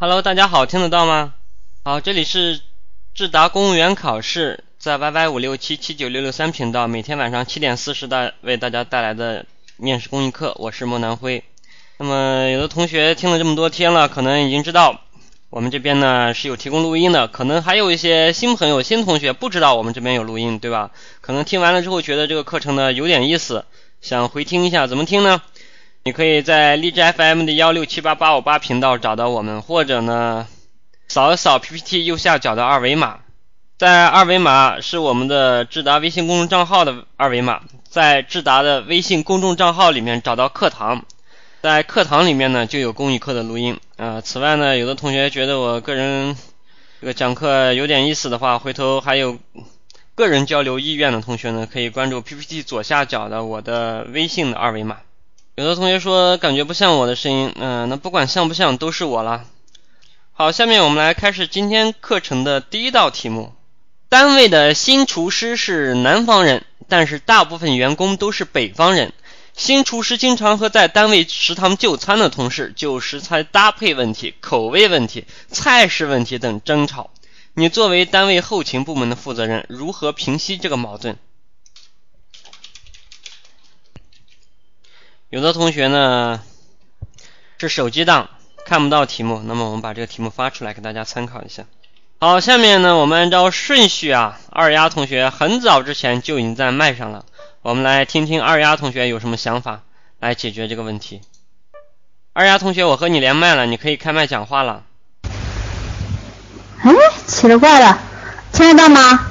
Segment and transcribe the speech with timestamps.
[0.00, 1.34] Hello，大家好，听得到吗？
[1.82, 2.60] 好，这里是
[3.14, 9.44] 智达公务员考试，在 YY 五六七七九六六三频道，每天晚上七点四十大为大家带来的
[9.76, 11.42] 面试公益课，我是莫南辉。
[11.96, 15.00] 那么，有的同学听了这么多天了，可能已经知道
[15.50, 20.92] 我们这边呢是有提供录音的，可能还有一些新朋友、新同学不知道我们这边有录音，对吧？
[21.20, 23.64] 可能听完了之后觉得这个课程呢有点意思，
[24.00, 25.42] 想回听一下，怎么听呢？
[26.08, 30.46] 你可以在荔枝 FM 的幺六七八八五八频道找到我们，或者呢，
[31.06, 33.18] 扫一扫 PPT 右下角的二维码，
[33.76, 37.60] 在二维码是我们的智达微信公众账号的二维码，
[37.90, 41.04] 在智达的微信公众账号里面找到课堂，
[41.60, 44.22] 在课堂里面呢就有公益课的录音啊。
[44.22, 46.34] 此外呢，有的同学觉得我个人
[47.02, 49.36] 这个讲课有点意思的话，回头还有
[50.14, 54.96] 个人交流意愿的同学呢，可以关注 PPT 左下角的我的微信的二维码。
[55.58, 59.44] 有的同学说感觉不像我的声音，嗯，那不管像不像都是我了。
[60.30, 63.52] 好，下面我们来开始今天课程的第一道题目。
[64.08, 69.12] 单位的新厨师是南方人，但是大部分员工都是北方人。
[69.52, 77.10] 新厨师经常和在单位食堂就餐的同事就食材搭配问题、口味问题、菜式问题等争吵。
[77.54, 81.16] 你作为单位后勤部门的负责人，如何平息这个矛盾？
[85.30, 86.40] 有的同学呢
[87.58, 88.30] 是手机档
[88.64, 91.64] 看不到题目，那么我们把这个题目发出来给大家参考一下。
[92.18, 97.26] 好，下面呢我们按照顺序啊，二丫同学很早之前就已经在麦上了，
[97.60, 99.82] 我们来听听二丫同学有什么想法
[100.18, 101.20] 来解决这个问题。
[102.32, 104.84] 二丫同学，我和你连麦了，你可以开麦讲话了。
[106.80, 106.90] 哎，
[107.26, 107.98] 奇了怪了，
[108.50, 109.26] 听得到吗？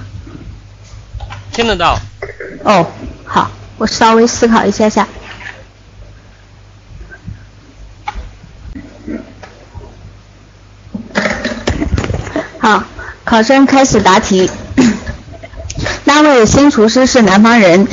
[1.52, 1.98] 听得到。
[2.64, 2.86] 哦，
[3.25, 5.08] 好，我稍微思考一下下。
[12.68, 12.84] 好，
[13.23, 14.52] 考生开始答题。
[16.04, 17.88] 单位新厨师是南方人，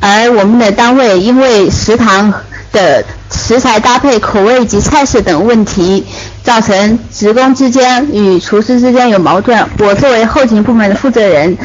[0.00, 2.34] 而我们的单位因为食堂
[2.72, 6.04] 的食材搭配、口味及菜式等问题，
[6.42, 9.64] 造成职工之间与厨师之间有矛盾。
[9.78, 11.56] 我作为后勤部门的负责人，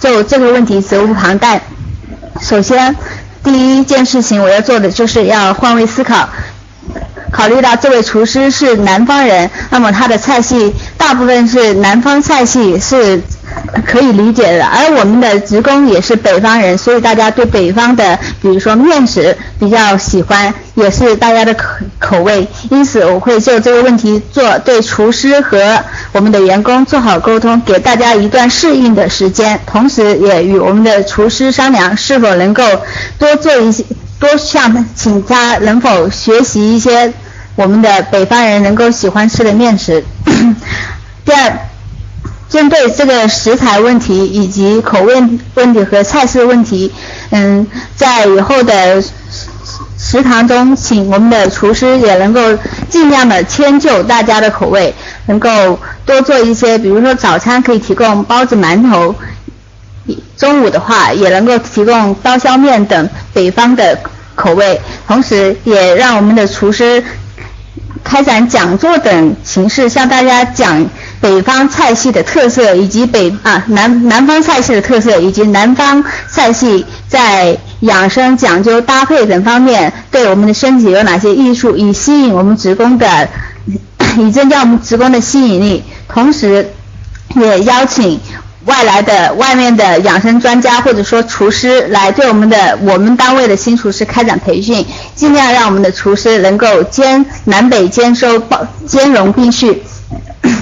[0.00, 1.60] 就这个问题责无旁贷。
[2.40, 2.96] 首先，
[3.44, 6.26] 第一件事情我要做的就是要换位思考。
[7.30, 13.20] 考虑到这位厨师是南方人，那么他的菜系大部分是南方菜系是
[13.86, 21.64] 可以理解的，而我们的职工也是北方人，所以大家对北方的，比如说面食比较喜欢，也是大家的口
[21.98, 22.48] 口味。
[22.70, 25.78] 因此，我会就这个问题做对厨师和
[26.12, 32.62] 我们的员工做好沟通，给大家一段适应的时间，同时也与我们的厨师商量是否能够
[33.18, 33.84] 多做一些。
[34.18, 37.12] 多向请他能否学习一些
[37.54, 40.04] 我们的北方人能够喜欢吃的面食。
[41.24, 41.52] 第二，
[42.48, 45.14] 针对这个食材问题以及口味
[45.54, 46.92] 问题和菜式问题，
[47.30, 49.02] 嗯，在以后的
[49.96, 52.40] 食堂中，请我们的厨师也能够
[52.88, 54.94] 尽量的迁就大家的口味，
[55.26, 59.14] 能够多做一些，比如说早餐可以提供包子、馒头。
[60.36, 63.98] 中午的话，也能够提供刀削面等北方的
[64.34, 67.02] 口味，同时也让我们的厨师
[68.04, 70.86] 开展讲座等形式，向大家讲
[71.20, 83.28] 北方菜系的特色，以及北啊南南方菜系的特色，以及南方菜系在养生讲究搭配等方面对我们的身体有哪些益处，以吸引我们职工的，
[84.18, 86.70] 以增加我们职工的吸引力，同时
[87.34, 88.18] 也邀请。
[88.64, 98.42] 外来的外面的养生专家或者说厨师来对我们的我们单位的新厨师开展培训，尽量让我们的厨师能够兼南北兼收，
[98.86, 99.82] 兼容并蓄。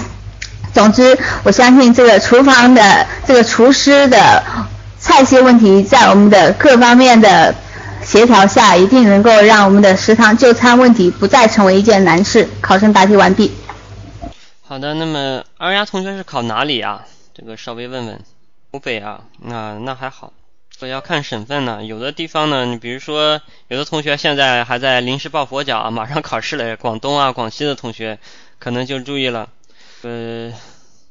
[0.75, 4.45] 总之，我相信这个厨房的这个厨师的
[4.99, 7.55] 菜系问题，在我们的各方面的
[8.05, 12.47] 协调下，一定能够让我们的食堂就餐问题不再成为一件难事。
[12.61, 13.51] 考生答题完毕。
[14.69, 17.01] 好的，那么二丫同学是考哪里啊？
[17.39, 18.25] 这个稍微问问，
[18.71, 20.33] 湖北啊，那那还好。
[20.81, 26.79] 我要看省份呢，有的地方呢，你比如说，有的同学现在还在临时抱佛脚啊， 马上考试了。
[26.79, 28.19] 广东啊、广西的同学
[28.59, 29.51] 可能就注意了。
[30.01, 30.51] 呃，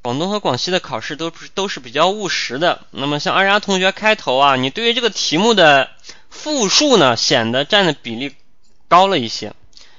[0.01, 2.81] 广东和广西的考试都是都是比较务实的。
[2.89, 5.91] 那么像二丫同学开头啊，你对于这个题目的
[6.31, 8.33] 复述呢，显得占的比例
[8.87, 9.53] 高了一些。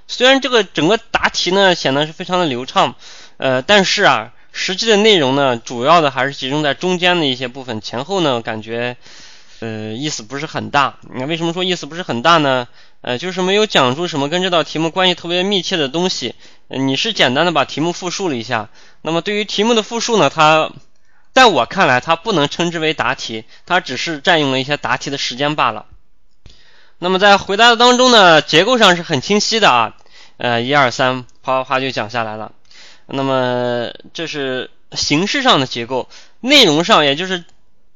[0.08, 2.96] 虽然这个整个答题呢显得是非常的流畅，
[3.36, 4.32] 呃，但是啊。
[4.58, 8.96] 实际的内容呢，主要的还是集中在中间的一些部分，前后呢感觉
[9.60, 10.96] 呃，意思不是很大。
[11.12, 12.66] 那为什么说意思不是很大呢？
[13.02, 16.34] 呃，就是没有讲出什么跟这道题目关系特别密切的东西。
[16.68, 18.70] 你是简单的把题目复述了一下。
[19.02, 20.72] 那么对于题目的复述呢，它
[21.34, 25.84] 在我看来，它不能称之为答题，它只是占用了一些答题的时间罢了。
[26.98, 29.94] 那么在回答的当中呢，结构上是很清晰的啊。
[30.38, 32.52] 呃，一二三，啪啪啪就讲下来了。
[33.08, 36.08] 那么这是形式上的结构，
[36.40, 37.44] 内容上也就是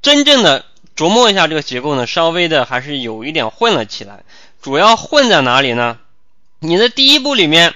[0.03, 0.65] 真正的
[0.97, 4.21] 琢磨一下这个结构呢，稍微的还是有一点混了起来。
[4.63, 5.99] 主要混在哪里呢？
[6.61, 7.75] 你的第一步里面，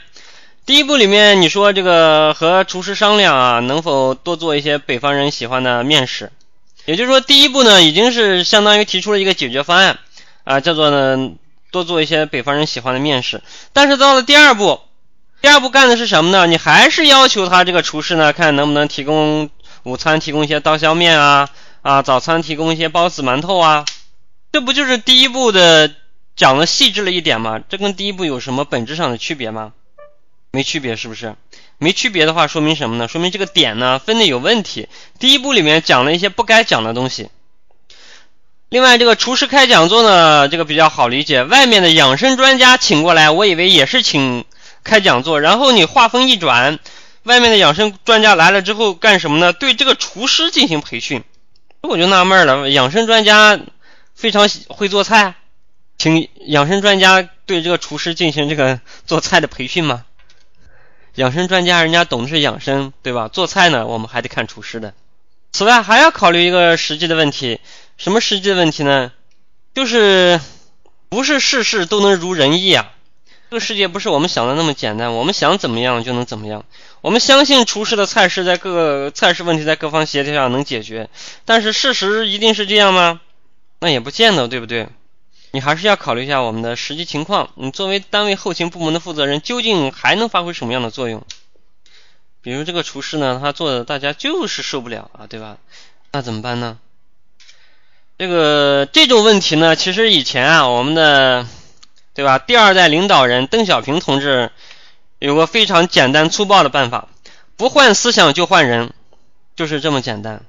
[0.64, 6.30] 第一步里面你说这个和厨师商量啊，能否多做一些北方人喜欢的面食？
[6.84, 9.98] 也就是说，第一步呢，已经是相当于提出了一个解决方案
[10.44, 11.32] 啊，叫做呢
[11.72, 13.42] 多做一些北方人喜欢的面食。
[13.72, 14.80] 但是到了第二步。
[15.44, 16.46] 第二步干的是什么呢？
[16.46, 19.50] 你还是要求他这个厨师呢，看能不能提供
[19.82, 21.50] 午餐提供一些刀削面啊
[21.82, 23.84] 啊，早餐提供一些包子馒头啊，
[24.52, 25.92] 这不就是第一步的
[26.34, 27.60] 讲的细致了一点吗？
[27.68, 29.72] 这跟第一步有什么本质上的区别吗？
[30.50, 31.34] 没区别，是不是？
[31.76, 33.06] 没区别的话，说明什么呢？
[33.06, 34.88] 说明这个点呢分的有问题。
[35.18, 37.28] 第一步里面讲了一些不该讲的东西。
[38.70, 44.46] 另外，这个厨师开讲座呢，这个比较好理解，外面的养生专家请过来，我以为也是请。
[44.84, 46.78] 开讲座，然后你话锋一转，
[47.24, 49.52] 外面的养生专家来了之后干什么呢？
[49.52, 51.24] 对这个厨师进行培训。
[51.80, 53.58] 我就纳闷了，养生专家
[54.14, 55.34] 非常会做菜，
[55.98, 60.04] 请养生专家对这个厨师进行这个做菜的培训吗？
[61.16, 63.28] 养生专家人家懂的是养生，对吧？
[63.28, 64.94] 做菜呢，我们还得看厨师的。
[65.52, 67.60] 此外，还要考虑一个实际的问题，
[67.96, 69.12] 什么实际的问题呢？
[69.74, 70.40] 就是
[71.08, 72.90] 不是事事都能如人意啊。
[73.54, 76.64] 这个世界不是我们想的那么简单，我们想怎么样就能怎么样。
[77.02, 81.08] 我们相信厨师的菜式在各个菜式问题在各方协调下能解决，
[81.44, 83.20] 但是事实一定是这样吗？
[83.78, 84.88] 那也不见得，对不对？
[85.52, 87.50] 你还是要考虑一下我们的实际情况。
[87.54, 91.24] 你作为单位后勤部门的负责人，究竟还能发挥什么样的作用？
[92.42, 95.58] 比如这个厨师呢，他做的大家就是受不了啊，对吧？
[96.10, 96.78] 那怎么办呢？
[98.18, 101.46] 这个这种问题呢，其实以前啊，我们的。
[102.14, 102.38] 对吧？
[102.38, 104.50] 第二代领导人邓小平同志
[105.18, 107.08] 有个非常简单粗暴的办法：
[107.56, 108.92] 不换思想就换人，
[109.56, 110.42] 就是这么简单。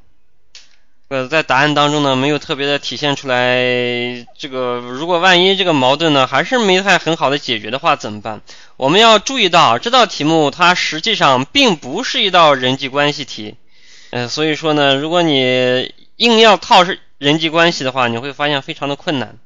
[1.07, 3.63] 呃，在答案当中呢，没有特别的体现出来。
[4.37, 8.41] 这个如果万一这个矛盾呢，还是没太很好的解决的话，怎么办？
[8.75, 13.55] 我们要注意到，这道题目它实际上并不是一道人际关系题。
[14.09, 19.37] 呃，所以说呢，如果你硬要套是人际关系的话，你会发现非常的困难。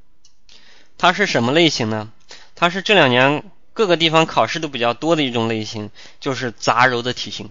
[0.99, 2.11] 它是什么类型呢？
[2.55, 7.49] 它是这两年各个地方考试都比较多的一种类型，就是杂糅的题型。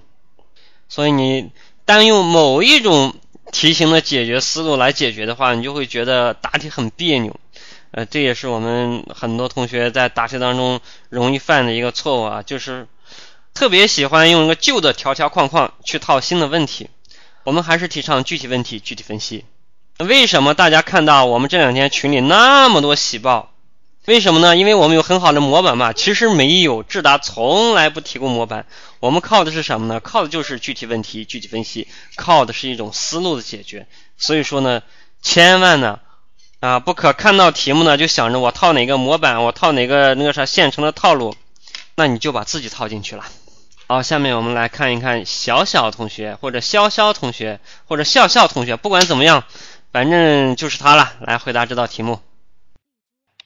[0.88, 1.50] 所以你
[1.86, 3.16] 单用某一种
[3.50, 7.40] 题型的解决思路来解决的话，你就会觉得答题很别扭。
[7.90, 10.78] 呃，这也是我们很多同学在答题当中
[11.08, 12.86] 容易犯的一个错误啊，就是
[13.54, 16.90] 特别喜欢用一个旧的条条框框去套新的问题。
[17.44, 19.46] 我们还是提倡具体问题具体分析。
[19.98, 23.50] 为什么大家看到我们这两天群里那么多喜报？
[24.06, 24.56] 为什么呢？
[24.56, 25.92] 因为我们有很好的模板嘛。
[25.92, 28.64] 其实没有，智达从来不提供模板。
[29.00, 29.98] 我们靠的是什么呢？
[29.98, 33.88] 靠的就是具体问题具体分析，靠的是一种思路的解决。
[34.16, 34.82] 所以说呢，
[35.20, 35.98] 千万呢
[36.60, 41.34] 啊不可看到题目呢就想着我套哪个模板，我套哪个那个啥现成的套路，
[41.96, 43.24] 那你就把自己套进去了。
[43.88, 49.42] 好，下面我们来看一看小小同学或者潇潇同学或者笑笑同学，不管怎么样。
[49.90, 52.20] 反正就是他了，来回答这道题目。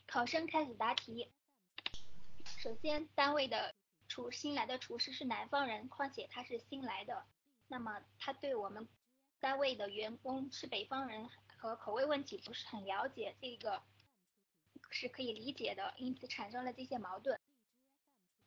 [0.09, 1.29] 考生开始答题。
[2.59, 3.75] 首先，单位的
[4.09, 7.25] 厨新来的厨师是南方人，况且他是新来的，
[7.69, 8.89] 那么他对我们
[9.39, 13.81] 单位的员工是北方人和口味问题不是很了解，这个
[14.91, 17.39] 是可以理解的，因此产生了这些矛盾。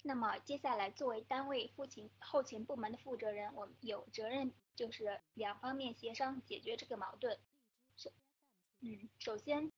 [0.04, 7.40] 那么接下来，作为单位后勤后勤部门的负责人，我们有责任就是两方面协商解决这个矛盾。
[7.98, 8.12] 首
[8.82, 9.72] 嗯，首先，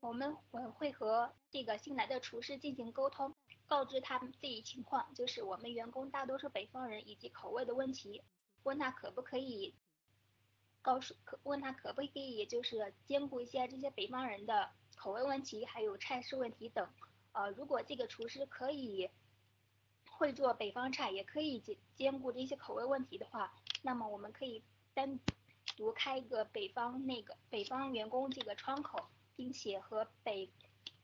[0.00, 3.34] 我们我会和这个新来的厨师进行沟通，
[3.66, 8.22] 告知他们这一情况，就是我们员工大多数北方人以及口味的问题，
[8.64, 9.74] 问他可不可以
[10.82, 16.88] 告诉可问他可不可以就是兼顾一些这些北方人的口味问题，还有菜式问题等。
[17.32, 19.08] 呃，如果这个厨师可以
[20.10, 25.20] 会做北方菜，也可以兼兼顾这些口味问题的话，那么我们可以单。
[25.78, 28.98] 独开一个北方那个北方员工这个窗口，
[29.36, 30.50] 并且和北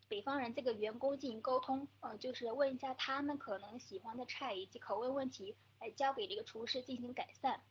[0.09, 7.63] 北方人这个员工进行沟通，呃，就是问一下他们可能喜欢的菜以及口味问题，来交给这个厨师进行改善。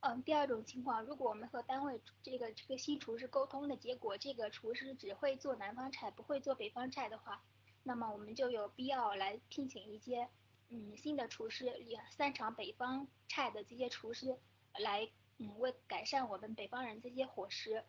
[0.00, 7.44] 嗯，第二种情况，如果我们和单位这个这个新厨师沟通的结果，这个厨师只会做南方菜，不会做北方菜的话，
[7.82, 10.26] 那么我们就有必要来聘请一些
[10.70, 14.38] 嗯新的厨师，也擅长北方菜的这些厨师
[14.78, 15.06] 来
[15.42, 17.84] 嗯为改善我们北方人这些伙食。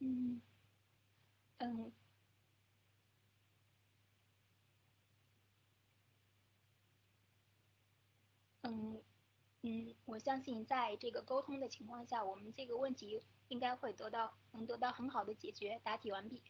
[0.00, 0.40] 嗯
[1.60, 1.94] 嗯。
[8.66, 9.02] 嗯
[9.62, 15.80] 嗯，我相信在这个沟通的情况下，我们这个问题应该会得到能得到很好的解决。
[15.84, 16.42] 答题完毕。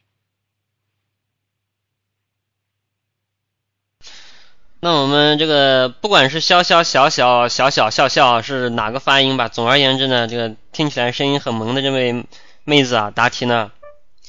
[4.85, 12.23] 那我们这个不管是潇潇、小小、小小、笑笑是哪个发音吧，总而言之呢，这个听起来声音很萌的这位
[12.65, 13.71] 妹子啊，答题呢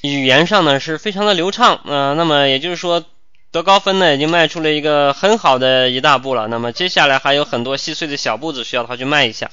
[0.00, 3.04] 语言上呢是非常的流畅，嗯，那么也就是说。
[3.52, 6.46] 得高分呢，已经迈出了一个很好的一大步了。
[6.48, 9.50] 那么接下来还有很多细碎的小步子需要他去迈一下。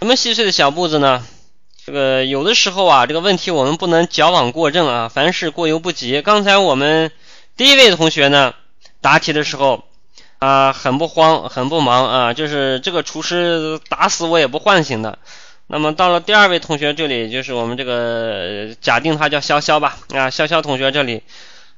[0.00, 1.24] 什么细碎的小步子呢？
[1.84, 6.22] 这个有的时候啊，这个问题我们不能矫枉过正啊，凡事过犹不及。
[6.22, 7.10] 刚才我们
[7.56, 8.54] 第一位同学呢，
[9.00, 9.84] 答题的时候
[10.38, 15.18] 啊，很不慌，很不忙啊，就是这个厨师打死我也不唤醒的。
[15.66, 21.22] 那么到了第二位同学这里，就是我们这个假定他叫潇潇吧啊，潇潇同学这里。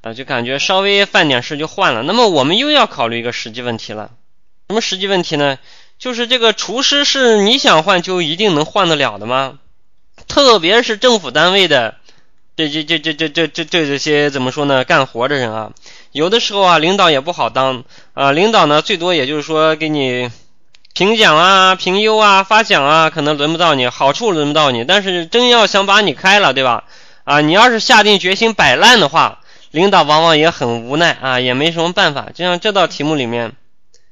[0.02, 2.02] 啊，就感觉稍微犯点事就换了。
[2.04, 4.10] 那么我们又要考虑一个实际问题了。
[4.68, 5.58] 什么实际问题呢？
[5.98, 9.58] 就是这个厨师是你想换就一定能换得了的吗？
[10.28, 11.96] 特别是政府单位的
[12.56, 14.84] 这这这这这这这这这些怎么说呢？
[14.84, 15.72] 干活的人啊，
[16.16, 18.32] 有的时候啊，领导也不好当啊。
[18.32, 20.30] 领导呢，最多也就是说给你
[20.94, 24.82] 评奖啊、评优啊、发奖啊，可能轮不到你，好处轮不到你。
[24.82, 26.84] 但是真要想把你开了，对吧？
[27.24, 29.40] 啊，你要是下定决心摆烂的话。
[29.72, 32.28] 领导往往也很无奈啊，也没什么办法。
[32.34, 33.52] 就像这道题目里面，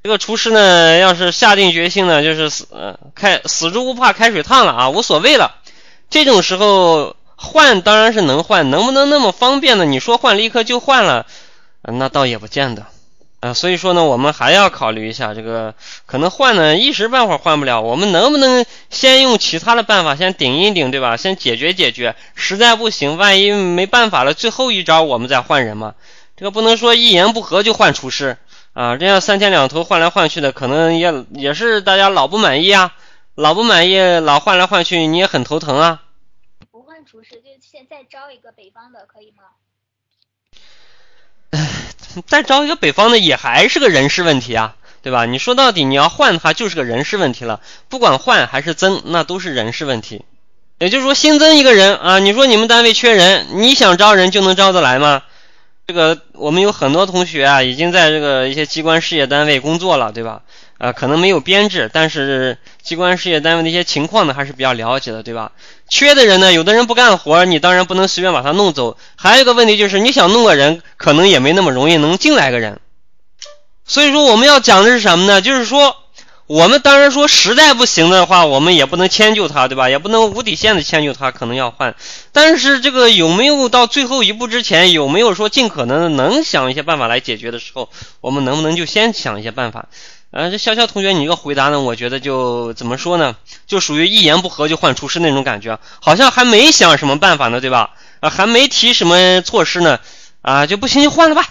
[0.03, 2.67] 这个厨师呢，要是下定决心呢，就是死
[3.15, 5.55] 开死猪不怕开水烫了啊，无所谓了。
[6.11, 9.85] 这种时候换当然是能换，能不能那么方便呢？
[9.85, 11.25] 你说换立刻就换了，
[11.91, 12.85] 那倒也不见得。
[13.41, 15.75] 啊，所以说呢，我们还要考虑一下这个，
[16.07, 21.15] 可能换呢一时半会儿换不了，我们能不能先用其他的办法先顶一顶，对吧？
[21.15, 25.93] 先解决解决，实在不行，万一没办法了，最后一招我们再换人嘛。
[26.35, 28.37] 这个不能说一言不合就换厨师
[28.73, 32.95] 啊，这样三天两头换来换去的，可能也也是大家老不满意啊，
[33.35, 36.01] 老不满意，老换来换去，你也很头疼啊。
[36.71, 39.43] 不换厨师，就现在招一个北方的，可以吗？
[42.27, 45.25] 再招一个北方的也还是个人事问题啊，对吧？
[45.25, 47.59] 你说到底你要换的话就是个人事问题了，
[47.89, 50.23] 不管换还是增，那都是人事问题。
[50.79, 55.23] 也就是说新增一个人啊，你说你们单位缺人，你想招人就能招得来吗？
[55.87, 60.41] 这个我们有很多同学啊，已经在这个一些机关事业单位工作了，对吧？
[60.77, 65.53] 啊，可能没有编制，但是机关事业单位的一些情况呢，还是比较了解的，对吧？
[65.87, 68.97] 缺的人呢，有的人不干活，你当然不能随便把他弄走。
[69.15, 72.79] 还有一个问题就是，你想弄个人，可能也没那么容易能进来个人。
[73.85, 75.41] 所以说，我们要讲的是什么呢？
[75.41, 75.95] 就是说，
[76.47, 79.89] 我们当然说实在不行的话，我们也不能迁就他，对吧？
[79.89, 81.95] 也不能无底线的迁就他，可能要换。
[82.31, 87.89] 但是这个有没有到最后一步之前，有没有说尽可能的能想一些办法来解决的时候，
[88.21, 89.87] 我们能不能就先想一些办法？
[90.31, 91.79] 啊，这潇潇同学，你这个回答呢？
[91.79, 93.35] 我觉得就怎么说呢？
[93.67, 97.91] 就属于一言不合就换厨师那种感觉，好像还没想什么办法呢，对吧？
[98.19, 99.99] 啊，还没提什么措施呢，
[100.41, 101.47] 啊，就不行就换了吧。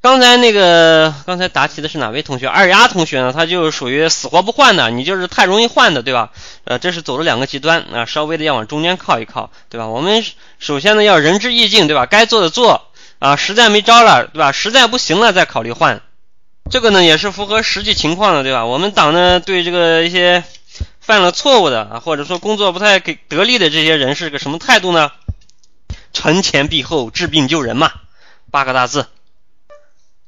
[0.00, 2.46] 刚才那个刚才答题的是哪位同学？
[2.46, 3.32] 二丫同学呢？
[3.32, 6.30] 他就属于死活不换的，你就是太容易换的，对吧？
[6.64, 9.88] 呃，这是走了两个极端啊，稍微的要往中间靠一靠，对吧？
[9.88, 10.24] 我们
[10.60, 12.06] 首先呢要仁至义尽，对吧？
[12.06, 12.86] 该做的做
[13.18, 14.52] 啊，实在没招了，对吧？
[14.52, 16.00] 实在不行了再考虑换。
[16.70, 18.66] 这个呢也是符合实际情况的，对吧？
[18.66, 20.44] 我们党呢对这个一些
[21.00, 25.10] 犯了错误的啊，或者说工作不太给得力的这些人是个什么态度呢？
[26.12, 27.92] 惩前毖后，治病救人嘛，
[28.50, 29.06] 八个大字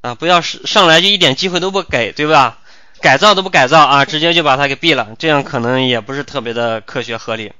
[0.01, 0.15] 啊！
[0.15, 2.59] 不要上上来就一点机会都不给，对吧？
[3.01, 7.53] 改造都不改造啊，直接就把他给毙了，这样可能也不是特别的科学合理。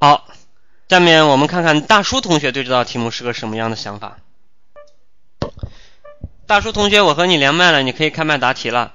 [0.00, 0.26] 好，
[0.88, 4.18] 下面我们看看大叔同学对这道题目是个什么样的想法。
[6.48, 8.94] 大叔同学，我和你连麦了，你可以开麦答题了。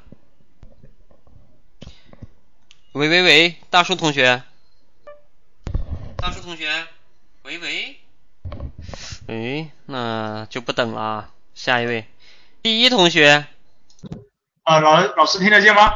[2.94, 4.42] 喂喂喂，大叔同学，
[6.18, 6.68] 大叔同学，
[7.44, 8.00] 喂喂，
[9.28, 12.08] 哎，那就不等了啊，下一位，
[12.64, 13.46] 第一同学。
[14.64, 15.92] 啊，老老师听得见吗？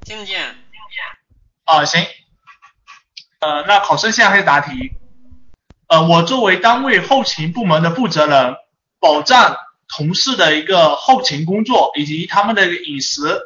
[0.00, 0.40] 听得见。
[0.40, 1.04] 听得见。
[1.64, 2.02] 啊，行。
[3.40, 4.94] 呃，那考生现在开始答题。
[5.88, 8.56] 呃，我作为单位后勤部门的负责人，
[8.98, 9.58] 保障。
[9.96, 13.40] 同事的一个后勤工作以及他们的饮食，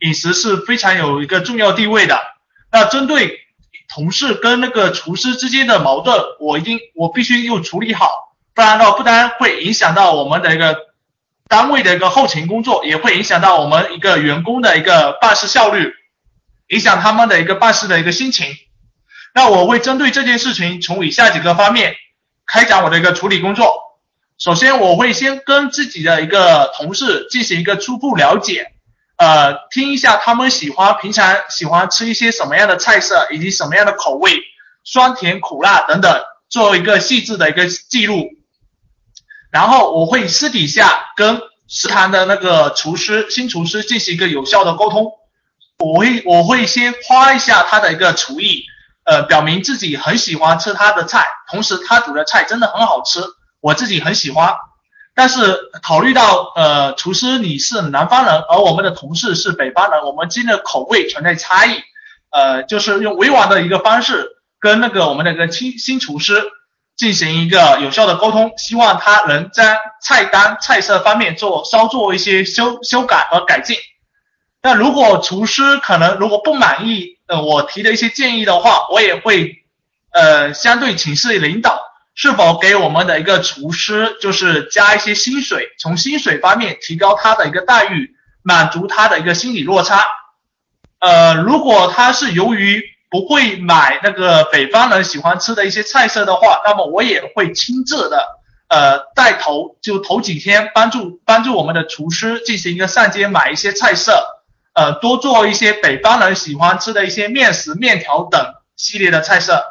[0.00, 2.20] 饮食是非常有一个重要地位的。
[2.70, 3.40] 那针对
[3.88, 10.76] 同事跟那个厨师之间的矛盾，我一定我必须又处理好，不然的话不单会影响到我们的一个
[11.48, 15.94] 单位的一个后勤工作，也会影响到我们一个员工的一个办事效率，
[16.68, 18.46] 影响他们的一个办事的一个心情。
[19.34, 21.96] 那我会针对这件事情从以下几个方面
[22.46, 23.79] 开展我的一个处理工作。
[24.40, 28.72] 首先，我会先跟自己的一个同事进行一个初步了解，
[29.18, 34.32] 呃，听一下他们喜欢平常喜欢吃一些什么样的菜色，以及什么样的口味，
[34.82, 38.30] 酸甜苦辣等等，做一个细致的一个记录。
[39.50, 45.12] 然后我会私底下跟食堂的那个厨师新厨师进行一个有效的沟通。
[45.76, 48.64] 我会我会先夸一下他的一个厨艺，
[49.04, 53.20] 呃，表明自己很喜欢吃他的菜，同时他煮的菜真的很好吃。
[53.60, 54.56] 我自己很喜欢，
[55.14, 61.82] 但是考虑到呃，厨师你是南方人，而我们的同事是北方人，我们之间的口味存在差异，
[62.30, 66.42] 呃，就是用委婉的一个方式跟那个我们的个新新厨师
[66.96, 73.76] 进行一个有效的沟通，希望他能在菜单菜色方面做稍做一些修修改和改进。
[74.62, 79.64] 那如果厨师可能如果不满意呃我提的一些建议的话，我也会
[80.12, 81.89] 呃相对请示领导。
[82.22, 90.04] 是否给我们的一个厨师就是加一些薪水，从薪水方面提高他的一个待遇，满足他的一个心理落差。
[90.98, 98.26] 呃，如果他是由于不会买那个北方人喜欢吃的一些菜色的话，那么我也会亲自的
[98.68, 104.22] 呃带头，就头几天帮助帮助我们的厨师进行一个上街买一些菜色，
[104.74, 108.38] 呃，多做一些北方人喜欢吃的一些面食、面条等
[108.76, 109.64] 系列的菜色。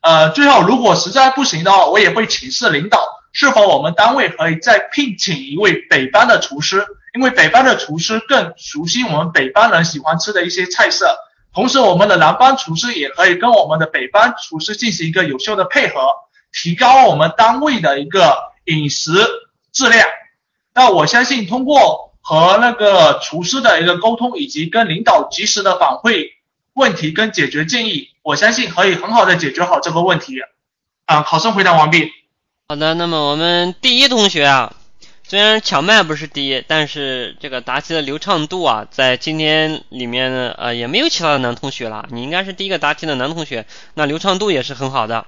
[0.00, 11.16] 呃，最后如果实在不行的话，我也会请示领导，是否我们单位可以再聘请一位北方的厨师，因为北方的厨师更熟悉我们北方人喜欢吃的一些菜色，
[11.52, 15.94] 同时我们的南方厨师也可以跟我们的北方厨师进行一个有效的配合，
[16.52, 19.10] 提高我们单位的一个饮食
[19.72, 20.06] 质量。
[20.74, 26.28] 那我相信通过和那个厨师的一个沟通，以及跟领导及时的反馈
[26.78, 28.08] 问题跟解决建议。
[28.22, 30.38] 我相信可以很好的解决好这个问题。
[31.04, 32.10] 啊，考生回答完毕。
[32.68, 34.74] 好的，那么我们第一同学啊，
[35.26, 42.06] 虽然抢麦不是第一，但是这个答题的流畅度啊，在今天里面呢，呃，也没有其他的男同学了。
[42.10, 45.26] 你应该是第一个答题的男同学，那流畅度也是很好的。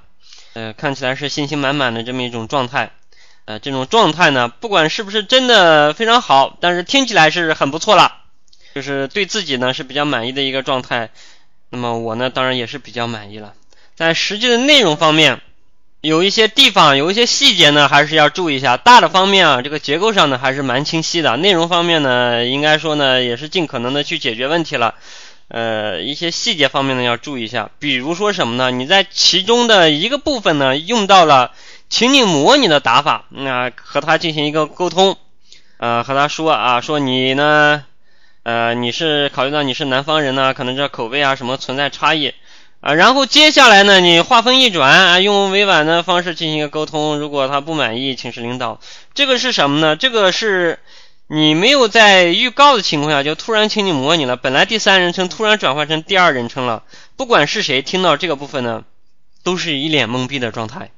[0.53, 2.91] 呃，看起来是信心满满的这么一种状态。
[3.47, 8.19] 呃，这种状态呢，不管是不是真的非常好，但是听起来是很不错了，
[8.75, 11.11] 就是对自己呢是比较满意的一个状态。
[11.71, 13.55] 那么我呢，当然也是比较满意了。
[13.95, 15.41] 在实际的内容方面，
[16.01, 18.77] 有一些地方有一些细节呢，还是要注意一下。
[18.77, 21.37] 大的方面啊，这个结构上呢还是蛮清晰的。
[21.37, 24.95] 内容方面呢，应该说呢也是尽可能的去解决问题了。
[25.49, 27.71] 呃，一些细节方面呢要注意一下。
[27.79, 28.71] 比如说什么呢？
[28.71, 31.53] 你在其中的一个部分呢用到了
[31.89, 35.17] 情景模拟的打法，那和他进行一个沟通，
[35.77, 37.85] 呃，和他说啊，说你呢。
[38.42, 42.33] 呃，你是考虑到你是南方人呢，可能这口味啊什么存在差异
[42.81, 48.81] 啊，然后接下来呢，你话锋一转啊，用委婉的方式进行一个沟通，如果他不满意，请示领导。
[49.12, 49.94] 这个是什么呢？
[49.94, 50.79] 这个是
[51.26, 56.83] 你没有在预告的情况下就突然请你模拟了，本来第三人称突然转换成第二人称了，
[57.16, 58.85] 不管是谁听到这个部分呢，
[59.44, 60.90] 都是一脸懵逼的状态。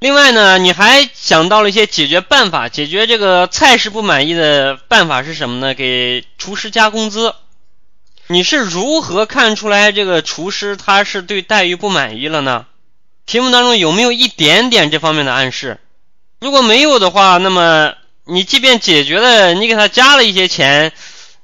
[0.00, 5.72] 另外呢，你还想到了一些解决办法，解决这个菜式不满意的办法是什么呢？
[5.72, 7.34] 给厨师加工资。
[8.26, 12.66] 你是如何看出来这个厨师他是对待遇不满意了呢？
[13.24, 15.78] 题目当中有没有一点点这方面的暗示？
[16.40, 20.92] 如果没有的话，那么你即便解决了，你给他加了一些钱，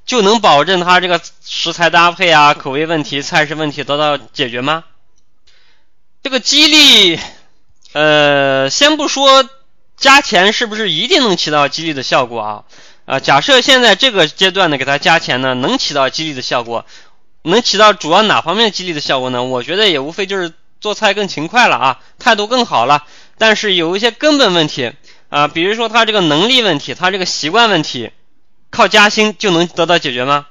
[0.05, 4.83] 就能保证他这个食材搭配啊、口味问题、菜式问题得到解决吗？
[6.21, 7.19] 这个激励。
[7.93, 9.49] 呃，先不说
[9.97, 12.63] 加钱是不是一定能起到激励的效果啊？
[13.05, 16.85] 啊，假设现在这个阶段呢，给他加钱呢，能起到激励的效果，
[17.41, 19.43] 能起到主要哪方面激励的效果呢？
[19.43, 23.05] 我觉得也无非就是做菜更勤快了啊，态度更好了。
[23.37, 24.93] 但是有一些根本问题
[25.29, 28.11] 啊，比如说他这个能力问题，他这个习惯问题，
[28.69, 30.47] 靠加薪就能得到解决吗？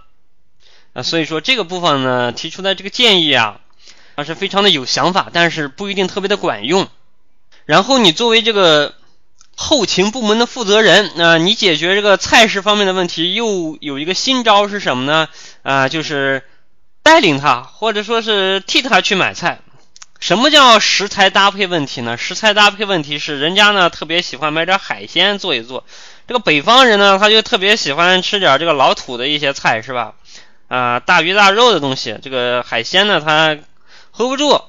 [0.92, 3.60] 啊，所以说这个部分呢，提出的这个建议啊，
[4.16, 6.88] 还是非常的有想法，但是不一定特别的管用。
[7.70, 8.94] 然后你作为这个
[9.54, 15.28] 后勤部门的负责人，那你解决这个菜式方面的问题，又有一个新招是什么呢？
[15.62, 16.42] 啊，就是
[17.04, 19.60] 带领他，或者说是替他去买菜。
[20.18, 22.16] 什么叫食材搭配问题呢？
[22.16, 25.84] 食材搭配问题是人家呢特别喜欢买点海鲜做一做，
[26.26, 30.14] 这个北方人呢他就特别喜欢吃点这个老土的一些菜，是吧？
[30.66, 33.56] 啊，大鱼大肉的东西，这个海鲜呢他
[34.10, 34.60] hold 不住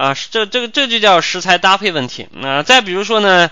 [0.00, 2.28] 啊，这这个这就叫食材搭配问题。
[2.32, 3.50] 那再比如说呢，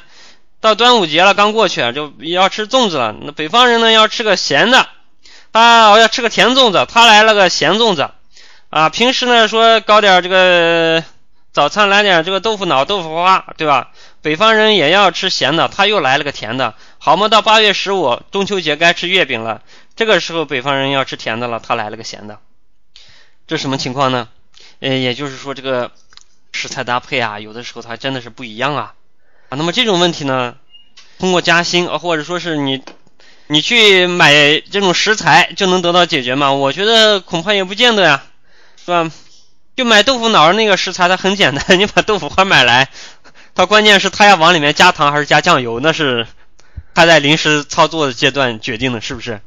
[0.61, 4.89] 到端午节了，刚过去就要吃粽子了，那北方人呢要吃个咸的，
[5.53, 8.11] 他要吃个甜粽子，他来了个咸粽子
[8.71, 8.89] 啊。
[8.89, 11.05] 平时呢说搞点这个。
[11.51, 13.91] 早餐来点这个豆腐脑、豆腐花，对吧？
[14.23, 17.29] 北方人也要吃咸的，他又来了个甜的，好嘛？
[17.29, 19.63] 到八月十五中秋节该吃月饼了，
[19.97, 22.39] 这个时候北方人要吃甜的了，他来了个咸的，
[23.49, 24.29] 这什么情况呢？
[24.79, 25.91] 呃，也就是说这个
[26.59, 28.95] 食材搭配啊，有的时候它真的是不一样啊
[29.49, 29.57] 啊。
[29.57, 30.57] 那么这种问题呢，
[31.21, 32.83] 通过加薪啊，或者说是你
[33.47, 36.53] 你去买这种食材就能得到解决吗？
[36.53, 38.25] 我觉得恐怕也不见得呀，
[38.85, 39.11] 是吧？
[39.77, 42.89] 就买豆腐脑那个食材，它很简单，你把豆腐花买来，
[43.55, 46.27] 它关键是它要往里面加糖还是加酱油，那是
[46.95, 49.41] 它在临时操作的阶段决定的，是不是？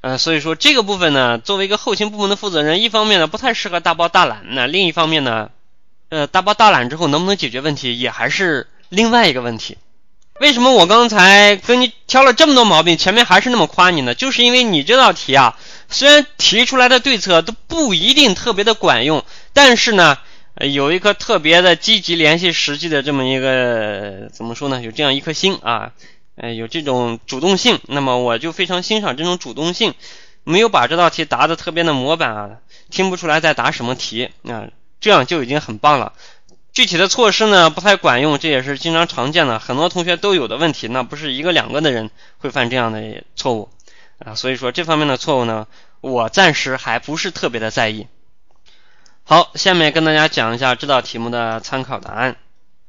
[0.00, 5.50] 呃，所以说这个部分呢，作为一个后勤部门的负责人，一方面呢不太适合大包大揽，那另一方面呢，
[6.08, 9.76] 呃，大包大揽之后能不能解决问题，也还是另外一个问题。
[10.38, 14.14] 为什么我刚才跟你挑了这么多毛病，前面还是那么夸你呢？
[14.14, 20.18] 就是因为你这道题啊，虽然提出来的对策都不一定特别的管用，但是呢，
[20.60, 24.82] 有一颗特别的积极联系实际的这么一个怎么说呢？
[24.82, 25.92] 有这样一颗心啊，
[26.36, 27.80] 呃，有这种主动性。
[27.86, 29.94] 那么我就非常欣赏这种主动性，
[30.44, 32.50] 没有把这道题答的特别的模板啊，
[32.90, 34.68] 听不出来在答什么题啊，
[35.06, 36.14] 这样就已经很棒了。
[36.72, 40.88] 具体的措施呢不太管用，这也是经常常见的，很多同学都有的问题。
[40.88, 43.68] 那不是一个两个的人会犯这样的错误
[44.18, 45.68] 啊，所以说这方面的错误呢，
[46.00, 48.08] 我暂时还不是特别的在意。
[49.22, 52.36] 好，下面跟大家讲一下这道题目的参考答案。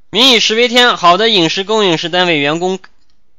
[0.10, 2.80] 民以食为天，好的饮食供应是单位员工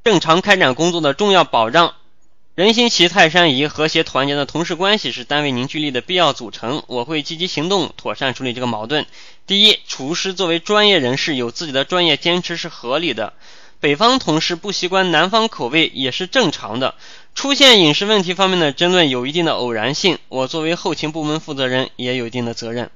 [0.05, 1.95] 正常开展工作的重要保障。
[2.59, 6.83] 人心齐泰山移，和谐团结的同事关系是单位凝聚力的必要组成。
[6.89, 9.07] 我会积极行动，妥善处理这个矛盾。
[9.47, 13.33] 第一，厨师作为专业人士，有自己的专业坚持是合理的。
[13.79, 16.97] 北方同事不习惯南方口味也是正常的。
[17.33, 22.91] 出现饮食问题方面的争论有一定的偶然性，我作为后勤部门负责人也有一定的责任。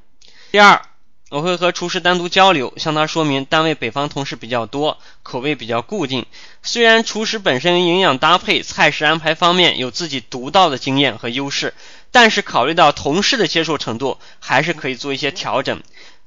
[0.51, 0.83] 第二。
[1.33, 6.27] 我会和厨师单独交流，向他说明单位北方同事比较多，口味比较固定。
[6.63, 11.73] 虽然厨师本身营养搭配、菜式安排方面有自己独到的经验和优势，
[12.11, 15.83] 但是考虑到同事的接受程度，还是可以做一些调整。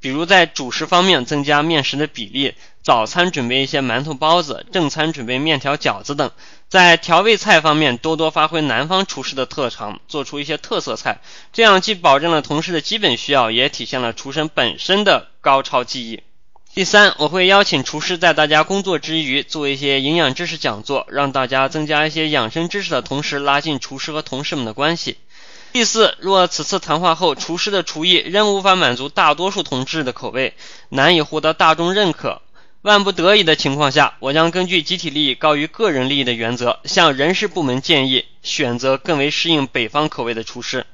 [0.05, 6.29] 比如在主食方面增加面食的比例，早餐准备一些馒头包子，正餐准备面条饺子等。
[6.69, 11.21] 在调味菜方面多多发挥南方厨师的特长，做出一些特色菜，
[11.53, 16.21] 这样既保证了同事的基本需要，也体现了厨神本身的高超技艺。
[16.75, 25.17] 第三，我会邀请厨师在大家工作之余做一些营养知识讲座，让大家增加一些养生知识的同时，拉近厨师和同事们的关系。
[25.75, 30.53] 第四，若此次谈话后，厨师的厨艺仍无法满足大多数同志的口味，
[30.87, 32.41] 难以获得大众认可，
[32.81, 40.85] 万不得已的情况下，我将根据集体利益高于个人利益的原则，向人事部门建议选择更为适应北方口味的厨师。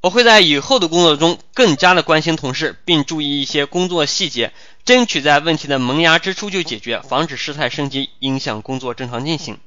[0.00, 4.54] 我会在以后的工作中更加的关心同事，并注意一些工作细节，
[4.86, 9.58] 争取在问题的萌芽之初就解决，防止事态升级，影响工作正常进行。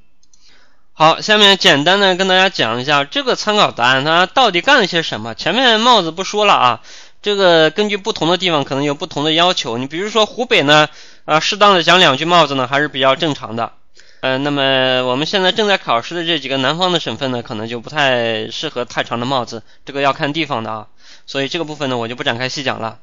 [0.98, 5.36] 好，下面简单的跟大家讲一下这个参考答案，它到底干了些什么。
[5.36, 6.82] 前面帽子不说了啊，
[7.22, 9.78] 这个根据不同的地方可能有不同的要求。
[9.78, 10.88] 你比如说湖北呢，
[11.26, 13.74] 啊，适当的讲两句帽子呢还是比较正常的。
[14.22, 20.88] 呃，那么我们现在正在考试的这几个南方的省份呢，可能就不太适合太长的帽子，这个要看地方的啊。
[21.26, 23.00] 所以这个部分呢，我就不展开细讲了。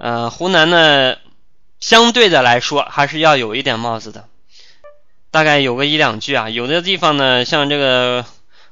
[0.00, 1.16] 呃，湖南呢，
[1.78, 4.24] 相对的来说还是要有一点帽子的。
[5.34, 8.24] 大概有个一两句啊，有的地方呢，像这个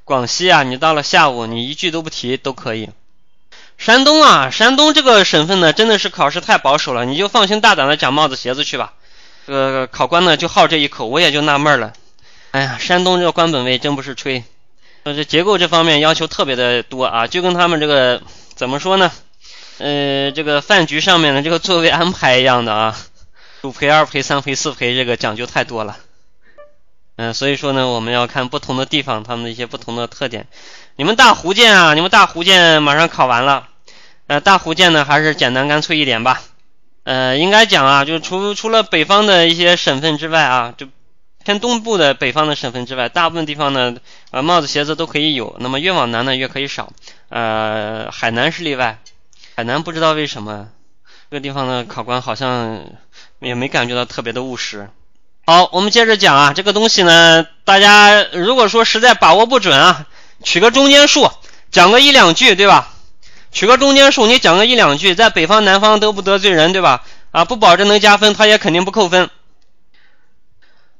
[0.04, 2.88] 广西啊，你到了下午你一句都不提都可以。
[3.78, 8.92] 山东啊，山东这个省份呢，真的是考试太保守了，你就放心大胆的讲帽子鞋子去吧。
[9.44, 11.94] 这个考官呢就好这一口，我也就纳闷了。
[12.52, 14.44] 哎呀，山东这个官本位真不是吹，
[15.04, 18.22] 这结构这方面要求特别的多啊，就跟他们这个
[18.54, 19.10] 怎么说呢？
[19.78, 22.96] 呃，这个饭局上面的这个座位安排一样的啊，
[23.62, 25.98] 主陪、二陪、三陪、四陪，这个讲究太多了。
[27.22, 30.48] 嗯，所以说呢，我们要看不同的地方，他们的一些不同的特点。
[30.96, 33.68] 你们大福建啊，你们大福建马上考完了，
[34.26, 36.42] 呃，大福建呢还是简单干脆一点吧。
[37.04, 40.88] 呃，应该讲啊，就除除了北方的一些省份之外啊，就
[41.44, 43.94] 偏东部的北方的省份之外，大部分地方呢，
[44.32, 45.56] 呃，帽子鞋子都可以有。
[45.60, 46.92] 那么越往南呢，越可以少。
[47.28, 48.98] 呃，海南是例外，
[49.54, 50.70] 海南不知道为什么，
[51.30, 52.84] 这个地方的，考官好像
[53.38, 54.90] 也没感觉到特别的务实。
[55.44, 60.06] 好，我们接着讲啊，这个东西呢，大家如果说实在把握不准啊，
[60.44, 61.28] 取个中间数，
[61.72, 62.92] 讲个一两句，对吧？
[63.50, 67.02] 取个中间数，你讲个一两句，在北方南方都不得罪人，对吧？
[67.32, 69.30] 啊，不保证能加分，他也肯定不扣分。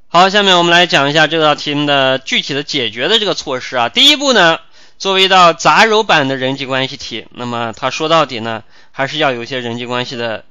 [0.09, 3.87] 好，下面我们来讲一下这道题目的具体的解决的这个措施啊。
[3.87, 4.59] 第一步呢，
[4.99, 10.43] 作为一道杂糅版的人际关系题，那么它说到底呢，还是要有一些人际关系的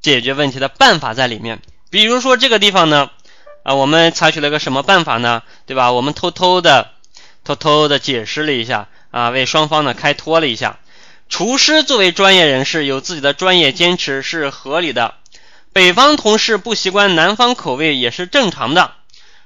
[0.00, 1.60] 解决问题的办法在里面。
[1.90, 3.10] 比如说这个地方呢，
[3.64, 5.42] 啊，我们采取了个什么办法呢？
[5.66, 5.90] 对吧？
[5.90, 6.92] 我们偷偷的、
[7.42, 10.78] 偷偷的解释了一下啊，为双方呢开脱了一下。
[11.28, 15.14] 厨师作为专业人士，有自己的专业坚持是合理的。
[15.72, 18.92] 北方同事不习惯南方口味也是正常的。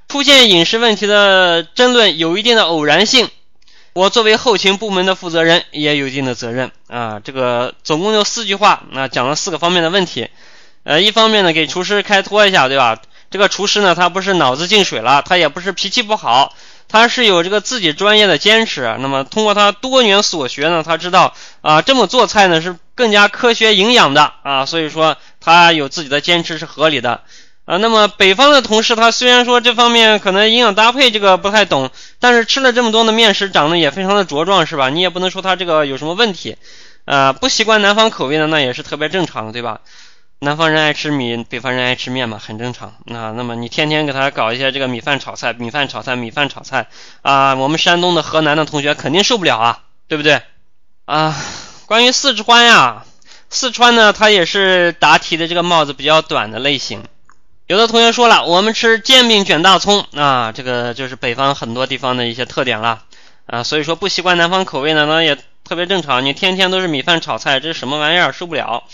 [0.09, 3.31] 出现饮食问题的争论有一定的偶然性，
[3.93, 7.21] 我作为后勤部门的负责人也有一定的责任啊。
[7.23, 10.29] 这个总共有四句话，那讲了四个方面的问题。
[10.83, 13.01] 呃，一方面呢，给厨师开脱一下，对吧？
[13.31, 16.55] 这个厨师呢，他不是脑子进水了，他也不是脾气不好，
[16.89, 18.97] 他是有这个自己专业的坚持。
[19.01, 27.21] 那么通过他多年所学呢，他知道啊，这么做菜呢是更加科学营养的啊，所以说他有自己的坚持是合理的。
[27.67, 34.89] 啊，那么北方的同事他虽然说这方面可能营养搭配这个不太懂，但是吃了这么多的面食，长得也非常的茁壮，是吧？
[34.89, 36.57] 你也不能说他这个有什么问题，
[37.05, 39.81] 呃，不习惯南方口味的那也是特别正常，对吧？
[40.41, 42.95] 南方人爱吃米，北方人爱吃面嘛，很正常。
[43.07, 46.87] 那那么你天天给他搞一些这个米饭炒菜，米饭炒菜，米饭炒菜
[47.23, 50.41] 啊，我们山东的、河南的同学肯定受不了啊，对不对？
[51.07, 51.35] 啊，
[51.87, 53.05] 关于四川呀，
[53.51, 57.03] 四川呢，它也是答题的这个帽子比较短的类型。
[57.67, 63.03] 有的同学说了，我们吃煎饼卷大葱啊，这个就是北方很多地方的一些特点了
[63.47, 66.25] 啊，所以说不习惯南方口味呢，那也特别正常。
[66.25, 68.31] 你天天都是米饭炒菜，这是什么玩意儿？
[68.33, 68.85] 受不了。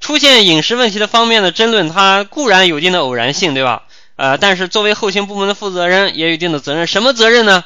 [0.00, 3.84] 出现饮食问题的方面的争论，它固然有一定的偶然性，对吧？
[4.16, 6.86] 呃，但是作为后勤部门的负责人，也有一定的责任。
[6.86, 7.64] 什么责任呢？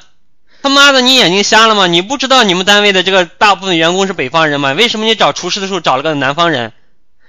[0.62, 1.86] 他妈的，你眼睛瞎了吗？
[1.86, 4.72] 你不知道你们单位的这个大部分员工是北方人吗？
[4.72, 6.72] 为什么你找厨师的时候找了个南方人？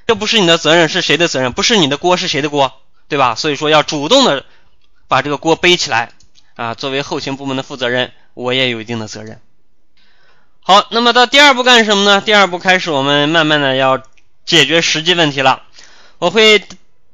[0.08, 1.52] 这不是你的责任，是谁的责任？
[1.54, 2.74] 不是你的锅，是谁的锅？
[3.08, 3.36] 对吧？
[3.36, 4.44] 所以说要主动的
[5.08, 6.12] 把这个锅背起来
[6.56, 6.74] 啊！
[6.74, 9.40] 作为后勤部门的负责人，我也有一定的责任。
[10.62, 12.22] 好，那么到第二步干什么呢？
[12.22, 14.02] 第二步开始，我们慢慢的要
[14.52, 15.64] 解决实际问题了。
[16.18, 16.62] 我会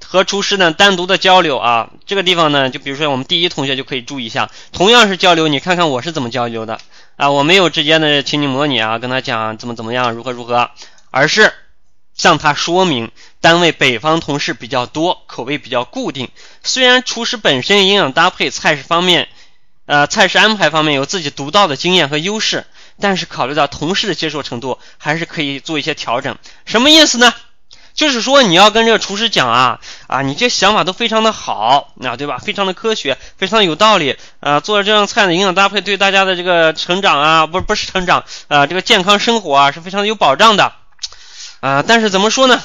[0.03, 1.91] 和厨师呢单独的交流啊。
[2.07, 6.79] 这个地方呢，就比如说我们第一同学就可以注意一下，同样是交流，你看看我是怎么交流的
[7.15, 7.29] 啊？
[7.29, 10.71] 我没有直接的情景模拟啊，跟他讲怎么怎么样，如何如何，
[11.11, 11.53] 而是。
[12.15, 16.29] 向他说明，单位北方同事比较多，口味比较固定。
[16.63, 19.27] 虽然厨师本身营养搭配、菜式方面，
[19.85, 22.65] 呃，菜式安排方面有自己独到的经验和优势，
[22.99, 26.37] 但是考虑到同事的接受程度，还是可以做一些调整。
[26.65, 27.33] 什么意思呢？
[27.93, 32.37] 就是说你要跟这个厨师讲啊啊，你这想法都非常的好啊，对吧？
[32.37, 34.59] 非常的科学，非常有道理啊。
[34.59, 40.73] 做这样菜的营养搭配，对大家的这个成长啊，不不是成长啊，这个健康生活啊，是非常的有保障的。
[41.59, 42.61] 啊，但是怎么说呢？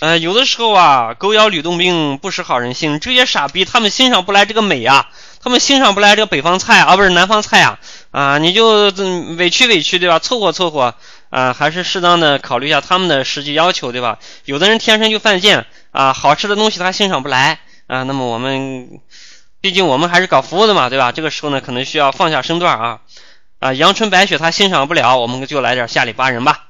[0.00, 3.00] 呃，有的时候啊，狗咬吕洞宾，不识好人心。
[3.00, 5.10] 这些傻逼，他们欣赏不来这个美啊，
[5.42, 7.78] 他们欣赏不来这个北方菜啊，不是南方菜啊，
[8.10, 8.90] 啊，你就
[9.36, 10.18] 委屈委屈，对吧？
[10.18, 10.94] 凑合凑合
[11.28, 14.18] 啊，还是适当的考虑一下他们的实际要求，对吧？
[14.46, 18.02] 有的人天生就犯贱啊，好吃的东西他欣赏不来啊。
[18.04, 19.00] 那么我们，
[19.60, 21.12] 毕竟我们还是搞服务的嘛，对吧？
[21.12, 23.00] 这个时候呢，可能需要放下身段啊，
[23.58, 26.68] 啊，阳春白雪他欣赏不了，我们就来点下里巴人吧，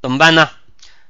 [0.00, 0.48] 怎么办呢？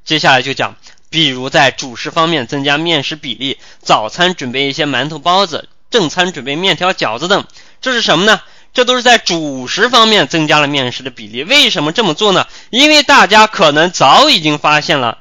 [0.05, 0.75] 接下来就讲，
[1.11, 7.45] 比如在主食方面增加面食比例，早餐准备一些馒头包子，正餐准备面条饺子等，
[7.81, 8.41] 这是什么呢？
[8.73, 11.43] 这都是在主食方面增加了面食的比例。
[11.43, 12.47] 为什么这么做呢？
[12.71, 15.19] 因为大家可能早已经发现了，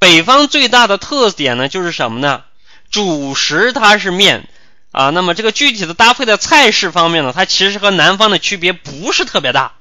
[0.00, 2.42] 北方最大的特点呢就是什么呢？
[2.90, 4.48] 主食它是面
[4.90, 9.74] 啊，那么这个具体的搭配的菜式方面呢，它其实和南方的区别不是特别大。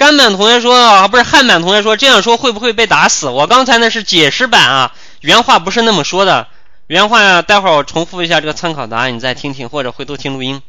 [0.00, 3.28] 甘满同学说啊，不是汉满同学说这样说会不会被打死？
[3.28, 6.48] 我刚才那是解释版啊，原话不是那么说的。
[6.86, 10.62] 原话呀，待会儿我重复一下这个参考答案，你再听听或者回头听录音。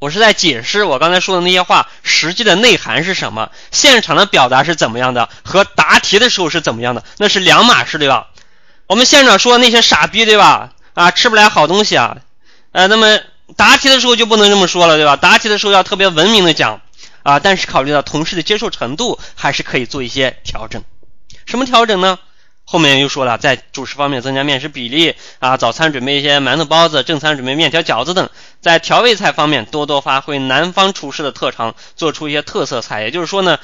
[0.00, 8.26] 我是在解释我刚才说的那些话实际的内涵是什么，现场的表达是怎么样的，和答题的时候是怎么样的，那是两码事，对吧？
[8.88, 10.72] 我们现场说那些傻逼，对吧？
[10.94, 12.16] 啊，吃不来好东西啊，
[12.72, 13.20] 呃，那么
[13.54, 15.14] 答题的时候就不能这么说了，对吧？
[15.14, 16.80] 答题的时候要特别文明的讲。
[17.24, 20.84] 啊，但是考虑到同事的接受程度，还是可以做一些调整。
[21.46, 22.20] 什么调整呢？
[22.66, 28.30] 后面又说了，在主食方面增加面食比例啊，早餐准备一些馒头包子，正餐准备面条饺子等。
[28.62, 33.02] 在调味菜方面，多多发挥南方厨师的特长，做出一些特色菜。
[33.02, 33.58] 也就是说呢，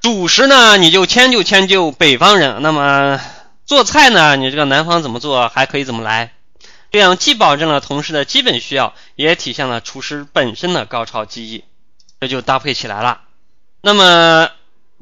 [0.00, 3.20] 主食呢你就迁就迁就北方人，那么
[3.64, 6.32] 做菜呢，你这个南方怎么做，还可以怎么来，
[6.90, 11.64] 这样既保证了同事的基本需要，也体现了厨师本身的高超技艺，
[12.22, 13.22] 这就搭配起来了。
[13.80, 14.48] 那么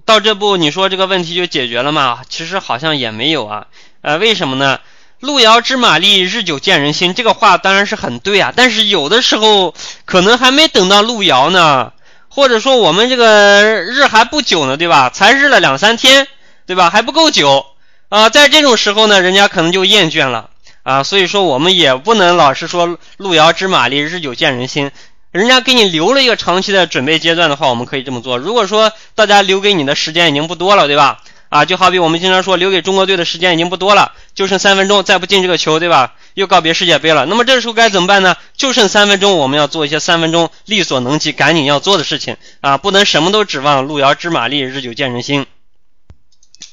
[0.06, 2.22] 到这步，你说这个问题就解决了吗？
[2.30, 3.66] 其实好像也没有啊。
[4.00, 4.80] 呃，为什么呢？
[5.18, 7.12] 路遥知马力，日久见人心。
[7.12, 9.74] 这个话当然是很对啊，但是有的时候
[10.06, 11.92] 可能还没等到路遥呢，
[12.30, 15.10] 或者说我们这个日还不久呢，对吧？
[15.10, 16.26] 才日了两三天，
[16.64, 16.88] 对吧？
[16.88, 17.66] 还不够久
[18.08, 18.30] 啊。
[18.30, 20.48] 在这种时候呢，人家可能就厌倦了
[20.84, 21.02] 啊。
[21.02, 24.90] 所以说，我们也不能老是说路遥知马力，日久见人心。
[25.32, 28.36] 人家给你留了一个长期的准备阶段的话，我们可以这么做。
[28.36, 31.22] 如果说大家留给你的时间已经不多了，对吧？
[31.50, 36.14] 啊，就好比我们经常说，留给中国队的时间已经不多了，就剩三分钟，再不进这个球，对吧？
[36.34, 37.26] 又告别世界杯了。
[37.26, 38.36] 那么这时候该怎么办呢？
[38.56, 45.46] 就剩三分钟，我们要做一些三分钟力所能及、赶紧要做的事情啊，不能什么都指望路遥知马力，日久见人心。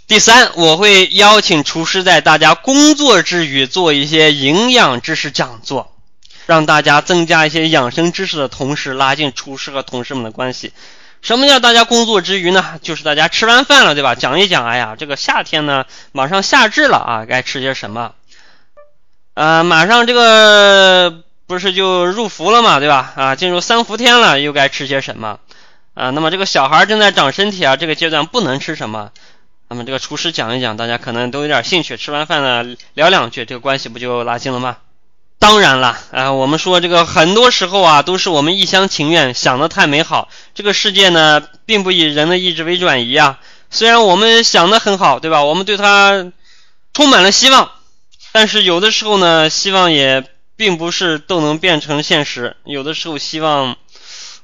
[0.07, 5.96] 第三，我会邀请厨师在大家工作之余做一些营养知识讲座，
[6.47, 10.73] 让大家增加一些养生知识的同时，拉近厨师和同事们的关系。
[11.21, 12.79] 什么叫大家工作之余呢？
[12.81, 14.15] 就是大家吃完饭了，对吧？
[14.15, 18.13] 讲一讲，哎呀，这个夏天呢，马上夏至了啊，该吃些什么？
[19.33, 23.13] 呃，马上这个不是就入伏了嘛，对吧？
[23.17, 25.39] 啊，进入三伏天了，又该吃些什么？
[25.95, 29.11] 啊，那么这个小孩正在长身体啊，这个阶段不能吃什么？
[29.67, 31.97] 那么这个厨师讲一讲，大家可能都有点兴趣。
[31.97, 34.77] 吃完饭呢，聊两句，这个关系不就拉近了吗？
[35.39, 40.29] 当然了，啊，我们说这个很多时候啊，都是我们一厢情愿，想的太美好。
[40.55, 43.39] 这个世界呢，并不以人的意志为转移啊。
[43.69, 45.43] 虽然我们想的很好，对吧？
[45.43, 46.31] 我们对它
[46.93, 47.71] 充满了希望，
[48.31, 50.23] 但是有的时候呢，希望也
[50.55, 52.57] 并不是都能变成现实。
[52.65, 53.77] 有的时候希望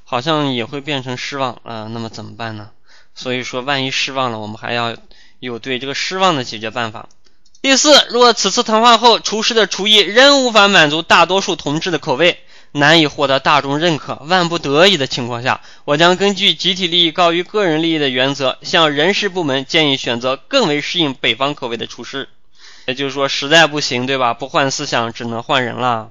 [0.04, 1.88] 好像也会变成失望啊。
[1.90, 2.70] 那么怎么办呢？
[3.16, 4.96] 所以说，万一失望了，我们还要
[5.40, 7.08] 有对这个失望的解决办法。
[7.64, 22.28] 第四，若此次谈话后，厨师的厨艺仍无法满足大多数同志的口味，难以获得大众认可，万不得已的情况下，我将根据集体利益高于个人利益的原则，向人事部门建议选择更为适应北方口味的厨师。
[22.84, 24.34] 也就是说，实在不行，对吧？
[24.34, 26.10] 不换思想，只能换人了。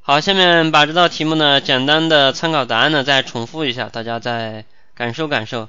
[0.00, 5.68] 好，下面把这道题目呢，简单的参考答案呢，再重复一下，大家再感受感受。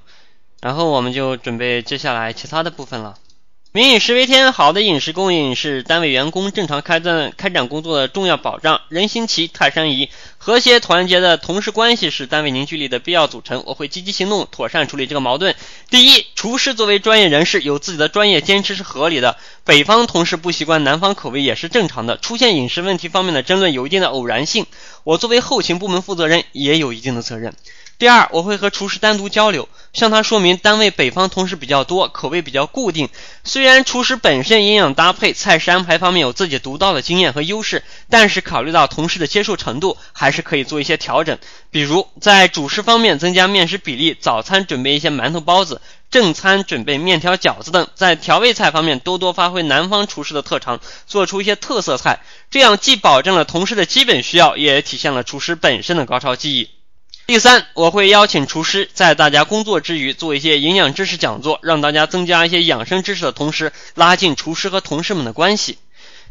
[0.62, 3.15] 然后我们就准备接下来其他的部分了。
[3.76, 8.80] 民以食为天，好的饮食供应是单位员工正常开展开展工作的重要保障。
[8.88, 13.66] 人心齐，泰山移，和谐团结的同事关系是单位凝聚力的必要组成。
[13.66, 15.54] 我会积极行动，妥善处理这个矛盾。
[15.90, 19.36] 第一，厨师作为专业人士，有自己的专业坚持是合理的。
[19.66, 22.16] 北方同事不习惯南方口味也是正常的。
[22.16, 24.68] 出现饮食问题方面的争论有一定的偶然性。
[25.04, 27.54] 我作为后勤部门负责人，也有一定的责任。
[27.97, 33.08] 第二，我会和厨师单独交流，向他说明单位北方同事比较多，口味比较固定。
[33.45, 41.38] 虽然厨师本身营养搭配、菜式安排方面有自己独到的经验和优势，但是考虑到同事的接受程度，还是可以做一些调整。
[41.71, 45.79] 比如在主食方面增加面食比例，早餐准备一些馒头、包子，
[46.12, 47.88] 正餐准备面条、饺子等。
[47.95, 52.19] 在调味菜方面，多多发挥南方厨师的特长，做出一些特色菜，
[52.51, 56.69] 这样既保证了同事的基本需要，也体现了厨师本身的高超技艺。
[57.28, 65.80] 第三，我会邀请厨师在大家工作之余做一些营养知识讲座，让大家增加一些养生知识的同时，拉近厨师和同事们的关系。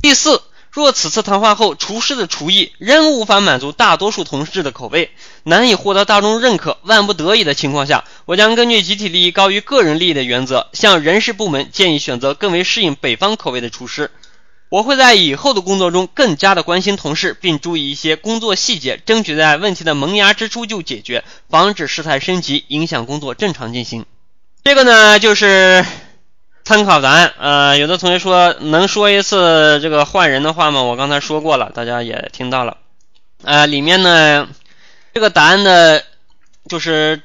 [0.01, 5.11] 第四，若此次谈话后，厨师的厨艺仍无法满足大多数同事的口味，
[5.43, 14.13] 难以获得大众认可，万不得已的情况下，我将根据集体利益高于个人利益的原则，向人事部门建议选择更为适应北方口味的厨师。
[14.75, 24.05] 我会在以后的工作中更加的关心同事，并注意一些工作细节，争取在问题的萌芽之初就解决，防止事态升级，影响工作正常进行。
[24.65, 25.87] 这个呢就是
[26.65, 27.33] 参考答案。
[27.39, 30.83] 呃，有的同学说能说一次这个换人的话吗？
[30.83, 32.79] 我刚才说过了，大家也听到了。
[33.45, 34.49] 呃，里面呢
[35.15, 36.03] 这个答案的，
[36.69, 37.23] 就是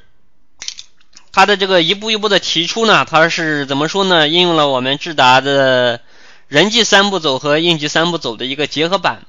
[1.32, 4.28] 它的这个一步一步的提出呢，它是怎么说呢？
[4.28, 6.00] 应用了我们智达的。
[6.50, 9.24] 人际三步走和应急三步走的一个结合版，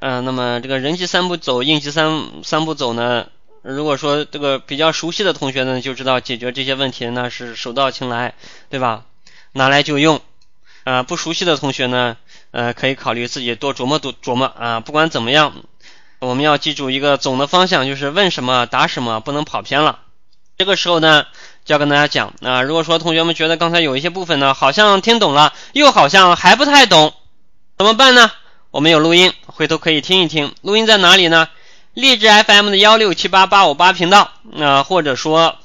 [0.00, 3.28] 嗯，那么这个人际三步走、应急三三步走呢？
[3.62, 8.34] 如果说这个比较熟悉的同学呢，就知道解决这些问题那是手到擒来，
[8.68, 9.04] 对吧？
[9.52, 10.20] 拿来就用。
[10.84, 12.18] 啊，不熟悉的同学呢，
[12.50, 14.80] 呃，可以考虑自己多琢磨多琢磨啊。
[14.80, 15.54] 不管怎么样，
[16.18, 20.00] 我们要记住一个总的方向，就是问什么答什么，不能跑偏了。
[20.58, 21.24] 这个时候呢。
[21.68, 27.12] 就要跟大家讲啊，如果说同学们觉得刚才有一些部分呢，好像听懂了，又好像还不太懂，
[27.76, 28.30] 怎么办呢？
[28.70, 30.54] 我们有录音，回头可以听一听。
[30.62, 31.46] 录音在哪里呢？
[31.92, 35.56] 荔枝 FM 的幺六七八八五八频道，那，或者说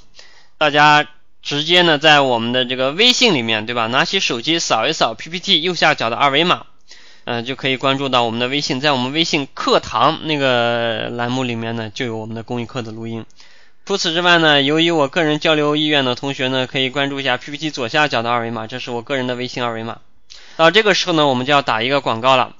[0.57, 1.07] 大家
[1.41, 3.87] 直接呢在我们的这个微信里面，对吧？
[3.87, 6.63] 拿起手机扫一扫 PPT 右下角的二维码，
[7.23, 13.25] 嗯，就可以关注到我们的微信，在我们微信课堂那个栏目里面呢，就有我们的公益课的录音。
[13.86, 19.97] 除此之外呢，由于我个人交流意愿的同学呢，可以关注一下 PPT 左下角的二维码，这是我个人的微信二维码。
[20.55, 22.53] 到这个时候呢，我们就要打一个广告了，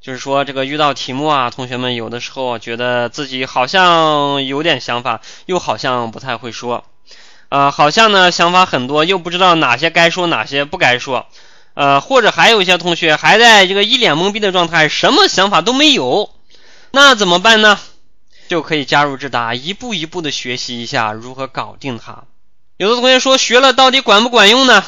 [0.00, 6.82] 就是说这个遇到题目啊，同学们有的时候觉得自己好像有点想法，又好像不太会说，
[7.50, 11.26] 呃，好像呢想法很多，又不知道哪些该说，哪些不该说，
[11.74, 16.30] 呃，或者还有一些同学还在这个一脸懵逼的状态，什么想法都没有，
[16.92, 17.78] 那怎么办呢？
[18.50, 22.24] 就可以加入智达，一步一步的学习一下如何搞定它。
[22.78, 24.84] 有的同学说学了到底管不管用呢？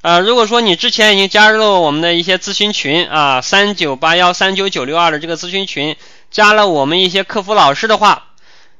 [0.00, 5.94] 啊，如果说你之前已经加入了我们的一些咨询群啊，三九八幺三九九六二的这个咨询群，
[6.30, 8.28] 加了我们一些客服老师的话，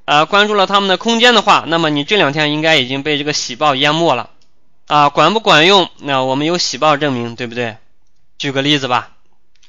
[0.06, 4.30] 啊，关注了他们的空间的话，那么你这两天应该已经被这个喜报淹没了
[4.86, 5.10] 啊。
[5.10, 5.90] 管不管用？
[5.98, 7.76] 那我们有喜报证明，对不对？
[8.38, 9.10] 举个例子吧，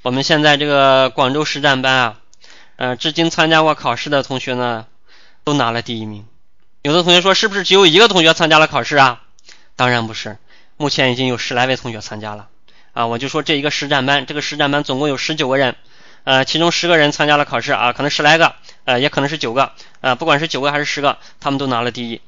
[0.03, 2.15] 我们现在这个广州实战班啊。
[2.81, 4.87] 呃，至今参加过考试的同学呢，
[5.43, 6.25] 都拿了第一名。
[6.81, 9.21] 有的同学说，是不是只有一个同学参加了考试啊？
[9.75, 10.39] 当然不是，
[10.77, 12.47] 目前已经有十来位同学参加了。
[12.93, 15.75] 啊，我就说这一个实战班，这个实战班总共有十九个人，
[16.23, 18.55] 呃，其中十个人参加了考试啊，可能十来个，
[18.85, 22.19] 呃，也可能是九个，呃，不管是九个还是十个，他们都拿了第一。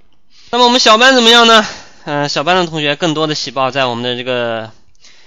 [0.52, 1.66] 那么我们小班怎么样呢？
[2.06, 4.70] 嗯，小班的同学更多的喜报在我们的这个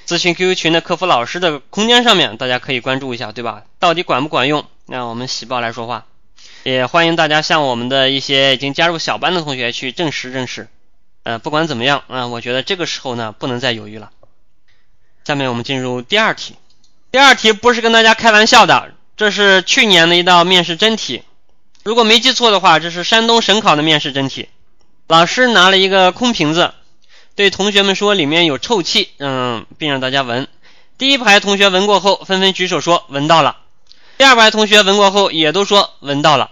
[0.06, 3.64] 咨询 QQ 群的客服老师的空间上面，大家可以关注一下，对吧？
[3.80, 4.64] 到底管不管用？
[4.87, 6.07] 让我们喜报来说话，
[6.62, 10.68] 也欢迎大家向我们的一些已经加入小班的同学去证实证实。
[11.24, 14.11] 呃，不管怎么样，啊，我觉得这个时候呢，不能再犹豫了。
[15.24, 16.55] 下面我们进入第二题，
[17.11, 21.24] 第二题不是跟大家开玩笑的，这是去年的一道面试真题。
[21.82, 24.49] 如果没记错的话，这是山东省考的面试真题。
[25.09, 26.74] 老师拿了一个空瓶子，
[27.34, 30.47] 对同学们说里面有臭气，嗯，并让大家闻。
[30.97, 33.57] 第一排同学闻过后，纷纷举手说闻到了。
[34.18, 36.50] 第二排同学闻过后也都说闻到了，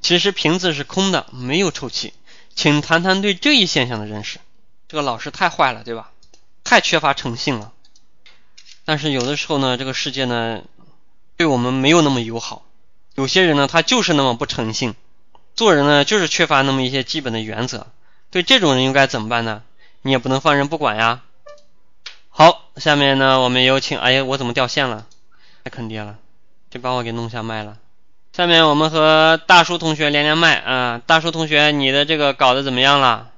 [0.00, 2.12] 其实瓶子是空的，没有臭气。
[2.56, 4.40] 请谈谈对这一现象的认识。
[4.88, 6.10] 这个老师太坏了，对吧？
[6.64, 7.72] 太缺乏诚信了。
[8.84, 10.62] 但是有的时候呢，这个世界呢，
[11.36, 12.64] 对我们没有那么友好。
[13.14, 14.94] 有些人呢，他就是那么不诚信，
[15.54, 17.86] 做人呢就是缺乏那么一些基本的原则。
[18.30, 19.62] 对这种人应该怎么办呢？
[20.02, 21.22] 你也不能放任不管呀。
[22.30, 23.96] 好，下面呢，我们有请。
[23.98, 25.06] 哎呀，我怎么掉线了？
[25.62, 26.18] 太坑爹了！
[26.76, 27.78] 就把我给弄下麦了。
[28.34, 33.32] 下面我们和大叔同学连连麦啊，大叔同学，你的这个搞得怎么样了？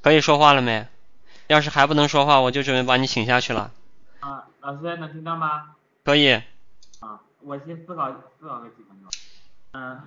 [0.00, 0.86] 可以说话了没？
[1.48, 3.70] 要是还不能说话，我就准备把你请下去了。
[4.20, 5.74] 啊，老师能听到吗？
[6.02, 6.32] 可以。
[7.00, 8.10] 啊，我先思考
[8.40, 9.10] 思考个几分钟。
[9.72, 10.00] 嗯，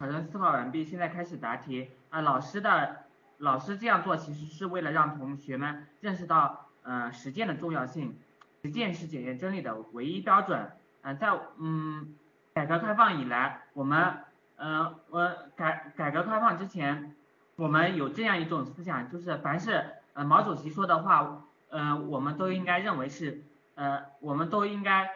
[0.00, 1.88] 考生思考完毕，现在开始答题。
[2.10, 3.04] 啊，老师的
[3.38, 8.18] 老师这样做其实是为了让同学们认识到，嗯，实践的重要性。
[8.64, 10.72] 实践是检验真理的唯一标准。
[11.04, 12.14] 嗯，在嗯
[12.54, 14.24] 改革开放以来，我们
[14.56, 17.14] 嗯我改改革开放之前，
[17.56, 19.84] 我们有这样一种思想，就是凡是
[20.14, 23.42] 呃毛主席说的话，呃我们都应该认为是
[23.74, 25.10] 呃我们都应该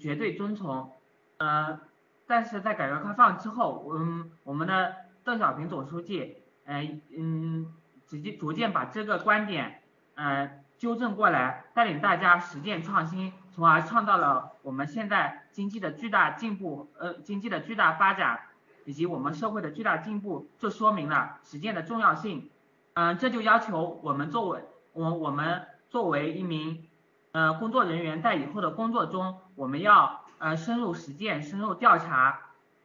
[0.00, 0.90] 绝对遵从。
[1.36, 1.78] 呃，
[2.26, 7.74] 但是在改革开放之后，嗯我们的邓小平总书记，嗯嗯
[8.06, 9.82] 直接逐渐把这个观点
[10.14, 13.34] 呃纠正过来，带领大家实践创新。
[13.54, 18.40] 从而创造了我们现在经济的巨大进步，呃，经济的巨大发展，
[18.84, 22.50] 以及我们社会的巨大进步，就说明了实践的重要性。
[22.94, 26.88] 嗯，这就要求我们作为我我们作为一名
[27.30, 32.40] 呃工作人员，在以后的工作中，我们要呃深入实践，深入调查，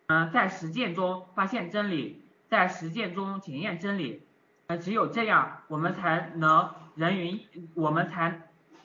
[0.06, 4.24] 嗯，在实践中发现真理，在实践中检验真理。
[4.68, 8.42] 呃，只有这样，我们才能人云，我们才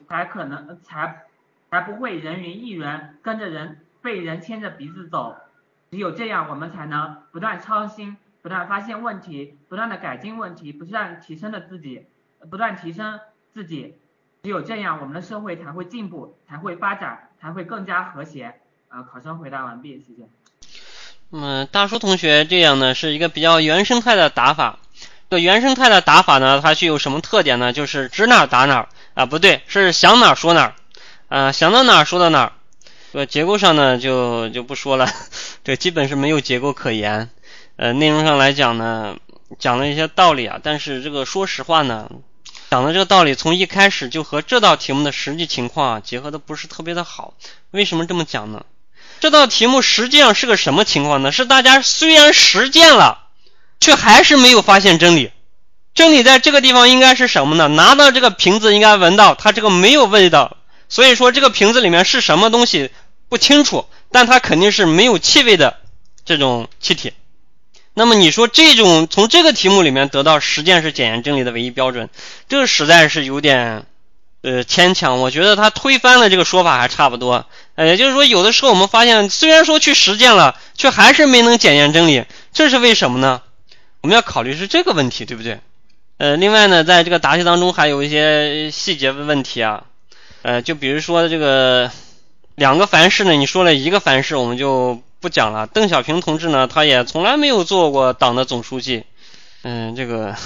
[0.09, 1.27] 才可能才。
[1.75, 2.87] 才不会人云亦云，
[3.21, 5.35] 跟着人被人牵着鼻子走。
[5.91, 12.07] 只有这样，我们才能不断创新，不断发现问题，不断的改进问题，不断提升的自己，
[12.49, 13.19] 不断提升
[13.53, 13.97] 自己。
[14.45, 18.55] 只有这样，我们的社会才会进步，才会发展，才会更加和谐。
[18.87, 20.29] 啊，考生回答完毕，谢谢。
[21.33, 24.79] 嗯，大叔同学，这样呢是一个比较原生态的打法。
[25.29, 27.73] 这原生态的打法呢，它具有什么特点呢？
[27.73, 30.77] 就是指哪打哪啊，不对，是想哪说哪。
[31.29, 32.53] 啊，想到哪儿说到哪儿，
[33.13, 35.09] 这结构上呢就就不说了，
[35.65, 37.31] 这基本是没有结构可言。
[37.77, 39.17] 呃，内容上来讲呢，
[39.59, 42.09] 讲了一些道理啊，但是这个说实话呢，
[42.71, 47.35] 讲的这个道理从一开始就和这道题目的实际情况结合的不是特别的好。
[47.73, 48.65] 为什么这么讲呢？
[49.21, 51.33] 这道题目实际上是个什么情况呢？
[51.33, 53.27] 是大家虽然实践了，
[53.81, 55.33] 却还是没有发现真理。
[55.95, 57.69] 真理在这个地方应该是什么呢？
[57.69, 60.57] 拿到这个瓶子应该闻到它这个没有味道，
[60.89, 62.91] 所以说这个瓶子里面是什么东西
[63.29, 65.77] 不清楚，但它肯定是没有气味的
[66.25, 67.13] 这种气体。
[67.95, 72.09] 那么你说这种从这个题目里面得到实践是检验真理的唯一标准，
[72.49, 73.87] 这个实在是有点
[74.43, 75.21] 呃牵强。
[75.21, 77.47] 我觉得他推翻了这个说法还差不多。
[77.77, 83.43] 呃，也就是说有的时候我们发现，虽然说去实践了，却还是没能检验真理，这是为什么呢？
[84.01, 85.61] 我们要考虑是这个问题，对不对？
[86.19, 89.85] 呃，另外呢，在这个答题当中还有一些细节的问题啊，
[90.45, 91.91] 呃，就比如说这个
[92.55, 95.03] 两个凡是呢，你说了一个凡是，我们就。
[95.21, 99.05] 不讲了，邓小平同志呢，他也从来没有做过党的总书记。
[99.63, 100.37] 嗯，这个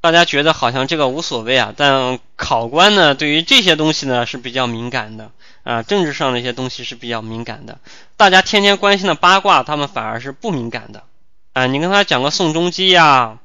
[0.00, 5.30] 大家觉得好像这个无所谓啊，但考官呢，对于这些东西呢是比较敏感的
[5.62, 7.78] 啊，政治上的一些东西是比较敏感的。
[8.16, 11.04] 大家天天关心的八卦，他们反而是不敏感的
[11.52, 11.68] 啊。
[11.68, 13.38] 你跟他讲个宋仲基呀，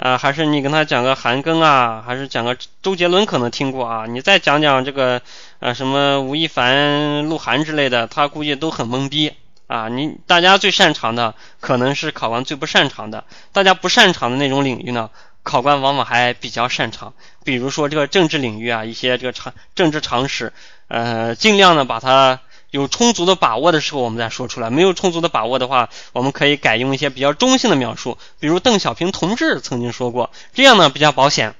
[0.00, 4.06] 啊还是你跟他讲个韩庚啊，还是讲个周杰伦，可能听过啊。
[4.06, 5.20] 你再讲讲这个
[5.58, 9.34] 啊什么吴亦凡、鹿晗之类的，他估计都很懵逼。
[9.66, 15.10] 啊，你大家最擅长的可能是考官最不擅长的，大家不擅长的那种领域呢，
[15.42, 17.12] 考官往往还比较擅长。
[17.44, 20.52] 比如说这个政治领域啊，一些这个常政治常识，
[20.88, 22.40] 呃，尽量呢把它
[22.70, 31.54] 有充足的把握的时候我们再说出来，没有充足的把握的话，我们可以改用一些比较中性的描述，比如邓小平同志曾经说过，这样呢比较保险。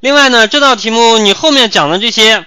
[0.00, 2.46] 另外呢，这道题目你后面讲的这些。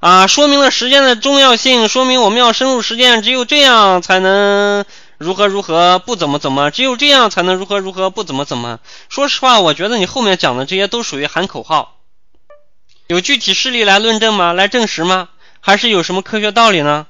[0.00, 4.84] 啊，说明了实践的重要性，说明我们要深入实践，只有这样才能
[5.16, 8.80] 如何如何不怎么怎么，只有这样才能如何如何不怎么怎么。
[9.08, 11.96] 说实话，我觉得你后面讲的这些都属于喊口号，
[13.06, 14.52] 有具体事例来论证吗？
[14.52, 15.30] 来证实吗？
[15.66, 17.06] 还是有什么科学道理呢？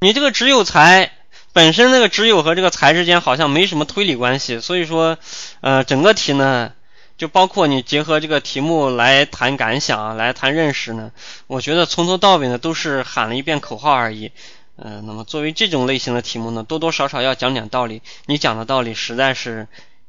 [0.00, 1.12] 你这个只有才
[1.54, 5.16] 本身那个只有和这个才之间好像没什么推理关系，所以说，
[5.62, 6.72] 呃，整个题呢。
[7.16, 11.10] 就包括你结合这个题目来谈感想，来谈认识呢。
[11.46, 14.32] 我觉得从头到尾呢都是喊了一遍口号而已。
[14.76, 18.02] 嗯，那么作为这种类型的题目呢，多多少少要讲点道理。
[18.26, 19.66] 你讲的道理实在是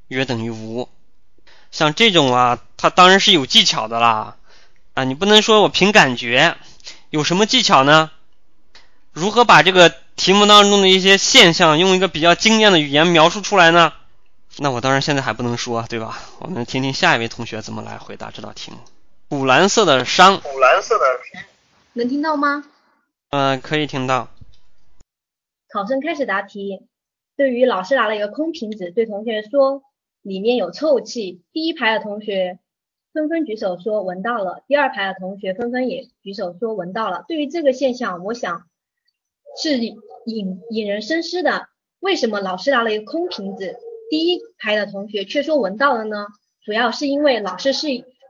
[0.09, 0.89] 约等于无。
[1.71, 4.35] 像这种啊，它当然是有技巧的啦。
[4.93, 6.57] 啊，你不能说我凭感觉，
[7.09, 8.11] 有什么技巧呢？
[9.13, 13.93] 如何把这个题目当中的一些现象用一个比较精炼的语言描述出来呢？
[14.59, 16.19] 那我当然现在还不能说，对吧？
[16.39, 18.77] 我们听听下一位同学怎么来回答这道题目。
[19.29, 21.05] 古蓝色的山，古蓝色的
[21.93, 22.63] 能听到吗？
[23.29, 24.29] 嗯，可以听到。
[25.69, 26.81] 考生开始答题。
[27.35, 29.83] 对于老师拿了一个空瓶子，对同学说
[30.23, 31.41] 里面有臭气。
[31.53, 32.57] 第一排的同学
[33.17, 37.25] 纷纷举手说闻到了，第二排的同学纷纷也举手说闻到了。
[37.27, 38.67] 对于这个现象，我想
[39.59, 41.67] 是引引人深思的。
[41.99, 43.75] 为什么老师拿了一个空瓶子？
[44.11, 46.27] 第一排的同学却说闻到了呢，
[46.63, 47.87] 主要是因为老师是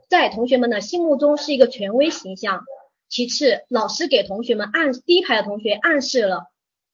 [0.08, 2.64] 在同学们的心目中是一个权威形象。
[3.10, 6.46] 其次，老师给同学们暗第一排的同学暗示了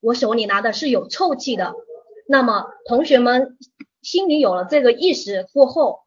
[0.02, 1.76] 我手里拿的是有臭气的。
[2.28, 3.60] 那么同学们
[4.02, 6.00] 心里有了这个意识过后，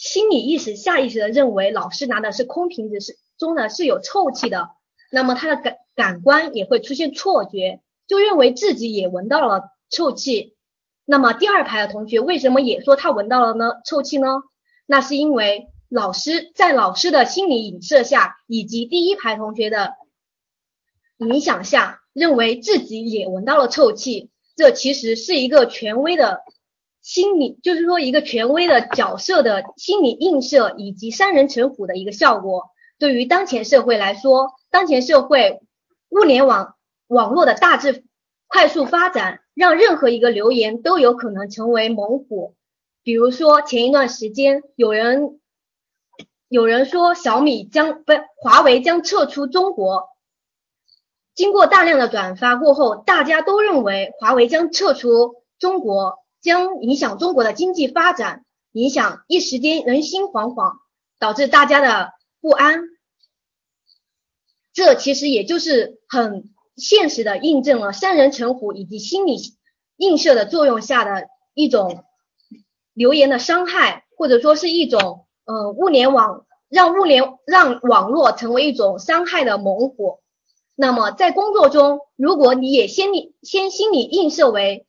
[0.00, 4.70] 心理意识下意识的认为老师拿的是空瓶子是中的是有臭气的，
[5.12, 10.56] 那么他的感感官也会出现错觉，就认为自己也闻到了臭气。
[11.04, 13.82] 那么第二排的同学为什么也说他闻到了呢？
[13.84, 14.26] 臭气呢？
[14.86, 19.96] 那是因为老师在老师的心理影射下，以及第一排同学的
[21.18, 24.30] 影响下，认为自己也闻到了臭气。
[24.56, 26.40] 这其实是一个权威的
[27.02, 32.70] 心理，就是说一个权威的角色的心理映射以及三人成虎的一个效果。
[32.98, 35.60] 对于当前社会来说，当前社会
[36.10, 36.74] 物联网
[37.06, 38.04] 网络的大致
[38.48, 39.40] 快速发展。
[39.52, 42.54] 让任何一个留言都有可能成为猛虎。
[43.02, 45.38] 比如说前一段时间，有人
[46.48, 50.08] 有人说小米将不，华为将撤出中国。
[51.34, 60.78] 经过大量的转发过后，大家都认为华为将撤出中国，将影响中国的经济发展，影响一时间人心惶惶，
[61.18, 62.80] 导致大家的不安。
[64.72, 66.52] 这其实也就是很。
[66.76, 69.36] 现实的印证了三人成虎以及心理
[69.98, 72.04] 映射的作用下的一种
[72.94, 80.20] 留言的伤害，或者说是一种呃物联网让物联让网络成为一种伤害的猛虎。
[80.74, 84.86] 那么在工作中，如果你也先理先心理映射为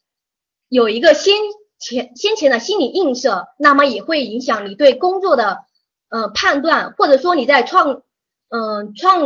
[0.71, 1.35] 有一个先
[1.77, 5.59] 前先前的心理映射，那么也会影响你对工作的
[6.09, 8.01] 呃判断，或者说你在创
[8.49, 9.21] 嗯创。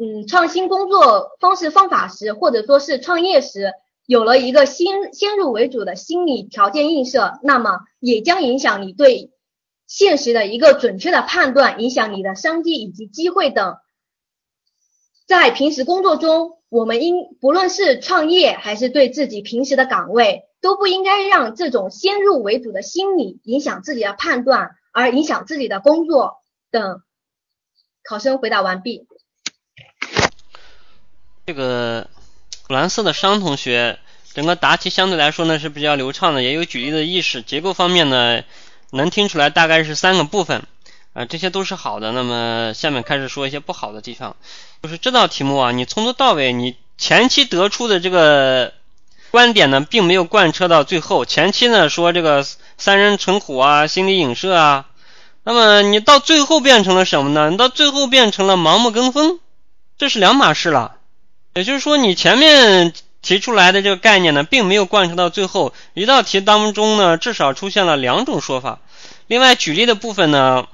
[0.00, 3.72] 嗯，创新工作方式方法时，或者说是创业时，
[4.06, 9.32] 有了一个先先入为主的心理条件映射，那么也将影响你对
[9.88, 13.78] 现实的一个准确的判断，影响你的商机以及机会等。
[15.26, 26.38] 在平时工作中，我们应不论是创业还是对自己平时的岗位，都不应该让这种先入为主的心理影响自己的判断，而影响自己的工作
[26.70, 27.02] 等。
[28.02, 29.06] 考生回答完毕。
[31.46, 32.08] 这个
[32.68, 33.98] 蓝色的商同学，
[34.34, 37.40] 整个答题相对来说呢是比较流畅的，也有举例的意识。
[37.42, 38.44] 结构方面呢，
[38.90, 40.64] 能听出来大概是三个部分，
[41.14, 42.12] 啊，这些都是好的。
[42.12, 44.36] 那么下面开始说一些不好的地方，
[44.82, 48.72] 就是这道题目啊，你从头到尾，你前期得出的这个
[49.30, 51.24] 观点呢，并没有贯彻到最后。
[51.24, 54.86] 前期呢说这个三人成虎啊，心理影射啊，
[55.42, 57.50] 那么你到最后变成了什么呢？
[57.50, 59.40] 你到最后变成了盲目跟风，
[59.98, 60.96] 这是两码事了。
[61.54, 65.74] 也就是说，你前面提出来的这个概念呢，并没有贯彻到最后。
[65.94, 68.78] 一道题当中呢，至少出现了两种说法。
[69.26, 70.68] 另外，举例的部分呢，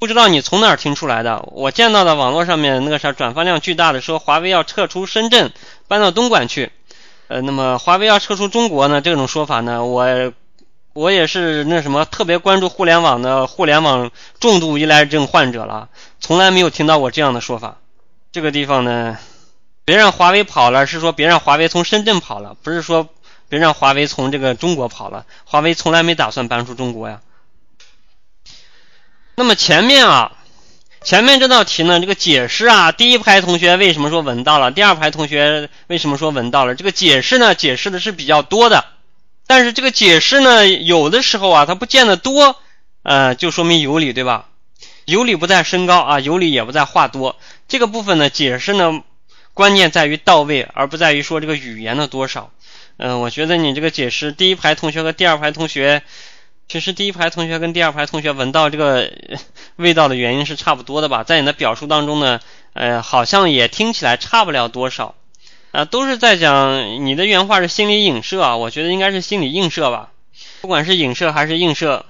[0.00, 1.46] 不知道你从哪儿听出来的。
[1.52, 5.52] 我见到的网络上面那个啥转发量巨大的，说华为要撤出深圳，
[5.88, 6.72] 搬到东莞去。
[7.28, 9.02] 呃，那么华为要撤出中国呢？
[9.02, 10.32] 这种说法呢，我
[10.94, 17.76] 我也是那什么特别关注互联网的互联网重度依赖症患者了，从来没有听到过这样的说法。
[18.32, 19.18] 这个地方呢。
[19.82, 23.08] 别让华为跑了，是说别让华为从深圳跑了，不是说
[23.48, 25.26] 别让华为从这个中国跑了。
[25.44, 27.20] 华为从来没打算搬出中国呀。
[29.40, 30.32] 那么前面啊，
[31.02, 34.70] 前面这道题呢，这个解释啊，第一排同学为什么说闻到了？
[34.70, 36.74] 第二排同学为什么说闻到了？
[36.74, 38.84] 这个解释呢，解释的是比较多的，
[39.46, 42.56] 但是这个解释呢，有的时候啊，它不见得多，
[43.02, 44.44] 呃，就说明有理，对吧？
[45.06, 47.36] 有理不在身高啊，有理也不在话多。
[47.66, 49.00] 这个部分呢，解释呢。
[49.52, 52.50] 关键在于到位，而不在于说这个语言的多少。
[52.98, 56.02] 嗯，我觉得你这个解释，第一排同学和第二排同学，
[56.70, 59.10] 其实第一排同学跟第二排同学闻到这个
[59.74, 61.24] 味道的原因是差不多的吧？
[61.24, 62.38] 在你的表述当中呢，
[62.74, 65.16] 呃，好像也听起来差不了多少。
[65.72, 70.10] 啊，都是在讲你的原话是心理影射啊，我觉得应该是心理映射吧。
[70.60, 72.06] 不管是影射还是映射。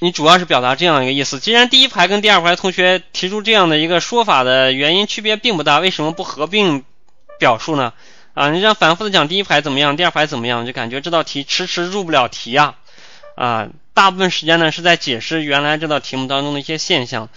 [0.00, 6.84] 你主要是表达这样一个意思，既然第一排跟第二排同学提出这样的一个说法的原因区别并不大，为什么不合并
[7.38, 7.94] 表述呢？
[8.34, 12.74] 啊，你这样反复的讲第一排怎么样，第二排怎么样，就感觉这道题迟迟入不了题啊！
[13.34, 17.30] 啊，大部分时间呢是在解释原来这道题目当中的一些现象，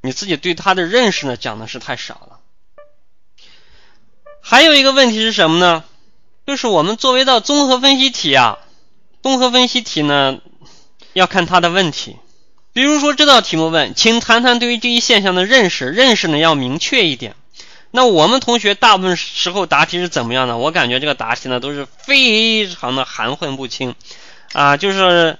[0.00, 2.40] 你自己对它的认识呢讲的是太少了。
[4.40, 5.84] 还有一个问题是什么呢？
[6.46, 8.58] 就是我们作为道综合分析题啊，
[9.22, 10.40] 综合分析题呢。
[11.14, 12.16] 要看它的问题，
[12.72, 17.34] 比如说这道题目问，请谈谈对于这一现象的认识，认识呢要明确一点。
[17.90, 20.58] 那我们同学大部分时候答题是怎么样的？
[20.58, 23.96] 我感觉这个答题呢都是非常的含混不清
[24.52, 25.38] 啊，就是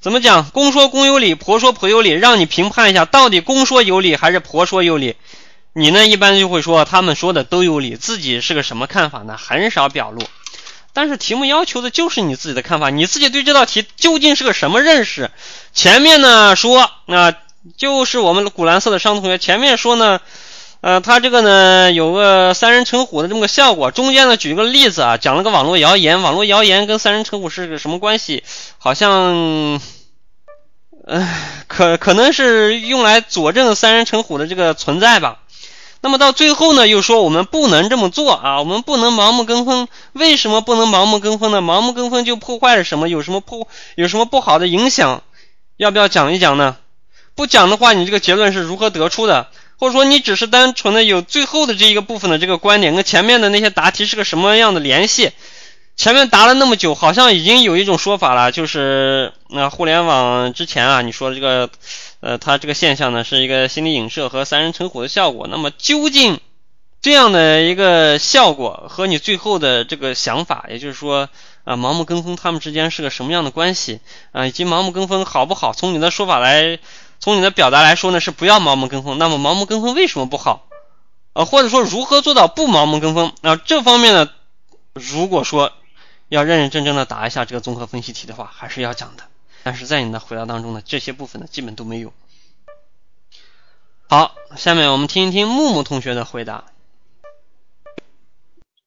[0.00, 5.16] 怎么讲，公说公有理，婆说婆有理，让你评判一下到底公说有理还是婆说有理。
[5.74, 9.36] 你呢一般就会说他们说的都有理，自己是个什么看法呢？
[9.36, 10.22] 很少表露。
[10.94, 15.30] 但是题目要求的就是你自己的看法，你自己对这道题究竟是个什么认识？
[15.74, 17.34] 前面呢说，那
[17.76, 20.20] 就是我们古蓝色的商同学前面说呢，
[20.80, 23.90] 呃，他这个呢有个三人成虎的这么个效果。
[23.90, 28.42] 中间呢举个例子啊，讲了个网络谣言，网络谣言跟三人成虎是个什么关系？
[28.78, 29.78] 好像，
[31.06, 35.40] 唉，可可能是用来佐证三人成虎的这个存在吧。
[36.00, 39.86] 那么到最后呢，又说我们不能这么做啊，我们不能盲目跟风。
[40.14, 41.60] 为什么不能盲目跟风呢？
[41.60, 43.06] 盲目跟风就破坏了什么？
[43.10, 43.68] 有什么破？
[43.96, 45.22] 有什么不好的影响？
[45.76, 46.78] 要不要讲一讲呢？
[47.34, 49.48] 不讲的话，你这个结论是如何得出的？
[49.80, 55.32] 或者说你只是单纯的有最后的这一个部分的这个观点，跟前面的那些答题是个什么样的联系？
[55.96, 61.68] 前面答了那么久，好像已经有一种说法了，就是那互联网之前啊，你说的这个。
[62.22, 65.46] 呃，它这个现象呢，是一个心理影射和三人成虎的效果。
[65.50, 66.38] 那么，究竟
[67.00, 71.30] 这样的一个效果和你最后的这个想法，也就是说，
[71.64, 74.00] 啊，盲目跟风，他们之间是个什么样的关系
[74.32, 74.46] 啊？
[74.46, 75.72] 以及盲目跟风好不好？
[75.72, 76.78] 从你的说法来，
[77.20, 79.18] 从你的表达来说呢，是不要盲目跟风。
[79.18, 80.66] 那么，盲目跟风为什么不好？
[81.34, 83.32] 啊，或者说如何做到不盲目跟风？
[83.42, 84.32] 啊，这方面呢，
[84.94, 85.72] 如果说
[86.28, 89.28] 要认认真真的答一下这个综合分析题的话，还是要讲的。
[89.62, 92.12] 但是在你的回答当中呢，这些部分呢基本都没有。
[94.08, 96.64] 好，下面我们听一听木木同学的回答。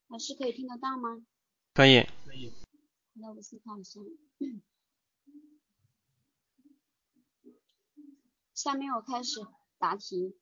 [0.08, 1.22] 老师可以听得到吗？
[1.72, 2.02] 可以。
[2.26, 2.52] 可以。
[3.14, 4.00] 那我思考一下。
[8.64, 9.42] 下面我开始
[9.78, 10.34] 答题。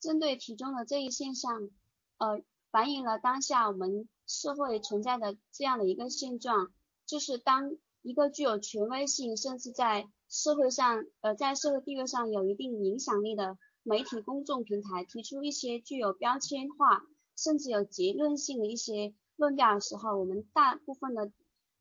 [0.00, 1.70] 针对题中的这一现象，
[2.18, 6.72] 呃，反映了当下我们社会存在的这样的一个现状，
[7.06, 17.06] 就是当一个具有权威性，甚至在社会上呃在社会地位上有一定影响力的媒体公众平台提出一些具有标签化
[17.36, 21.30] 甚至有结论性的一些论调的时候，我们大部分的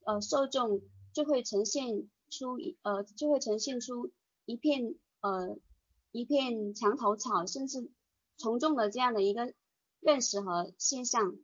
[0.05, 0.81] 呃受众
[1.13, 4.11] 就会呈现出一呃就会呈现出
[4.45, 5.57] 一片呃
[6.11, 7.91] 一片墙头草，甚至
[8.37, 9.53] 从众的这样的一个
[9.99, 11.37] 认识和现象。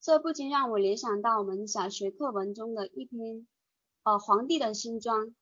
[0.00, 3.46] 这不禁让我联想到我们小学课文中的一篇
[4.04, 5.34] 呃皇帝的新装。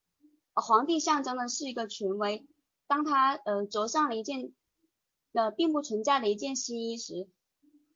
[0.55, 2.47] 呃皇帝象征的是一个权威，
[2.86, 4.53] 当他呃着上了一件
[5.32, 7.28] 呃并不存在的一件新衣时，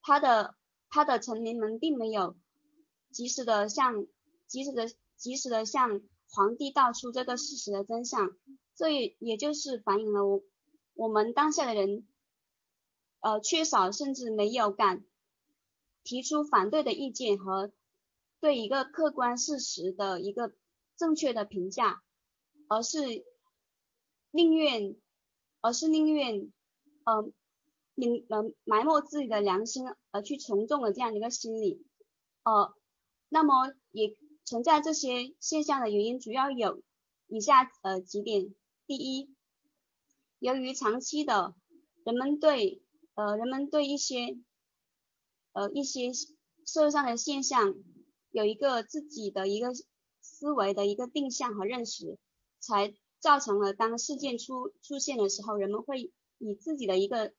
[0.02, 0.56] 他的
[0.90, 2.36] 他的臣民们并没有
[3.12, 4.06] 及时的向
[4.48, 8.36] 及时的及时的向皇帝道出这个事实的真相，
[8.74, 10.42] 这也也就是反映了我
[10.94, 12.06] 我们当下的人
[13.20, 15.04] 呃缺少甚至没有敢
[16.04, 17.72] 提出反对的意见和
[18.40, 20.52] 对一个客观事实的一个
[20.96, 22.02] 正确的评价。
[22.70, 22.98] 而是
[24.30, 24.94] 宁愿，
[25.62, 26.52] 而是宁愿，
[27.04, 27.32] 呃，
[27.94, 31.86] 宁呃埋没自己的良心而去从众的这样一个心理，
[32.42, 32.74] 呃，
[33.30, 34.14] 那么也
[34.48, 36.82] 存在这些现象的原因，主要有
[37.26, 38.54] 以下呃几点：
[38.86, 39.34] 第一，
[40.38, 41.54] 由于长期的
[42.04, 42.82] 人们对
[43.14, 44.38] 呃人们对一些
[45.52, 46.12] 呃一些
[46.64, 47.74] 社会上的现象
[48.30, 49.72] 有一个自己的一个
[50.22, 52.18] 思维的一个定向和认识。
[52.60, 57.32] 才造成了当事件出出现的时候，人们会以自己的一个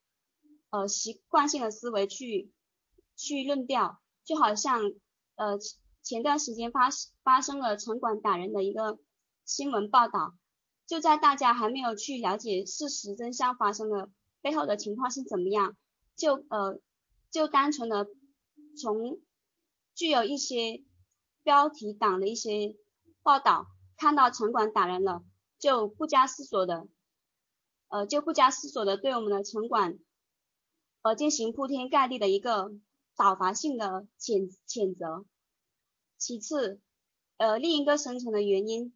[0.70, 2.54] 呃习惯性的思维去
[3.18, 4.94] 去论调，就好像
[5.36, 5.60] 呃
[6.10, 6.90] 前段时间发
[7.22, 8.98] 发生了城管打人的一个
[9.46, 10.34] 新闻报道，
[10.88, 14.10] 就在大家还没有去了解事实真相发生的
[14.42, 15.78] 背后的情况是怎么样，
[16.16, 16.80] 就呃
[17.30, 18.08] 就单纯的
[18.76, 19.20] 从
[19.94, 20.84] 具有一些
[21.44, 22.76] 标题党的一些
[23.22, 23.68] 报道。
[23.96, 25.24] 看到城管打人了，
[25.60, 26.88] 就不加思索的，
[27.90, 30.00] 呃，就不加思索的对我们的城管，
[31.04, 32.72] 呃，进行铺天盖地的一个
[33.16, 35.24] 讨伐性的谴谴责。
[36.20, 36.80] 其次，
[37.38, 38.94] 呃，另一个深层的原因，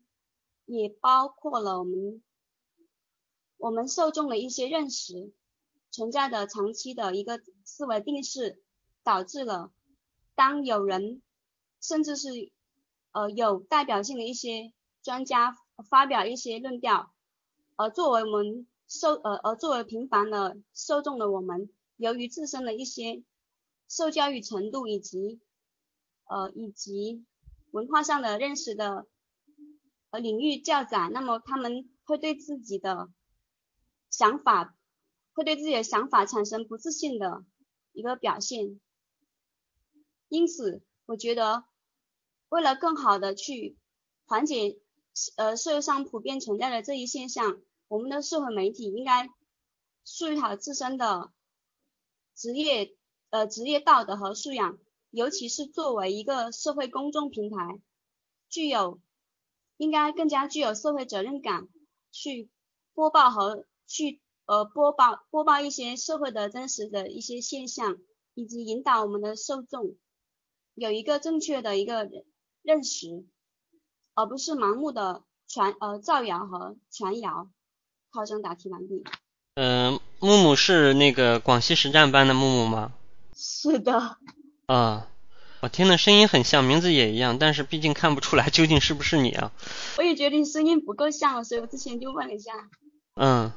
[0.65, 2.21] 也包括了我们
[3.57, 5.33] 我们受众的一些认识
[5.89, 8.61] 存在的长期的一个思维定式，
[9.01, 9.71] 导致了
[10.35, 11.23] 当有人
[11.81, 12.51] 甚至是
[13.11, 14.71] 呃有代表性的一些。
[15.03, 15.57] 专家
[15.89, 17.11] 发表一些论调，
[17.75, 23.21] 而作为我们受呃而作为平凡的受众的我们，由于自身的一些
[23.89, 25.41] 受教育程度以及
[26.25, 27.25] 呃以及
[27.71, 29.07] 文化上的认识的
[30.11, 33.09] 呃领域较窄，那么他们会对自己的
[34.09, 34.77] 想法
[35.33, 37.43] 会对自己的想法产生不自信的
[37.91, 38.79] 一个表现。
[40.29, 41.65] 因此，我觉得
[42.49, 43.77] 为了更好的去
[44.25, 44.79] 缓解。
[45.35, 49.29] 呃，社会上普遍存在的这一现象，我们的社会媒体应该
[50.03, 51.31] 树立好自身的
[52.35, 52.97] 职业
[53.29, 54.79] 呃职业道德和素养，
[55.13, 57.79] 尤其是作为一个社会公众平台，
[58.49, 58.99] 具有
[59.77, 61.67] 应该更加具有社会责任感，
[62.11, 62.49] 去
[62.95, 67.97] 播报和去呃播报播报一些社会的真实的一些现象，
[68.33, 69.95] 以及引导我们的受众
[70.73, 72.09] 有一个正确的一个
[72.63, 73.23] 认识。
[74.15, 77.49] 而不是盲目的传呃造谣和传谣。
[78.11, 79.03] 考生答题完毕。
[79.55, 82.93] 嗯，木木是那个广西实战班的木木吗？
[83.35, 84.17] 是的。
[84.65, 85.07] 啊，
[85.59, 89.51] 我听的声音很像，名字也一样，但是毕竟看不出来究竟是不是你啊。
[89.97, 92.51] 我也觉得你声音不够像，所以我之前就问了一下。
[93.15, 93.51] 嗯，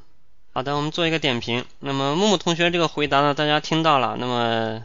[0.53, 1.65] 好的，我们做一个点评。
[1.81, 4.17] 那么木木同学这个回答呢，大家听到了。
[4.19, 4.83] 那么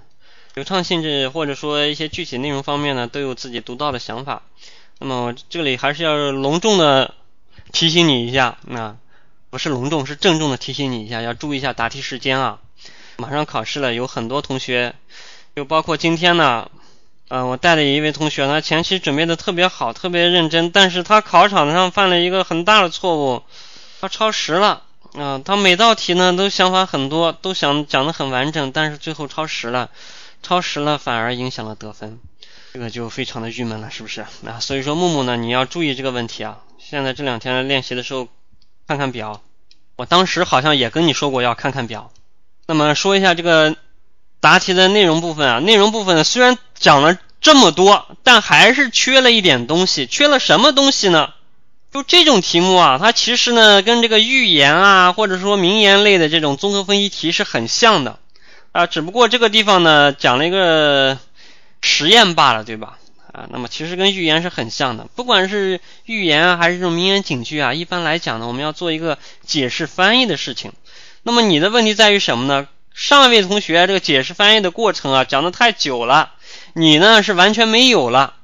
[0.54, 4.44] 流畅性质或者说一些具体内容方面呢，都有自己独到的想法。
[5.00, 7.16] 那么我这里还是要隆重的
[7.72, 8.96] 提醒你一下，那
[9.50, 12.60] 不是隆重，是郑重的提醒你一下，要注意一下答题时间啊！
[13.18, 14.96] 马上考试了，有很多同学，
[15.56, 16.70] 就包括今天呢，
[17.28, 23.44] 嗯，我带的一位同学，呢前期准备的特别好，特别认真，但是他考场上犯了一个很大的错误，
[24.00, 24.84] 他超时了，
[25.14, 29.90] 啊，他每道题呢都想法很多，都想讲的很完整，但是最后超时了，
[30.42, 32.20] 超时了反而影响了得分。
[32.74, 34.22] 这个就非常的郁闷了，是不是？
[34.46, 36.60] 啊，所以说木木呢，你要注意这个问题啊。
[36.80, 38.30] 现在这两天练习的时候，
[38.88, 39.42] 看看表。
[39.98, 42.12] 我当时好像也跟你说过要看看表。
[42.68, 43.76] 那么说一下这个
[44.42, 50.06] 答题的内容部分啊，内容部分呢虽然讲了这么多，但还是缺了一点东西。
[50.06, 51.30] 缺了什么东西呢？
[51.94, 58.20] 就这种题目啊，它其实呢跟这个寓言啊，或者说名言类的这种综合分析题是很像的
[58.74, 61.18] 啊，只不过这个地方呢讲了一个。
[61.84, 63.00] 实验罢了，对吧？
[63.32, 63.48] 啊。
[63.50, 70.74] 那么其实跟寓言是很像的，不管是寓言啊，还是这种名言警句啊，一般来讲呢，我们要做一个解释翻译的事情。
[71.24, 72.68] 那么你的问题在于什么呢？
[72.94, 76.34] 上一位同学这个解释翻译的过程啊，讲的太久了，
[76.74, 78.36] 你呢是完全没有了，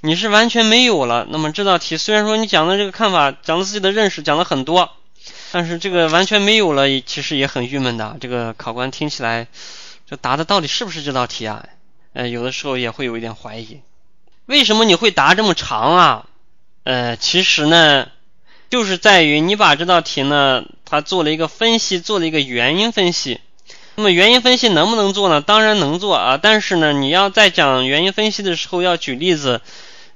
[0.00, 1.26] 你是完全没有了。
[1.30, 4.90] 那么这道题虽然说你讲的这个看法，讲的自己的认识讲了很多，
[5.52, 8.16] 但是这个完全没有了，其实也很郁闷的。
[8.20, 9.46] 这个考官听起来，
[10.08, 11.64] 这答的到底是不是这道题啊？
[12.12, 13.80] 呃，有的时候也会有一点怀疑，
[14.46, 16.26] 为什么你会答这么长啊？
[16.84, 18.08] 呃，其实呢。
[18.70, 23.40] 就是在于你把这道题呢，他做了一个分析，做了一个原因分析。
[23.94, 25.40] 那么原因分析能不能做呢？
[25.40, 29.60] 当然能做啊，但是呢，你要在讲原因分析的时候要举例子，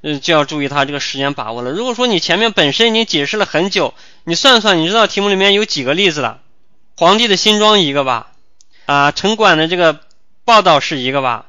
[0.01, 1.70] 呃，就要注意它这个时间把握了。
[1.70, 3.95] 如果说你前面本身已经解释了很久，
[4.25, 6.41] 你算算，你知道题目里面有几个例子了？
[6.97, 8.29] 皇帝的新装一个吧，
[8.87, 10.01] 啊，城管的这个
[10.45, 11.47] 报道是一个吧？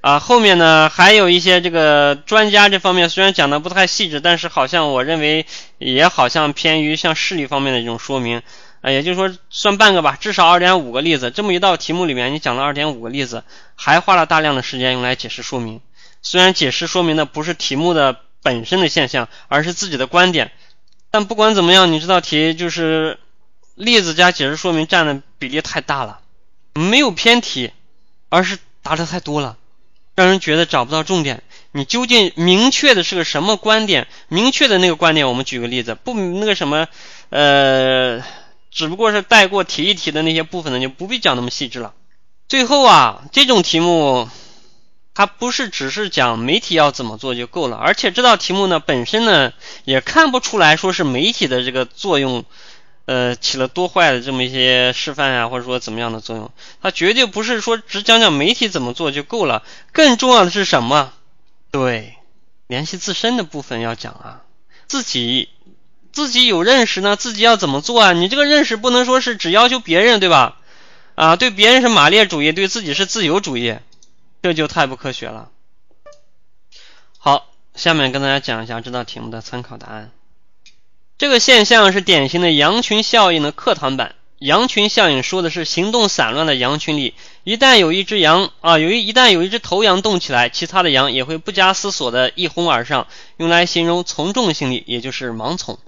[0.00, 5.44] 啊，后面呢还有一些这个专家这方面虽然讲的不太细致，但是好像我认为
[5.78, 8.42] 也好像偏于像视力方面的这种说明，
[8.80, 11.30] 啊，也就是说算半个吧，至少二点五个例子。
[11.30, 13.44] 这么一道题目里面你讲了二点五个例子，
[13.74, 15.82] 还花了大量的时间用来解释说明。
[16.22, 20.50] 虽然解释说明的不是题目的本身的现象，而是自己的观点，
[21.10, 23.18] 但不管怎么样，你这道题就是
[23.74, 26.20] 例子加解释说明占的比例太大了，
[26.72, 27.72] 没有偏题，
[28.30, 29.58] 而是答的太多了。
[30.20, 31.42] 让人觉得找不到重点，
[31.72, 34.06] 你究竟明确的是个什么观点？
[34.28, 36.88] 明确的那个观点，我们举个例子，不那个什么，
[37.30, 38.22] 呃，
[38.70, 41.94] 只不过是带过提一提的那些部分呢，就不必讲那么细致了。
[42.48, 44.28] 最后啊，这种题目
[45.14, 49.54] 它不是只是讲媒体要怎么做就够了，而且这道题目呢本身呢
[49.86, 52.44] 也看不出来说是媒体的这个作用。
[53.10, 56.48] 呃，起了多坏的这么一些示范啊，或者说怎么样的作用？
[56.80, 61.12] 它绝对不是说只讲讲媒体怎么做就够了，更重要的是什么？
[61.72, 62.14] 对，
[62.68, 64.42] 联系自身的部分要讲啊，
[64.86, 65.48] 自己
[66.12, 68.12] 自己有认识呢，自己要怎么做啊？
[68.12, 70.58] 你这个认识不能说是只要求别人，对吧？
[71.16, 73.76] 啊，对别人是马列主义，对自己是自由主义，
[74.40, 75.48] 这就太不科学了。
[77.18, 80.12] 好，下面跟大家讲一下这道题目的参考答案。
[81.20, 84.14] 这个现象是典型的羊群效应的课堂版。
[84.38, 87.12] 羊群效应说的是行动散乱的羊群里，
[87.44, 93.06] 一旦有一只羊啊，有一一旦有一只头羊动起来，其他的羊也会不加思索的一哄而上，
[93.36, 95.78] 用来形容从众心理，也就是盲从。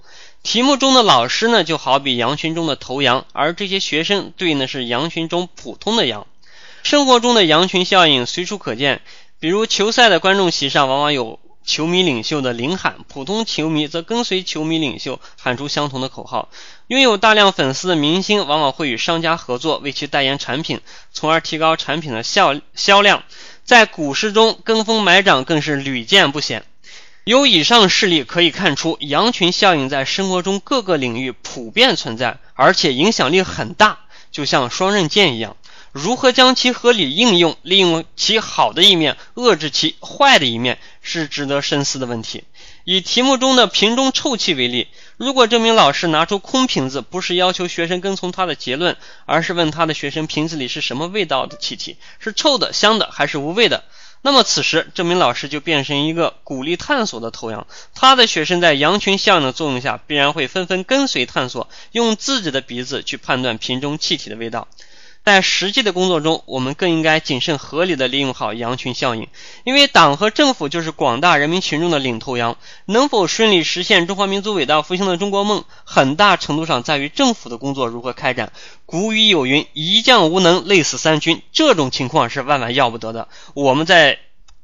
[0.43, 6.27] 题目中的老师呢，就好比羊群中的头羊，而这些学生对应的是羊群中普通的羊。
[6.83, 9.01] 生活中的羊群效应随处可见，
[9.39, 11.39] 比如球赛的观众席上往往有。
[11.63, 16.49] 球迷领袖的领喊，普通球迷则跟随球迷领袖喊出相同的口号。
[16.87, 23.23] 拥有大量粉丝的明星往往会与商家合作，为其代言产品，从而提高产品的销销量。
[23.63, 26.65] 在股市中，跟风买涨更是屡见不鲜。
[27.23, 33.99] 由以上事例可以看出，羊群效应在生活中各个领域普遍存在，而且影响力很大，
[34.29, 35.55] 就像双刃剑一样。
[35.93, 42.43] 如何将其合理应用，利用其好的一面，遏制其坏的一面，是值得深思的问题。
[42.83, 44.87] 以题目中的瓶中臭气为例，
[45.17, 53.83] 如果这名老师拿出空瓶子，不是要求学生跟从他的结论，而是问他的学生瓶子里是什么味道的气体，是臭的、香的还是无味的，
[54.23, 64.67] 那么此时这名老师就变成一个鼓励探索的头羊，他的学生在羊群效应的作用下，必然会纷纷跟随探索，用自己的鼻子去判断瓶中气体的味道。
[65.23, 69.27] 在实际的工作中，我们更应该谨慎合理的利用好羊群效应，
[69.63, 72.57] 因为党和政府就是广大人民群众的领头羊。
[72.85, 78.51] 能否顺利实现中华民族伟大复兴的中国梦，很大程度上在于政府的工作如何开展。
[78.85, 83.29] 古语有云：“一将无能，累死三军。”这种情况是万万要不得的。
[83.53, 84.19] 我们在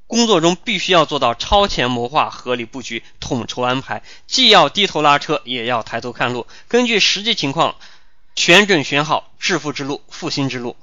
[0.07, 7.75] 工作中必须要做到超前谋划、合理布局、统筹安排，既要低头拉车，也要抬头看路，根据实际情况。
[8.39, 10.77] 选准选好致富之路、复兴之路。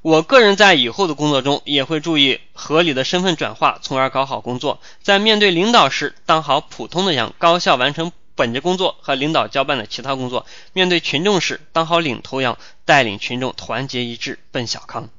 [0.00, 4.80] 我个人在以后的工作中也会注意合理的身份转化，从而搞好工作。
[5.02, 12.56] 在面对领导时，当好普通的羊，高效完成本职工作和领导交办的其他工作；面对群众时，当好领头羊，
[12.86, 15.10] 带领群众团结一致奔小康。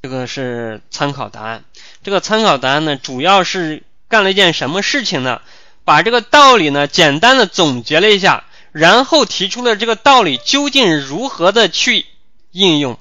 [0.00, 1.64] 这个是参考答案。
[2.02, 5.42] 这个参考答案呢，主要是干了一件什么事情呢？
[5.84, 8.44] 把这个道理呢，简单的总结了一下。
[8.72, 12.06] 然后提出了这个道理究竟如何的去
[12.50, 12.98] 应用，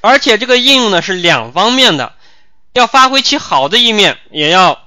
[0.00, 2.12] 而且这个应用呢是两方面的，
[2.74, 4.78] 要发挥其好的一面，也要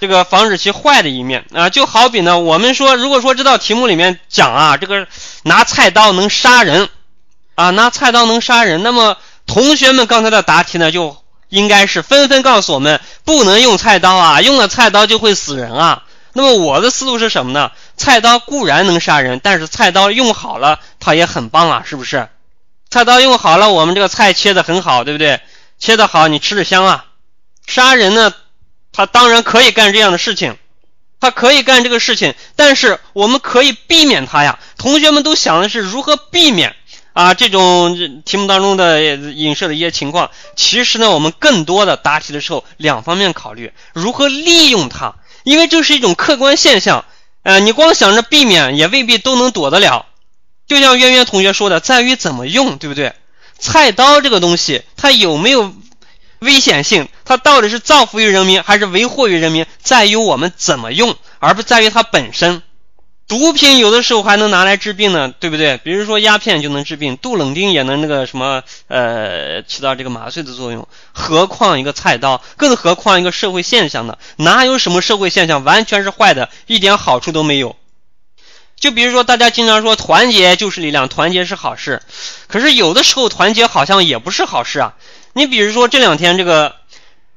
[0.00, 1.68] 这个防止其坏的一面啊。
[1.68, 5.06] 就好比呢，我们说，如果说这道题目里面讲啊，这个
[5.42, 6.88] 拿菜刀能杀人
[7.54, 9.16] 啊，拿菜刀能杀人，那么
[9.46, 11.16] 同学们刚才的答题呢就。
[11.50, 16.02] 应该是纷纷告诉我们不能用菜刀啊，用了菜刀就会死人啊。
[16.34, 17.72] 那么我的思路是什么呢？
[17.96, 22.28] 菜刀固然能杀人，但是菜刀用好了它也很棒啊，是不是？
[22.90, 25.40] 菜刀用好了，我们这个菜切的很好，对不对？
[25.78, 27.06] 切的好，你吃着香啊。
[27.66, 28.32] 杀人呢，
[28.92, 30.56] 他当然可以干这样的事情，
[31.18, 34.58] 他可以干这个事情，但是我们可以避免他呀。
[34.76, 36.76] 同学们都想的是如何避免
[37.14, 40.30] 啊这种题目当中的影射的一些情况。
[40.56, 45.14] 其实呢，我们更多的答题的时候两方面考虑，如何利用它，
[45.44, 47.04] 因为这是一种客观现象。
[47.44, 50.06] 呃，你光想着避免，也未必都能躲得了。
[50.66, 53.14] 就像渊渊同学说的，在于怎么用，对不对？
[53.58, 55.72] 菜刀这个东西，它有没有？
[56.40, 62.62] 危险性，它到底是造福于人民还是为祸于人民，在于我们怎么用，而不在于它本身。
[63.26, 65.78] 毒品有的时候还能拿来治病呢，对不对？
[65.78, 74.18] 比如说鸦片就能治病，杜冷丁也能那个什么呃起到这个麻醉的作用，何况一个菜刀，更何况一个社会现象呢？
[74.36, 77.76] 哪有什么社会现象完全是坏的，一点好处都没有？
[78.76, 82.02] 就比如说大家经常说团结就是力量，团结是好事，
[82.48, 84.94] 可是有的时候团结好像也不是好事啊。
[85.32, 86.76] 你比如说这两天这个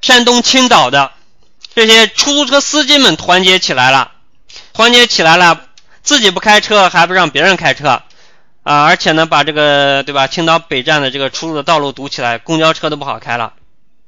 [0.01, 1.11] 山东青岛的
[1.73, 4.11] 这些出租车司机们团结起来了，
[4.73, 5.66] 团结起来了，
[6.07, 8.01] 自己不开车还不让别人开车
[8.63, 13.51] 啊，而且呢把这个对吧青岛北站的这个出入的道路堵起来，公交车都不好开了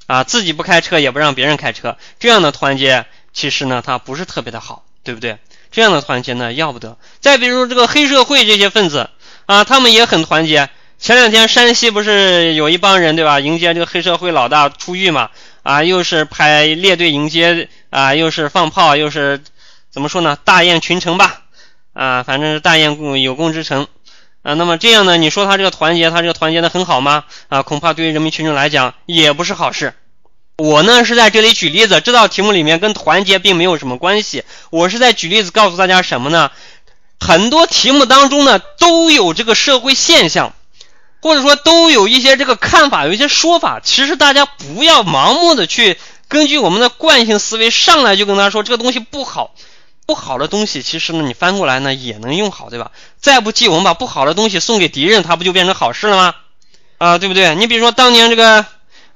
[0.07, 5.39] 啊，自己不开车也不让别人开车，这样的团结其实呢它不是特别的好，对不对？
[5.73, 6.97] 这样的团结呢要不得。
[7.19, 9.09] 再比如这个黑社会这些分子
[9.45, 10.69] 啊，他们也很团结。
[10.99, 13.41] 前两天山西不是有一帮人对吧？
[13.41, 15.31] 迎接这个黑社会老大出狱嘛？
[15.63, 19.41] 啊，又是排列队迎接啊，又是放炮，又是
[19.89, 20.37] 怎么说呢？
[20.45, 21.38] 大宴群臣吧？
[21.99, 23.87] 啊，反正是大宴共有功之臣
[24.41, 24.53] 啊。
[24.53, 25.17] 那么这样呢？
[25.17, 27.25] 你说他这个团结，他这个团结的很好吗？
[27.49, 29.93] 啊，恐怕对于人民群众来讲也不是好事。
[30.57, 34.43] 我呢是在这里举例子，这道题目里面跟团结并没有什么关系。
[34.69, 36.51] 我是在举例子告诉大家什么呢？
[37.19, 40.53] 很多题目当中呢都有这个社会现象。
[41.21, 43.81] 或者说都有一些这个看法，有一些说法。
[43.83, 45.97] 其实大家不要盲目的去
[46.29, 49.53] 根据我们的惯性思维上来就跟他说这个东西不好，
[50.09, 52.89] 不好的东西其实呢你翻过来呢也能用好，对吧？
[53.19, 56.35] 再不济我们把不好的东西送给敌人，它不就变成好事了吗？
[56.97, 57.53] 啊，对不对？
[57.53, 58.65] 你比如说当年这个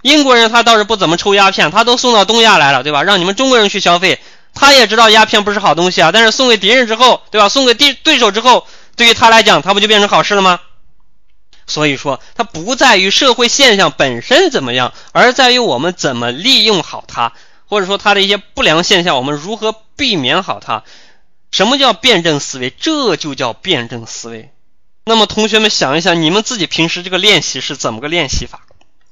[0.03, 3.01] 英国人他倒是不怎么抽鸦片，他都送到东亚来了，对吧？
[3.01, 4.19] 让你们中国人去消费，
[4.53, 7.49] 他也知道鸦片不是好东西啊，但是送给敌人之后，对吧？
[7.49, 10.59] 送给敌对手之后，对于他来讲，他不就变成好事了吗？
[11.65, 17.33] 所以说，它不在于社会现象本身怎么样，而在于我们怎么利用好它，
[17.67, 20.83] 或者说它的一些不良现象，我们如何避免好它。
[21.51, 22.71] 什么叫辩证思维？
[22.71, 24.51] 这就叫辩证思维。
[25.05, 28.61] 那么，同学们想一想，你们自己平时这个练习是怎么个练习法？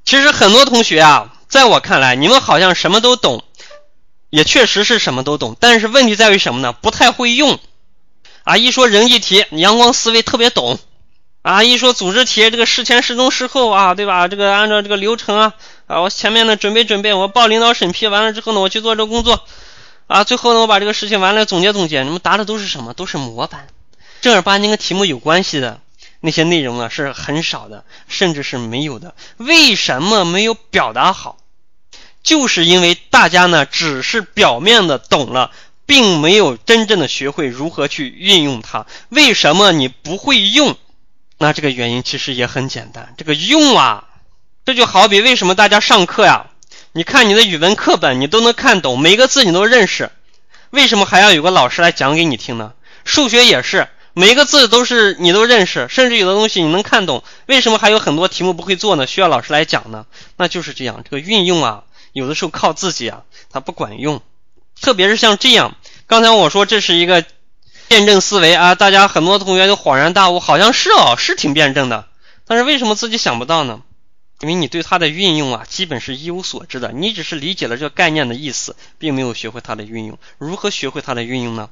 [0.06, 3.44] 其实很多同学啊，在我看来，你们好像什么都懂，
[4.30, 6.74] 也确实是什么都懂，但是问题在于什么呢？
[6.74, 7.60] 不太会用。
[8.44, 10.80] 啊，一说人际题，阳光思维特别懂。
[11.42, 14.28] 啊，一说组织题，这个事前、事中、事后啊，对吧？
[14.28, 15.54] 这个按照这个流程啊，
[15.88, 19.44] 啊，我前面呢准备准备，我报领导审批完了之后呢，我去做这个工作，
[20.06, 22.04] 啊，最后呢，我把这个事情完了总结总结。
[22.04, 22.94] 你们答的都是什么？
[22.94, 23.68] 都是模板，
[24.22, 25.80] 正儿八经跟题目有关系的
[26.20, 29.16] 那些内容呢是很少的，甚至是没有的。
[29.38, 31.38] 为什么没有表达好？
[32.22, 35.50] 就是因为大家呢只是表面的懂了，
[35.88, 38.86] 并没有真正的学会如何去运用它。
[39.10, 40.78] 为什么你不会用？
[41.42, 44.08] 那这个原因其实也很简单，这个用啊，
[44.64, 46.46] 这就好比为什么大家上课呀？
[46.92, 50.12] 你看你的语文课本，你都能看懂，每个字你都认识，
[50.70, 52.74] 为什么还要有个老师来讲给你听呢？
[53.06, 59.08] 数学也是，每一个字都是你都认识，甚至有的东西你能看懂，为什么还有很多题目不会做呢？
[59.08, 60.06] 需要老师来讲呢？
[60.38, 64.22] 那就是这样，这个运用啊，有的时候靠自己啊，它不管用，
[64.80, 65.76] 特别是像这样，
[66.06, 67.26] 刚才我说这是一个。
[67.92, 72.08] 辩证思维啊，大家很多同学都恍然大悟，好像是哦，是挺辩证的。
[72.48, 73.82] 但是为什么自己想不到呢？
[74.40, 76.94] 因为你对它的运用啊，基本是一无所知的。
[76.94, 80.18] 你只是理解了这个概念的意思，并没有学会它的运用。
[80.38, 81.70] 如何学会它的运用呢？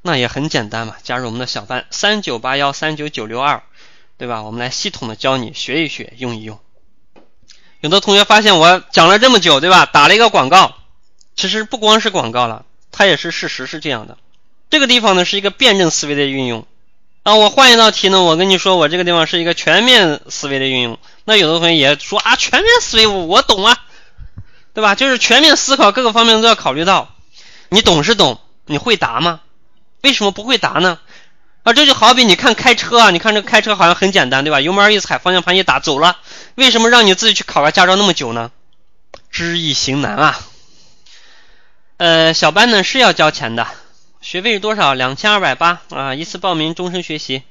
[0.00, 3.64] 那也很简单嘛，加入我们的小班三九八幺三九九六二，
[4.16, 4.44] 对吧？
[4.44, 6.60] 我们来系统的教你学一学，用一用。
[7.80, 9.86] 有的同学发现我讲了这么久，对吧？
[9.86, 10.76] 打了一个广告，
[11.34, 14.18] 其实不光是广告了，它也是事实，是这样的。
[14.70, 16.66] 这个地方呢是一个辩证思维的运用
[17.22, 20.98] 啊，我换一道题呢，我跟你说，我这个地方是一个全面思维的运用。
[21.24, 23.78] 那有的同学也说啊，全面思维我懂啊，
[24.72, 24.94] 对吧？
[24.94, 27.14] 就是全面思考，各个方面都要考虑到。
[27.68, 29.40] 你懂是懂，你会答吗？
[30.02, 30.98] 为什么不会答呢？
[31.64, 34.60] 啊，这就好比你看开车啊，你看这个开车好像很简单，对吧？
[34.60, 36.16] 油门一踩，方向盘一打，走了。
[36.54, 38.50] 为什么让你自己去考个驾照那么久呢？
[39.30, 40.40] 知易行难啊。
[41.98, 43.66] 呃，小班呢是要交钱的，
[44.20, 44.94] 学费是多少？
[44.94, 47.42] 两千二百八啊，一次报名，终身学习。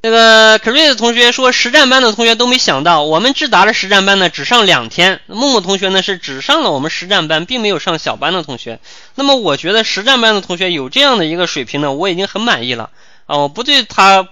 [0.00, 5.20] 那个 Chris 同学说，实战班的同学都没想到，我们智达的实战班呢只上两天。
[5.26, 8.78] 木木同学呢是只上了我们实战班，并没有上小班的同学。
[9.16, 12.90] 那么我觉得实战班的同学有这样的一个水平呢，我已经很满意了
[13.26, 13.38] 啊！
[13.38, 14.28] 我不对他，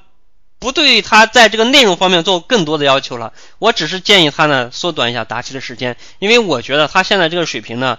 [0.61, 3.33] 不对他在这个内容方面做更多的要求了。
[3.59, 7.99] 我只是建议他呢缩短一下答题的时间，因为我觉得他现在这个水平呢，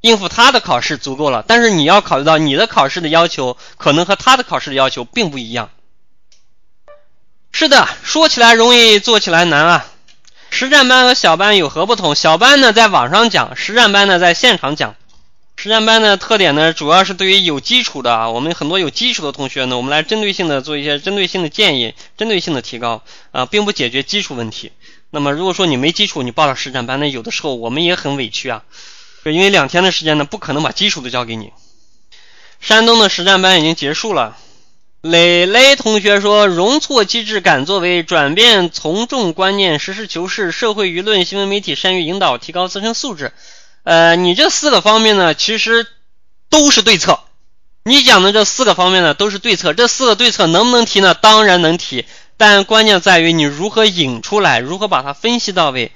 [0.00, 1.44] 应付他的考试足够了。
[1.46, 5.70] 但是你要考虑到你的考试的要求可能和他的考试的要求并不一样。
[7.52, 9.86] 是的，说起来容易，做起来难啊！
[10.50, 12.14] 实战班和小班有何不同？
[12.14, 14.94] 小班呢在网上讲，实战班呢在现场讲。
[15.56, 24.70] 实战班的特点呢，主要是对于有基础的啊，我们很多有基础的同学呢，我们来针对性的做一些针对性的建议，针对性的提高啊，并不解决基础问题。
[25.08, 28.64] 那么如果说你没基础，你报了实战班，那有的时候我们也很委屈啊，
[29.32, 31.52] 因为两天的时间呢，不可能把基础都教给你。
[32.60, 34.36] 山东的实战班已经结束了。
[35.02, 43.32] 磊磊同学说：“容错机制敢作为，转变从众观念，实事求是，社会舆论、新闻媒体善于引导，提高自身素质。”
[43.84, 45.86] 呃，你这四个方面呢，其实
[46.50, 47.20] 都是对策。
[47.84, 49.74] 你讲的这四个方面呢，都是对策。
[49.74, 51.14] 这四个对策能不能提呢？
[51.14, 52.04] 当然能提，
[52.36, 55.92] 但关键在于你如何引出来，如何把它分析到位。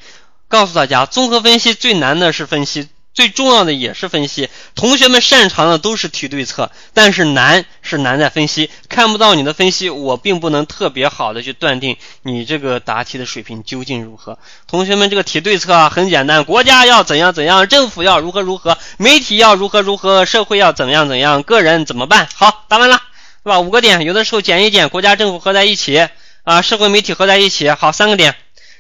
[0.47, 2.89] 告诉大家，综合分析最难的是分析。
[3.21, 14.39] 最重要的也是分析，同学们擅长的都是提对策，但是难是难在分析，看不到你的分析，我并不能特别好的去断定你这个答题的水平究竟如何。
[14.67, 22.27] 同学们这个提对策啊很简单，国家要怎样怎样，政府要如何如何，媒体要如何如何，社会要怎样怎样，个人怎么办？
[22.35, 22.97] 好，答完了，
[23.43, 23.61] 是吧？
[23.61, 26.09] 五个点，有的时候减一减，国家政府合在一起
[26.45, 28.35] 啊，社会媒体合在一起，好，三个点，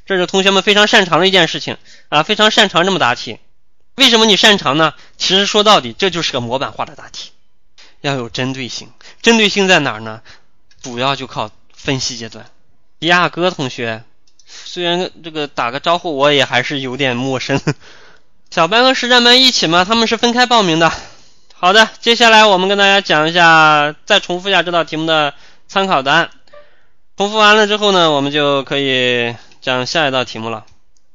[0.06, 1.76] 这是同学们非常擅长的一件事情
[2.08, 3.36] 啊，非常擅长这么答题。
[4.00, 4.94] 为什么你擅长呢？
[5.18, 7.32] 其实说到底，这就是个模板化的答题，
[8.00, 8.88] 要有针对性。
[9.20, 10.22] 针对性在哪儿呢？
[10.80, 12.46] 主要就靠分析阶段。
[12.98, 14.02] 迪亚哥同学，
[14.46, 17.60] 虽然这个打个招呼，我也还是有点陌生。
[18.50, 19.84] 小班和实战班一起吗？
[19.84, 20.90] 他们是分开报名的。
[21.52, 25.34] 好的，接下来我们跟大家讲一下，再重复一下这道题目的
[25.68, 26.30] 参考答案。
[27.18, 30.64] 重复完了之后呢，我们就可以讲下一道题目了。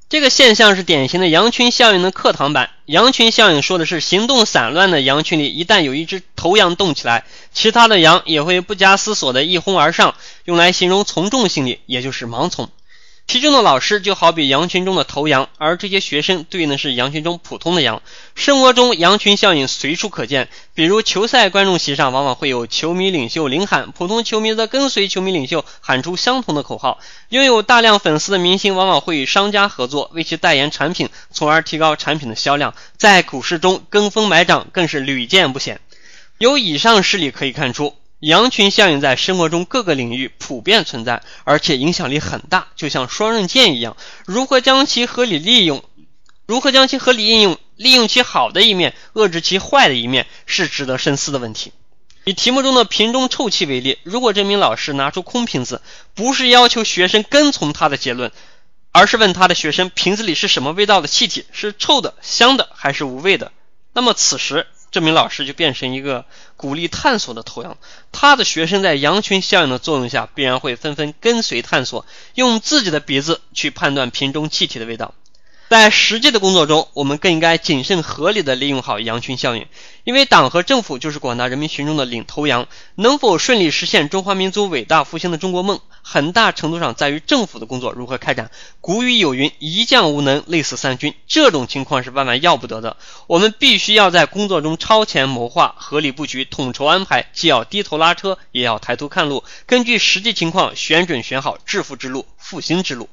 [0.08, 2.70] 这个现象是典型的羊群效应的课堂版。
[2.86, 12.70] 羊群效应说的是行动散乱的羊群里，一旦有一只头羊动起来，其他的羊也会不加思索的一哄而上，用来形容从众心理，也就是盲从。
[13.28, 18.02] 其中的老师就好比羊群中的头羊，而这些学生对应的是羊群中普通的羊。
[18.36, 27.00] 生活中羊群效应随处可见，比如球赛观众席上往往会有球迷领袖领喊，普通球迷则跟随球迷领袖喊出相同的口号。
[27.30, 32.76] 拥有大量粉丝的明星往往会与商家合作，为其代言产品，从而提高产品的销量。
[32.96, 35.82] 在股市中跟风买涨更是屡见不鲜。
[36.38, 37.96] 由以上事例可以看出。
[38.26, 43.96] 羊群效应在生活中各个领域普遍存在，而且影响力很大，就像双刃剑一样。
[44.26, 45.84] 如何将其合理利用？
[46.48, 47.60] 如何将其合理应用？
[47.76, 51.72] 利用其好的一面，遏制其坏的一面，是值得深思的问题。
[52.24, 55.84] 以题目中的瓶中臭气为例，如果这名老师拿出空瓶子，
[56.16, 58.32] 不是要求学生跟从他的结论，
[58.92, 63.52] 而是问他的学生瓶子里是什么味道的气体，是臭的、香的还是无味的，
[63.94, 64.66] 那么此时。
[64.96, 66.24] 这名老师就变成一个
[66.56, 67.78] 鼓励探索的头羊，
[68.14, 75.14] 他的学生在羊群效应的作用下，必然会纷纷跟随探索，用自己的鼻子去判断瓶中气体的味道。
[75.68, 79.66] 在实际的工作中，我们更应该谨慎合理的利用好羊群效应，
[80.04, 82.68] 因为党和政府就是广大人民群众的领头羊。
[82.94, 88.52] 能否顺利实现中华民族伟大复兴的中国梦，很大程度上在于政府的工作如何开展。
[88.80, 92.96] 古语有云：“一将无能，累死三军。”这种情况是万万要不得的。
[93.26, 103.10] 我们必须要在工作中超前谋划、合理布局、统筹安排，既要低头拉车，也要抬头看路，根据实际情况选准选好致富之路、复兴之路。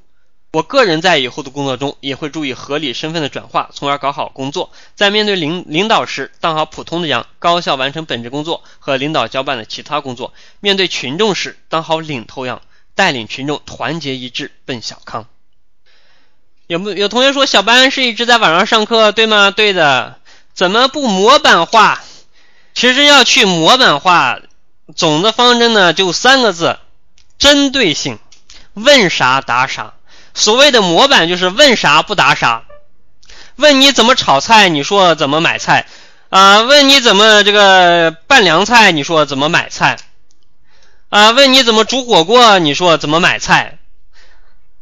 [0.52, 4.70] 我个人在以后的工作中也会注意合理身份的转化，从而搞好工作。
[4.94, 12.60] 在面对领领导时，当好普通的羊，高效完成本职工作和领导交办的其他工作；面对群众时，当好领头羊，
[12.94, 15.26] 带领群众团结一致奔小康。
[16.66, 19.50] 有不有同学说小班是一直在网上上课，对吗？
[19.50, 20.18] 对的。
[20.52, 22.02] 怎么不模板化？
[22.74, 24.38] 其实要去模板化，
[24.94, 26.78] 总的方针呢就三个字：
[27.38, 28.18] 针对性，
[28.74, 29.94] 问啥答啥。
[30.34, 32.64] 所谓的模板就是问啥不答啥，
[33.56, 35.86] 问你怎么炒菜，你说怎么买菜
[36.30, 36.62] 啊？
[36.62, 39.98] 问你怎么这个拌凉菜，你说怎么买菜
[41.10, 41.30] 啊？
[41.32, 43.78] 问你怎么煮火锅，你说怎么买菜？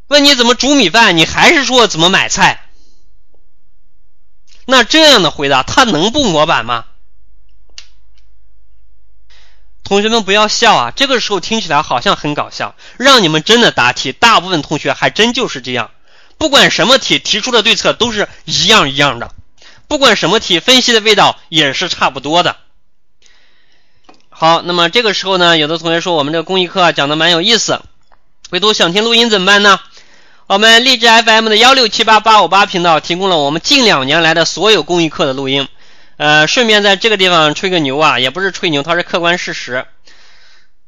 [0.06, 2.60] 问你怎么煮米饭，你还是说怎么买菜？
[4.66, 6.84] 那这样的回答，他能不模板吗？
[9.90, 10.92] 同学们不要笑啊！
[10.94, 15.90] 这个时候听起来好像很搞笑，让你们真的答题，大部分同学还真就是这样。
[16.38, 19.32] 不管什么题，提出的对策都是一样一样的；
[19.88, 22.54] 不管什么题，分析的味道也是差不多的。
[24.28, 27.80] 好，那么这个时候呢，有的同学说我们这个公益课讲的蛮有意思，
[28.48, 29.80] 回头想听录音怎么办呢？
[30.46, 35.66] 我们励志 FM 的幺六七八八五八频道提供了我们近两年来的所有公益课的录音。
[36.20, 39.86] 呃，顺便在这个地方吹个牛啊，也不是吹牛，它是客观事实。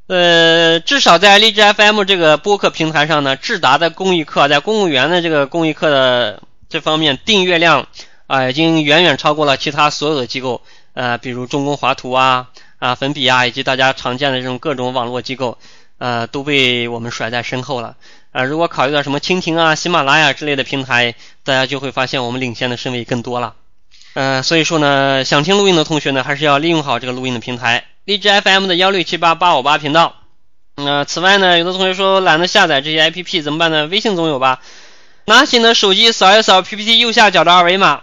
[0.07, 7.87] 呃，至少在荔枝 FM 这个播客平台上呢，智达的公益课，在公务员的这个公益课的这方面订阅量
[8.27, 10.61] 啊，已经远远超过了其他所有的机构。
[10.93, 15.57] 呃，比如中公华图啊、啊粉笔啊，以及大家常见的这种各种网络机构，
[15.97, 17.97] 呃，都被我们甩在身后了。
[18.33, 23.55] 啊，如果考虑到什么蜻蜓啊、喜马拉雅之类的平台，大家就会发现我们领先的身位更多了。
[24.15, 30.17] 呃，所以说呢，想听录音的同学呢，还是要利用好这个录音的平台，荔枝 FM 的幺六七八八五八频道。
[30.77, 33.87] 那此外呢，有的同学说懒得下载这些 APP 怎么办呢？
[33.87, 34.61] 微信总有吧？
[35.25, 38.03] 拿起你的手机扫一扫 PPT 右下角的二维码，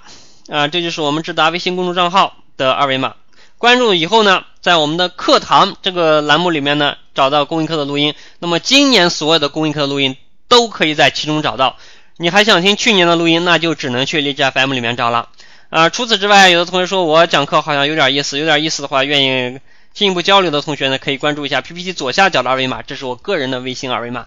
[0.49, 3.13] 啊，这就是我们智达微信公众账号的二维码。
[3.59, 8.15] 关注以后呢，在我们的课堂这个栏目里面呢，找到公益课的录音。
[8.39, 10.15] 那么今年所有的公益课录音
[10.47, 11.75] 都可以在其中找到。
[12.17, 15.29] 你还想听去年的录音，那就只能去荔枝 FM 里面找了。
[15.69, 19.59] 啊，除此之外，有的同学说我讲课好像有点意思，有点意思的话，愿意
[19.93, 24.25] 进一步交流的同学呢，可以关注一下 PPT 左下角的二维码，这是我个人的微信二维码。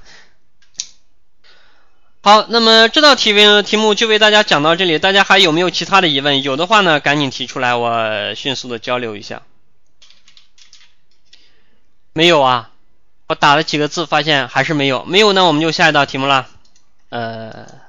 [2.21, 6.45] 好，那么这道题为题目就为大家讲到这里，大家还有没有其他的疑问？
[6.45, 9.43] 有的话呢，赶紧提出来，我迅速的交流一下。
[12.13, 12.71] 没有啊，
[13.27, 16.47] 我打了几个字，发现还是没有，没有呢，我们就下一道题目了，
[17.09, 17.82] 呃。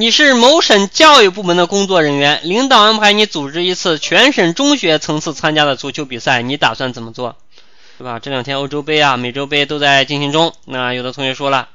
[0.00, 7.36] 你是某省教育部门的工作人员，领导安排你组织一次全省中学层次参加的足球比赛，你打算怎么做？
[7.98, 8.18] 对吧？
[8.18, 10.54] 这两天欧洲杯啊、美洲杯都在进行中。
[10.64, 11.68] 那有的同学说了，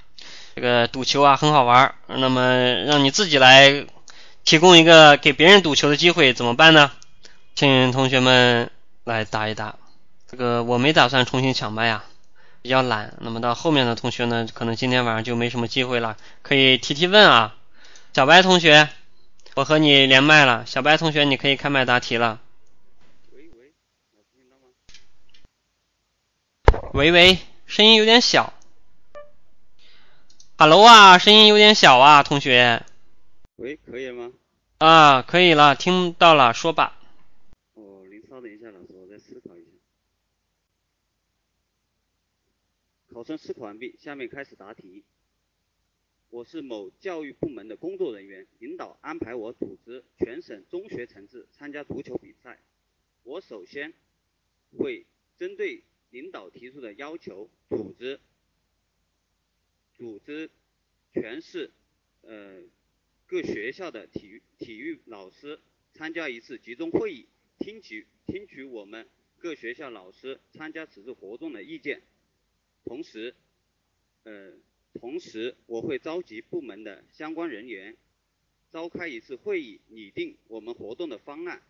[0.55, 3.85] 这个赌球啊很好玩，那么让你自己来
[4.43, 6.89] 提供一个给别人赌球的机会，怎么办呢？
[7.53, 8.71] 请同学们
[9.03, 9.75] 来答一答。
[10.31, 12.03] 这个我没打算重新抢麦呀，
[12.63, 13.13] 比较懒。
[13.19, 17.53] 那么到后面的同学呢，可能今天晚上就没什么机会了，可以提提问啊。
[18.15, 18.87] 小白同学，
[19.57, 20.65] 我和你连麦了。
[20.65, 22.41] 小白同学，你可以开麦答题了。
[23.33, 23.73] 喂喂，
[24.33, 24.67] 听到吗？
[26.93, 28.53] 喂喂，声音有点小。
[30.57, 32.85] Hello 啊，声音有点小啊，同学。
[33.57, 34.31] 喂，可以吗？
[34.77, 36.97] 啊，可以了，听到了，说吧。
[37.73, 39.67] 哦，您稍等一下，老师，我再思考一下。
[43.13, 45.03] 考生思考完毕，下面开始答题。
[46.31, 52.59] 我是某教育部门的工作人员，领导安排我组织全省中学层次参加足球比赛。
[53.23, 53.93] 我首先
[54.77, 55.05] 会
[55.37, 58.19] 针对领导提出的要求，组织
[59.93, 60.49] 组织
[61.13, 61.71] 全市
[62.21, 62.61] 呃
[63.27, 65.57] 各学校的体育体育老师
[65.93, 67.27] 参加一次集中会议，
[67.59, 69.07] 听取听取我们
[69.37, 72.01] 各学校老师参加此次活动的意见，
[72.83, 73.33] 同时
[74.23, 74.51] 呃。
[74.99, 77.95] 同时，我会召集部门的相关人员，
[78.71, 81.61] 召开一次会议，拟定我们活动的方案，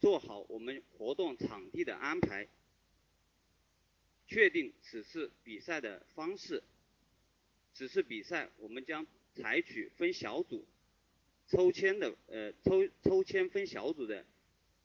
[0.00, 2.48] 做好我们活动场地的安排，
[4.26, 6.62] 确定此次比赛的方式。
[7.74, 10.64] 此次比赛我们将采取分小组、
[11.48, 14.24] 抽签的呃抽抽签分小组的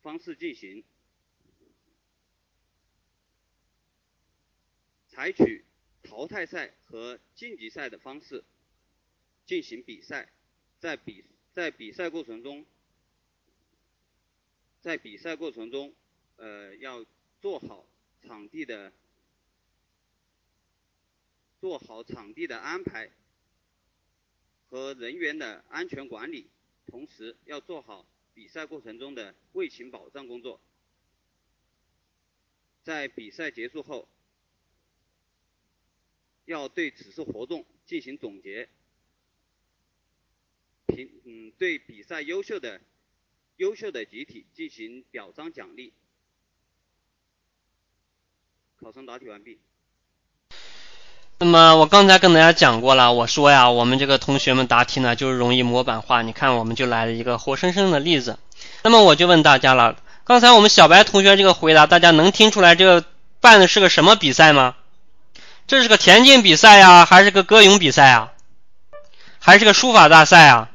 [0.01, 0.83] 方式进行。
[5.17, 5.65] 采取
[6.03, 8.43] 淘汰赛和晋级赛的方式
[9.47, 10.31] 进行比赛，
[10.77, 11.25] 在比
[11.55, 12.63] 在比赛过程中，
[14.79, 15.91] 在比赛过程中，
[16.35, 17.03] 呃，要
[17.41, 17.87] 做好
[18.21, 18.93] 场地的
[21.59, 23.09] 做好场地的安排
[24.69, 26.47] 和人员的安全管理，
[26.85, 30.61] 同时要做好比赛过程中的卫勤保障工作。
[32.83, 34.07] 在比赛结束后。
[36.47, 38.69] 要对此次活动进行总结，
[40.85, 42.79] 评嗯对比赛优秀的
[43.57, 45.91] 优秀的集体进行表彰奖励。
[48.81, 49.59] 考生答题完毕。
[51.39, 58.39] 那么我刚才跟大家讲过了，我说呀，我们这个同学们答题呢就是容易模板化，你看我们就来了一个活生生的例子。
[58.83, 63.05] 那么我就问大家了，刚才我们小白同学这个回答，大家能听出来这个
[63.41, 64.77] 办的是个什么比赛吗？
[65.67, 68.29] 这是个田径比赛呀，还是个歌咏比赛啊？
[69.37, 70.69] 还是个书法大赛啊？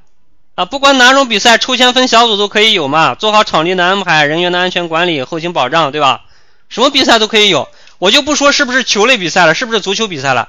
[0.54, 6.24] 啊，不管哪种比赛，抽签分小组都可以有嘛，做好场地的安排、人员的安全管理、后勤保障，对吧？
[6.68, 10.48] 什么比赛都可以有，我就不说是不是球类比赛了，是不是足球比赛了，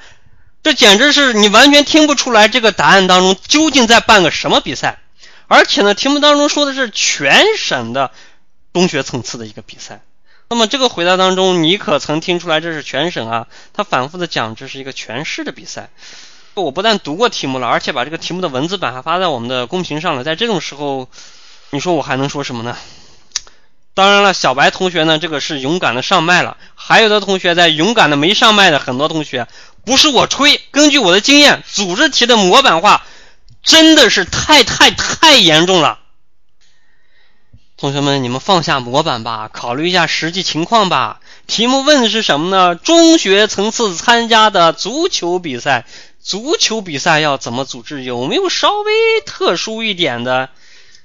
[0.62, 5.00] 这简直是你完全听不出来这个答案当中究竟在办个什么比赛，
[5.48, 8.12] 而且呢，题目当中说的是全省的
[8.74, 10.02] 中学层次的一个比赛。
[10.54, 13.48] 那么这个回答当中，你可曾听出来这是全省啊？
[13.74, 15.90] 他反复的讲这是一个全市的比赛。
[16.54, 20.24] 我不但读过题目了，而且把这个题目的文字版还发在我们的公屏上了。
[20.24, 21.10] 在这种时候，
[21.72, 22.78] 你说我还能说什么呢？
[23.96, 26.56] 当然了，小白同学呢，这个是勇敢的上麦了。
[26.76, 29.48] 还有的同学在勇敢的没上麦的，很多同学
[29.84, 33.04] 不是我吹，根据我的经验，组织题的模板化
[33.64, 35.98] 真的是太太太严重了。
[37.84, 41.20] 同学们，你们放下模板吧，考虑一下实际情况吧。
[41.48, 42.76] 题目问的是什么呢？
[42.76, 45.86] 中学层次参加的足球比赛，
[46.22, 48.04] 足球比赛要怎么组织？
[48.04, 48.94] 有没有稍微
[49.26, 50.50] 特殊一点的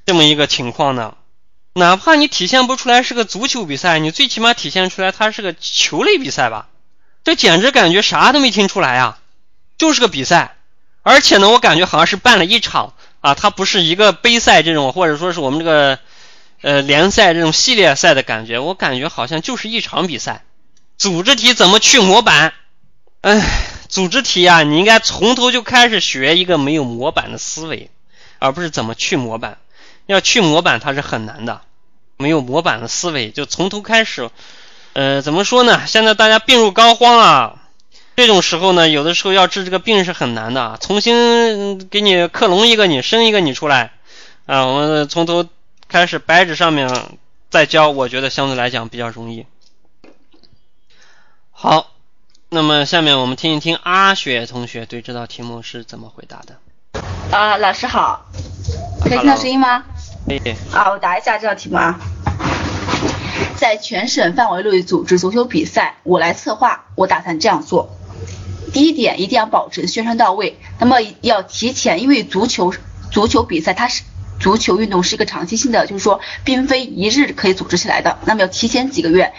[0.07, 1.17] 这么一个情况呢？
[1.73, 6.69] 哪怕你体现不出来是个足球比赛，你最起码体现出来它是个球类比赛吧？
[7.25, 9.19] 这简直感觉啥都没听出来啊，
[9.79, 10.55] 就是个比赛。
[11.03, 15.99] 而且呢，我感觉好像是办了一场啊，它不是一个杯赛这种，或者说是我们这个。
[16.61, 20.43] 呃，联赛这种系列赛的感觉，我感觉好像就是一场比赛。
[20.97, 22.53] 组织题怎么去模板？
[23.21, 23.41] 哎，
[23.89, 27.91] 组织题啊，你应该从头就开始学一个没有模板的思维，
[28.41, 29.59] 而不是怎么去模板。
[30.07, 31.61] 要去模板，它是很难的。
[32.17, 34.29] 没有模板的思维，就从头开始。
[34.95, 35.87] 呃，怎么说呢？
[35.87, 37.63] 现在大家病入膏肓啊，
[38.17, 40.77] 这种时候呢，有的时候要治这个病是很难的。
[40.81, 43.93] 重新给你克隆一个你，生一个你出来
[44.47, 45.47] 啊，我们从头。
[45.89, 46.87] 开始白纸上面
[47.49, 49.47] 再教，我觉得相对来讲比较容易。
[51.51, 51.93] 好，
[52.51, 56.59] 那么下面我们听一听阿雪同学对这道题目是怎么回答的。
[57.31, 58.27] 啊，老师好，
[59.01, 59.83] 可以听到声音吗？
[60.27, 60.55] 可以。
[60.73, 61.99] 啊，我答一下这道题目啊。
[63.57, 66.85] 在全省范围内组织足球比赛，我来策划。
[66.97, 67.97] 我打算这样做：
[68.75, 70.61] 第一点，一定要保证宣传到位。
[70.79, 72.75] 那么要提前，因为足球
[73.11, 74.03] 足球比赛它是。
[74.39, 78.19] 足球运动是一个长期性的，就是说，并非一日可以组织起来的。
[78.25, 79.33] 那么要提前几个月，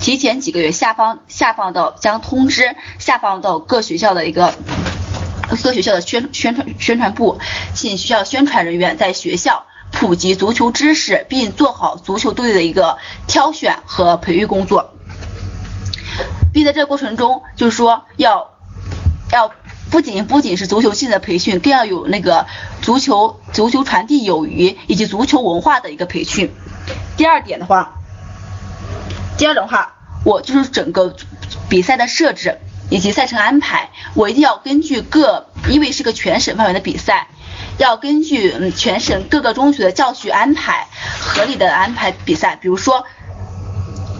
[0.00, 4.54] 提前几个月下方下放到将通知下放到各学校的一个
[5.62, 7.38] 各学校的宣宣传宣传部，
[7.74, 14.94] 请学校宣传人员在学校普及足球知识，并做好足球队的一个挑选和培育工作，
[16.52, 18.50] 并在这个过程中，就是说要
[19.32, 19.52] 要。
[19.94, 22.48] 不仅不仅是足球性的培训，更要有那个
[22.82, 26.52] 足球足球传递友谊以及足球文化的一个培训。
[27.16, 27.94] 第二点的话，
[29.38, 29.94] 第二的话，
[30.24, 31.14] 我就是整个
[31.68, 32.58] 比赛的设置
[32.90, 37.28] 以及赛程安排，我一定要根据各，因为是个全省范围的比赛，
[37.78, 40.88] 要根据嗯全省各个中学的教学安排，
[41.20, 42.58] 合理的安排比赛。
[42.60, 43.06] 比如说，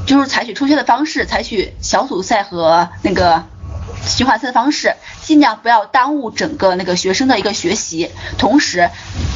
[0.07, 3.45] 就是采取抽签的方式，采取小组赛和那个
[4.07, 4.95] 循环赛的方式。
[5.23, 8.91] 尽量不要耽误整个那个学生的一个学习，同时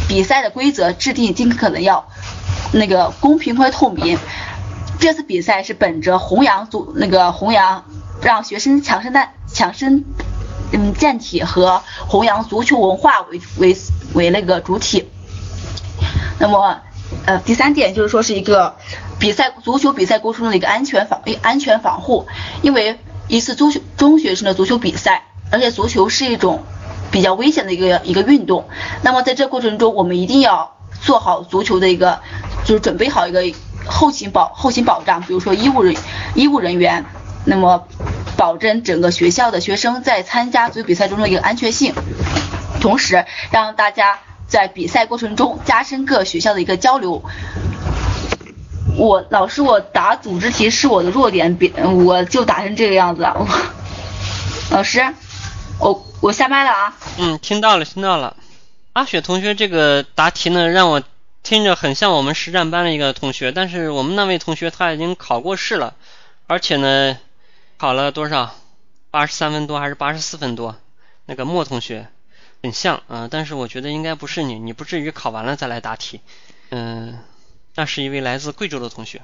[0.06, 2.06] 比赛的规则制定尽可能要
[2.72, 4.18] 那个公平和透明。
[5.00, 7.84] 这次比赛是本着弘扬组那个弘扬
[8.20, 10.04] 让学生强身的强身
[10.72, 13.76] 嗯健体和弘扬足球文化为为
[14.12, 15.08] 为那个主体。
[16.38, 16.80] 那么
[17.24, 18.76] 呃第三点就是说是一个
[19.18, 22.26] 比赛足球比赛过程中的一个安全防安全防护，
[22.60, 22.98] 因为
[23.28, 25.24] 一次足球中学生的足球比赛。
[25.50, 26.62] 而且足球是一种
[27.10, 28.68] 比较危险的一个一个运动，
[29.00, 32.20] 那么在这过程中，我们一定要做好足球的一个，
[32.66, 33.42] 就是准备好一个
[33.86, 35.96] 后勤保后勤保障，比如说医务人
[36.34, 37.02] 医务人员，
[37.46, 37.82] 那么
[38.36, 41.94] 保证整个学校的学生在参加足球比赛中的一个安全性，
[42.82, 47.22] 同时让大家在比赛过程中加深各学校的一个交流。
[48.98, 53.34] 我老师，我答组织题是我的弱点，别我就答成这个样子啊！
[53.38, 53.46] 我。
[54.76, 55.14] 老师。
[55.78, 56.96] 我我下麦了啊。
[57.18, 58.36] 嗯，听到了，听到了。
[58.94, 61.00] 阿雪同学这个答题呢，让我
[61.44, 65.94] 听着很像我们实战班的一个同学，但是我们那位同学他已经考过试了，
[66.48, 67.16] 而且呢，
[67.76, 68.56] 考了多少？
[69.12, 70.74] 八十三分多还是八十四分多？
[71.26, 72.08] 那个莫同学
[72.60, 76.20] 很像啊，但是我觉得应该不是你，你不至于考完了再来答题。
[76.70, 77.20] 嗯，
[77.78, 79.22] 那是一位来自贵州的同学。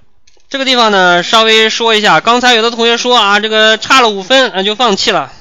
[0.48, 5.32] 这个地方呢，稍微说一下，刚才有的同学说啊，这个差了五分那就放弃了。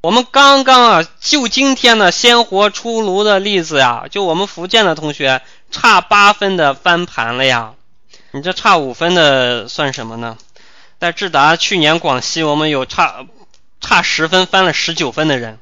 [0.00, 5.40] 我们刚刚啊，就今天的鲜活出炉的例子呀，就我们福建的同学
[5.70, 7.74] 差八分的翻盘了呀，
[8.32, 10.36] 你这差五分的算什么呢？
[10.98, 13.24] 在智达去年广西，我们有差
[13.80, 15.60] 差十分翻了十九分的人，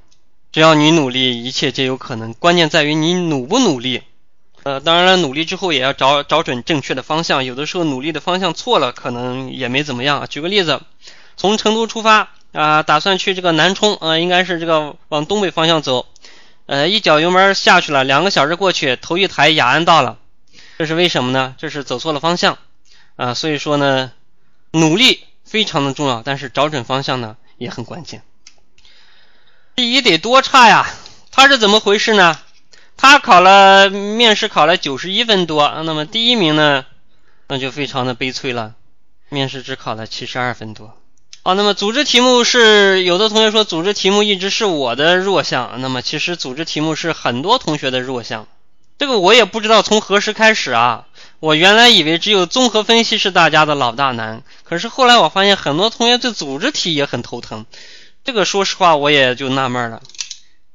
[0.51, 4.01] 只要你努力，一切皆有可能，关键在于你努不努力。
[4.67, 10.27] 呃，当然了，努力之后也要找找准正确的方向，有的时候努力的方向错了，可能也没怎么样啊。
[10.27, 10.81] 举个例子，
[11.37, 16.09] 从成都出发啊，打算去这个南充啊，应该是这个往东北方向走，
[16.67, 20.19] 呃，一脚油门下去了，两个小时过去，头一抬雅安到了，
[20.79, 21.55] 这是为什么呢？
[21.59, 22.59] 这是走错了方向
[23.15, 24.11] 啊，所以说呢，
[24.73, 28.21] 努力非常的重要，但是找准方向呢也很关键。
[29.77, 30.89] 第一得多差呀？
[31.31, 32.41] 他是怎么回事呢？
[32.97, 36.85] 他考了面试考了九十一分多，那么第一名呢，
[37.49, 38.75] 那就非常的悲催了，
[39.29, 40.97] 面试只考了七十二分多。
[41.43, 48.49] 好，那么组织题目是有的同学说组织题目一直是我的弱项，那么其实组织题目是很多同学的弱项。
[48.99, 51.07] 这个我也不知道从何时开始啊，
[51.39, 57.67] 我原来以为只有综合分析是大家的老大难，可是后来我发现很多同学对组织题也很头疼。
[58.25, 60.03] 这个说实话我也就纳闷了。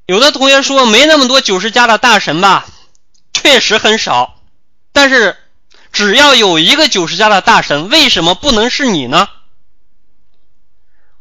[0.05, 2.65] 有的同学说没那么多九十加的大神吧，
[3.33, 4.35] 确实很少。
[4.91, 5.37] 但是
[5.91, 9.29] 只要有一个九十加的大神，为什么不能是你呢？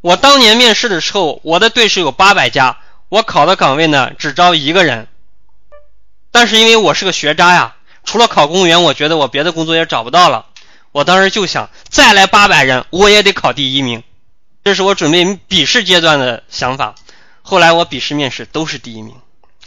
[0.00, 2.78] 我当年面试的时候，我的对手有八百家，
[3.08, 5.06] 我考的岗位呢只招一个人。
[6.32, 10.46] 但是因为我是个学渣呀，除了考公务员，我觉得我别的工作也找不到了。
[10.90, 14.02] 我当时就想，再来八百人，我也得考第一名。
[14.64, 16.94] 这是我准备笔试阶段的想法。
[17.50, 19.12] 后来我笔试面试都是第一名。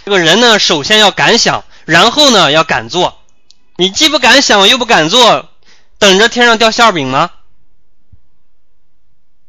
[0.05, 3.19] 这个人呢，首先要敢想，然后呢要敢做。
[3.75, 5.49] 你既不敢想又不敢做，
[5.99, 7.31] 等着天上掉馅饼吗？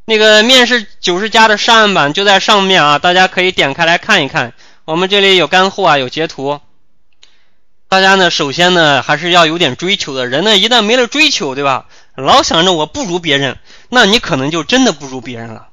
[0.06, 4.52] 那个面试九十加的上岸版就在上面啊，大家可以点开来看一看。
[4.84, 6.60] 我们这里有干货啊，有截图。
[7.88, 10.26] 大家呢，首先呢还是要有点追求的。
[10.26, 11.86] 人呢，一旦没了追求，对吧？
[12.16, 13.58] 老想着我不如别人，
[13.90, 15.68] 那你可能就真的不如别人了。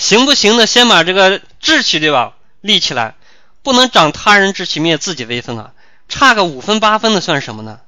[0.00, 2.32] 行不行的，先把这个志气对吧
[2.62, 3.14] 立起来，
[3.62, 5.72] 不能长他人志气灭自己威风啊！
[6.08, 7.80] 差个五分八分的算什么呢？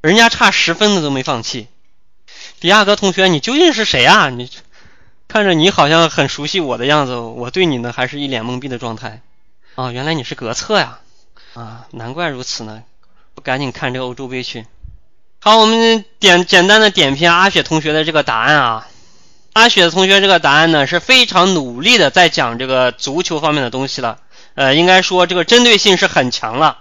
[0.00, 1.68] 人家差十分的都没放弃。
[2.58, 4.30] 迪亚哥同学，你究竟是谁啊？
[4.30, 4.50] 你
[5.28, 9.20] 看着你好像很熟悉我的样子，我对你呢还是一脸懵逼的状态。
[9.74, 11.00] 啊，原来你是格策呀！
[11.52, 12.82] 啊，难怪如此呢，
[13.34, 14.66] 不赶紧看这个欧洲杯去。
[15.38, 18.87] 好，我们点简单的点评阿雪同学的这个答案啊。
[19.58, 24.18] 阿雪同学这个答案呢是非常努力的在讲这个足球方面的东西了，
[24.54, 26.78] 呃，应该说这个针对性是很强了。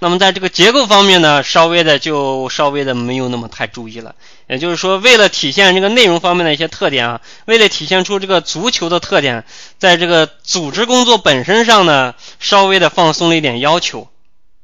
[0.00, 4.14] 那么在这个结构方面呢，稍微的就稍微的没有那么太注意了。
[4.48, 9.46] 也就是说，为了体现这个内容方面的一些特点啊，为了体现出这个足球的特点，
[9.78, 14.08] 在这个组织工作本身上呢，稍微的放松了一点要求。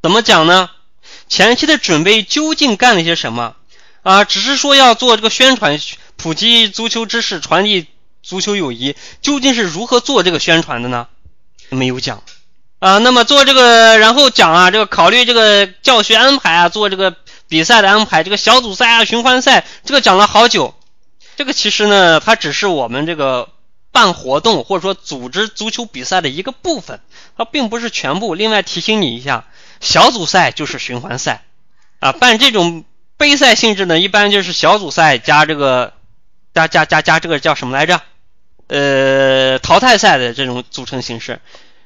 [0.03, 0.69] 怎么讲呢？
[1.31, 3.55] 前期的准备究竟干了些什么
[4.03, 4.25] 啊？
[4.25, 5.81] 只是说要做这个宣传。
[6.27, 7.87] 普及足球知识，传递
[8.21, 11.07] 足球友谊，究竟是如何做这个宣传的呢？
[11.69, 12.25] 没有讲
[12.81, 12.99] 啊。
[12.99, 17.15] 那么做这个，然后讲啊，这个考虑这个教学安排啊，做这个
[17.47, 20.75] 比赛的安排，这个小组赛啊、循环赛，这个讲了好久。
[21.37, 23.51] 这个其实呢，它只是我们这个
[23.93, 26.99] 办活动或者说组织足球比赛的一个部分，
[27.37, 28.35] 它并不是全部。
[28.35, 29.45] 另外提醒你一下，
[29.81, 31.45] 小组赛就是循环赛
[32.01, 32.85] 啊，办这种
[33.17, 35.93] 杯赛性质呢，一般就是小组赛加这个。
[36.57, 38.01] 加加加加，这个叫什么来着？
[38.69, 41.41] 呃，淘汰赛的这种组成形式。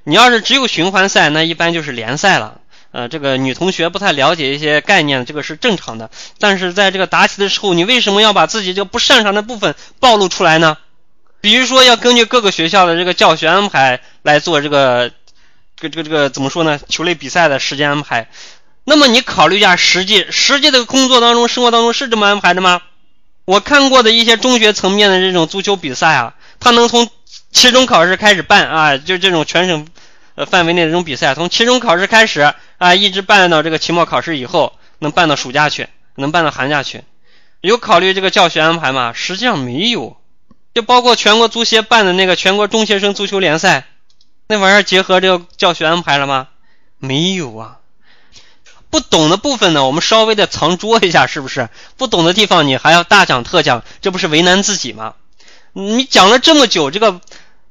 [0.05, 2.61] 你要是只有循环赛，那一般就是联赛了。
[2.93, 6.11] 呃，这个女同学不太了解一些概念，这个是正常的。
[6.39, 10.79] 但是在这个答题的时候，你为什么要把自己这个不擅长的部分暴露出来呢？
[11.41, 15.11] 比如说，要根据各个学校的这个教学安排来做这个
[15.77, 16.79] 这个这个这个怎么说呢？
[16.89, 18.29] 球类比赛的时间安排。
[18.85, 22.81] 那么你考虑一下实际实际的工作当中、生活当中是这么安排的吗？
[23.51, 27.09] 我看过的一些中学层面的这种足球比赛啊，他能从
[27.51, 29.89] 期中考试开始办啊，就这种全省
[30.37, 37.03] 呃范围内的这种比赛，从期中考试开始啊，一直办到这个期末考试以后，能办到暑假去，能办到寒假去，
[37.61, 39.13] 有考虑这个教学安排吗？
[39.13, 40.17] 实际上没有，
[40.73, 43.89] 就包括全国足协办的那个全国中学生足球联赛，
[44.47, 46.47] 那玩意儿结合这个教学安排了吗？
[46.99, 47.79] 没有啊。
[48.91, 51.69] 不懂的部分呢，我们稍微的藏拙一下，是不是？
[51.97, 55.15] 不懂的地方你还要大讲特讲，这不是为难自己吗？
[55.73, 57.21] 你讲了这么久，这个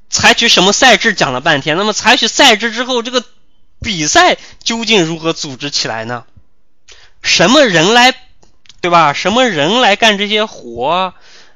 [0.08, 3.22] 采取什么赛制讲了半天，那么采取赛制之后，这个
[3.82, 6.24] 比赛究竟如何组织起来呢？
[7.20, 8.14] 什么人来，
[8.80, 9.12] 对吧？
[9.12, 11.12] 什么人来干这些活？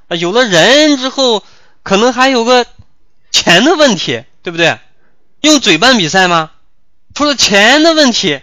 [0.08, 1.42] 啊，有了人之后，
[1.82, 2.66] 可能还有个
[3.30, 4.78] 钱的问题，对不对？
[5.40, 6.50] 用嘴办比赛吗？
[7.14, 8.42] 除了钱的问题。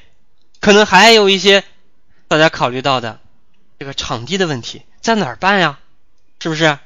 [0.61, 1.63] 可能还有一些
[2.29, 3.19] 大家考虑到的
[3.79, 5.79] 这个场地的问题，在哪儿办呀？
[6.39, 6.77] 是不是？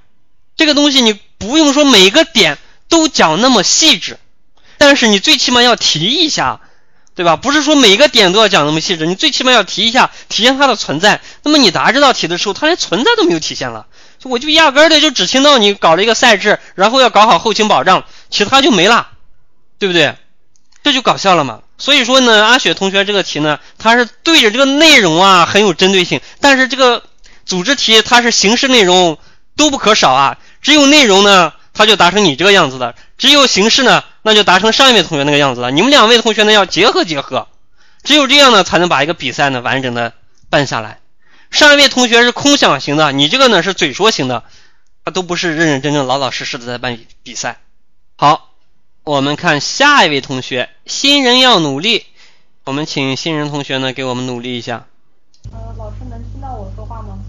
[0.56, 2.58] 这个东西你不用说每个点
[2.88, 4.18] 都讲那么细致，
[4.78, 6.62] 但是你最起码要提一下，
[7.14, 7.36] 对吧？
[7.36, 11.22] 不是说每个点都要讲那么细致，你最起码要提一下，体现它的存在。
[11.44, 13.88] 那么你答这道题的时候，它连存在都没有体现了，
[14.24, 19.10] 我就压根的就只听到你搞了一个赛制，然后要搞好后勤保障，其他就没了，
[19.78, 20.16] 对不对？
[20.86, 21.62] 这就搞笑了嘛。
[21.80, 27.02] 所以说呢，阿雪同学这个题呢，它是对着这个内容啊很有针对性，但是这个
[27.44, 29.18] 组织题它是形式内容
[29.58, 35.72] 都不可少啊，只有内容呢，它就达成你这个样子的；只有形式呢，那就达成上一位同学那个样子了。
[35.72, 37.48] 你们两位同学呢要结合结合，
[38.04, 40.14] 只有这样呢，才能把一个比赛呢完整的
[40.52, 41.00] 办下来。
[41.50, 44.44] 上一位同学是空想型的，你这个呢是嘴说型的，
[45.04, 47.58] 他都不是认认真真、老老实实的在办比赛。
[48.18, 48.52] 好。
[49.06, 52.08] 我们看下一位同学，新人要努力。
[52.64, 54.88] 我们请新人同学呢，给我们努力一下。
[55.52, 57.20] 呃，老师能听到我说话吗？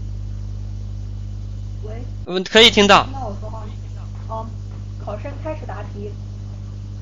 [1.83, 2.01] 喂。
[2.25, 3.03] 嗯，可以听到。
[3.03, 3.63] 听到我说话。
[4.27, 4.49] 嗯，
[5.05, 6.11] 考生开始答题。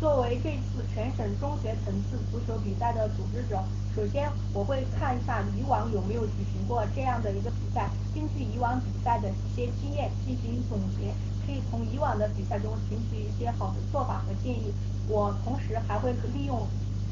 [0.02, 3.64] 作为这次全省中学层次足球比赛的组织者，
[3.96, 11.16] 首先我会看一下以往有没有举行过这样的一个比赛，根据以往比赛的一些经验进行总结。
[11.46, 14.74] 可以从以往的比赛中寻取一些好的做法和建议。
[15.08, 16.68] 我同时还会利用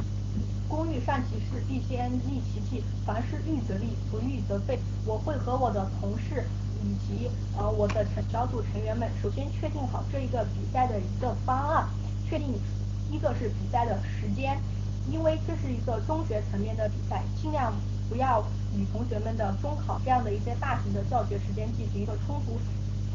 [0.67, 4.79] “工欲善其事，必先利其器”，凡事预则立，不预则废。
[5.05, 6.43] 我会和我的同事
[6.83, 11.87] 以及呃我的小组成员们，首先确定好这一个比赛的一个方案，
[12.27, 12.47] 确定
[13.11, 14.59] 一个是比赛的时间，
[15.11, 17.71] 因为这是一个中学层面的比赛，尽量
[18.09, 18.43] 不要
[18.75, 22.57] 与同学们的中考这样的一些大型的教学时间进行一个冲突。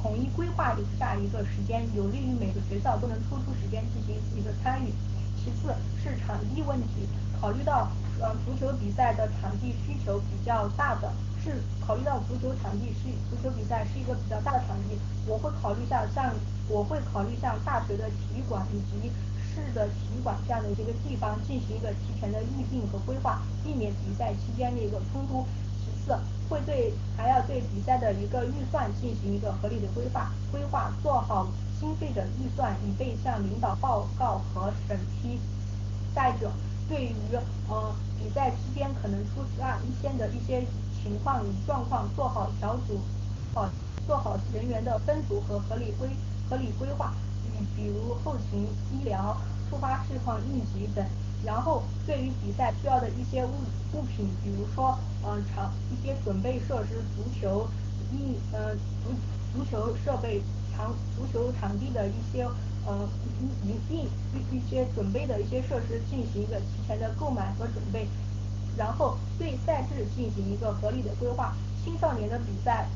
[0.03, 4.93] 统一规划的下一个时间，有利于每个学校都能抽出时间进行一个参与。
[5.39, 7.09] 其次是场地问题，
[7.41, 7.89] 考虑到
[8.21, 11.11] 呃足球比赛的场地需求比较大的，
[11.43, 16.33] 是考虑到足球场地是足球比赛是一个比较大的场地，我会考虑下像
[16.69, 19.11] 我会考虑像大学的体育馆以及
[19.55, 25.47] 市的体育馆这样的一个地方进行一个提前的预定和规划，避免比赛期间的一个冲突。
[26.49, 31.49] 会对还要对比赛的一个预算进行一个合理的规划，规划做好
[31.79, 35.39] 经费的预算，以备向领导报告和审批。
[36.15, 36.51] 再者，
[36.89, 37.15] 对于
[37.69, 39.43] 呃比赛期间可能出
[40.01, 40.65] 现的一些
[41.03, 43.01] 情况与状况，做好小组
[43.55, 43.69] 好
[44.07, 46.09] 做好人员的分组和合理规
[46.49, 47.13] 合理规划，
[47.45, 49.37] 比比如后勤、医疗、
[49.69, 51.05] 突发事况应急等。
[51.45, 53.51] 然后对于比赛需要的一些物
[53.93, 57.69] 物品，比如说，嗯，场一些准备设施，足球，
[58.13, 59.15] 一，呃，足
[59.53, 60.43] 足球设备，
[60.75, 62.45] 场足球场地的一些，
[62.85, 63.09] 呃，
[63.41, 68.09] 一一定一一些准备的一些设施进行一个提前的购买和准备，
[68.77, 71.55] 然后对赛制进行一个合理的规划。
[71.85, 72.89] 青少年的比赛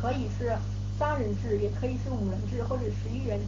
[0.00, 0.56] 可以是
[0.98, 3.40] 三人制，也可以是五人制或者十一人。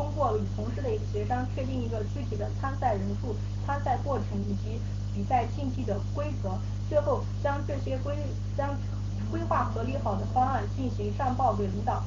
[0.00, 3.36] 通过与同事的一个协商，确定一个具体的参赛人数、
[3.66, 4.80] 参赛过程以及
[5.14, 6.58] 比赛竞技的规则，
[6.88, 8.16] 最后将这些规
[8.56, 8.74] 将
[9.30, 12.02] 规划合理好的方案进行上报给领导，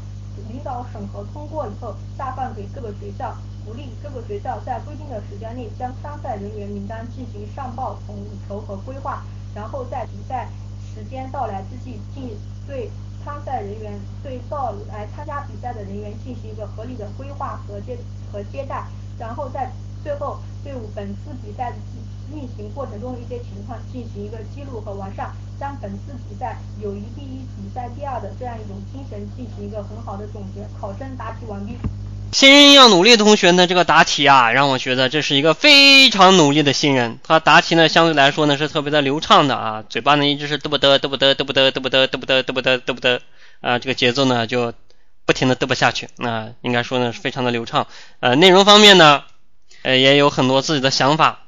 [0.50, 8.16] 领导审核通过以后下放给各个学校，鼓励各个学校在规定的时间内将参赛人员名单进行上报统
[8.48, 10.50] 筹和规划，然后在比赛
[10.82, 12.90] 时间到来之际，进对。
[13.24, 17.98] 参赛人员对到来参加比赛的人员进行一个合理的规划和接
[18.32, 18.86] 和接待，
[19.18, 19.72] 然后在
[20.04, 21.74] 最后对本次比赛
[22.32, 30.68] 运行过程中的一些情况进行一个记录和完善，将本次比赛友谊第一、比赛第二的这样一种精神进行一个很好的总结。
[30.80, 31.78] 考生答题完毕。
[32.34, 37.20] 新人要努力的同学呢，这个答题啊，让我觉得这是一个非常努力的新人。
[37.24, 43.20] 他答题呢，相对来说呢是特别的流畅的啊，嘴巴呢一直是嘚不嘚嘚不嘚嘚不嘚嘚不嘚嘚不嘚嘚不嘚嘚不嘚
[43.62, 44.74] 啊，这个节奏呢就
[45.28, 47.86] 不停的嘚不下去那，应该说呢是非常的流畅。
[48.20, 49.22] 呃，内容方面呢，
[49.84, 51.42] 呃也有很多自己的想法。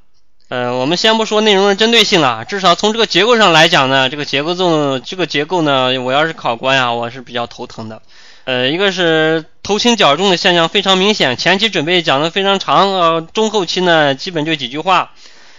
[0.49, 8.03] 呃，我们先不说内容的针对性了，至少从这个结构上来讲呢，这个结构中这个结构呢，我要是考官呀，我是比较头疼的。
[8.45, 15.13] 呃，一个是头轻脚重的现象非常明显，前期准备讲的非常长，呃，中后期呢基本就几句话，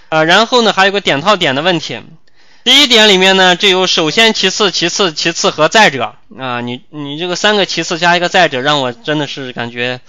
[0.08, 2.00] 呃，然后呢还有个点套点的问题。
[2.62, 10.00] 第一点里面呢，就有首先、其次、其次、其次和再者啊，你你这个三个其次加一个再者，让我真的是感觉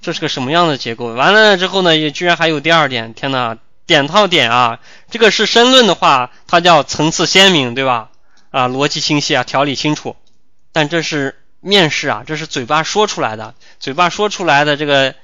[0.00, 1.06] 这是个什么样的结构？
[1.14, 4.78] 完了之后呢，也居然还有第二点，天呐，点套点啊，
[5.10, 8.10] 这个是申论的话，它叫层次鲜明，对吧？
[8.50, 10.14] 啊，逻辑清晰啊，条理清楚，
[10.72, 11.39] 但这是。
[11.60, 15.14] 面试啊，这是嘴巴说出来的，嘴巴说出来的这个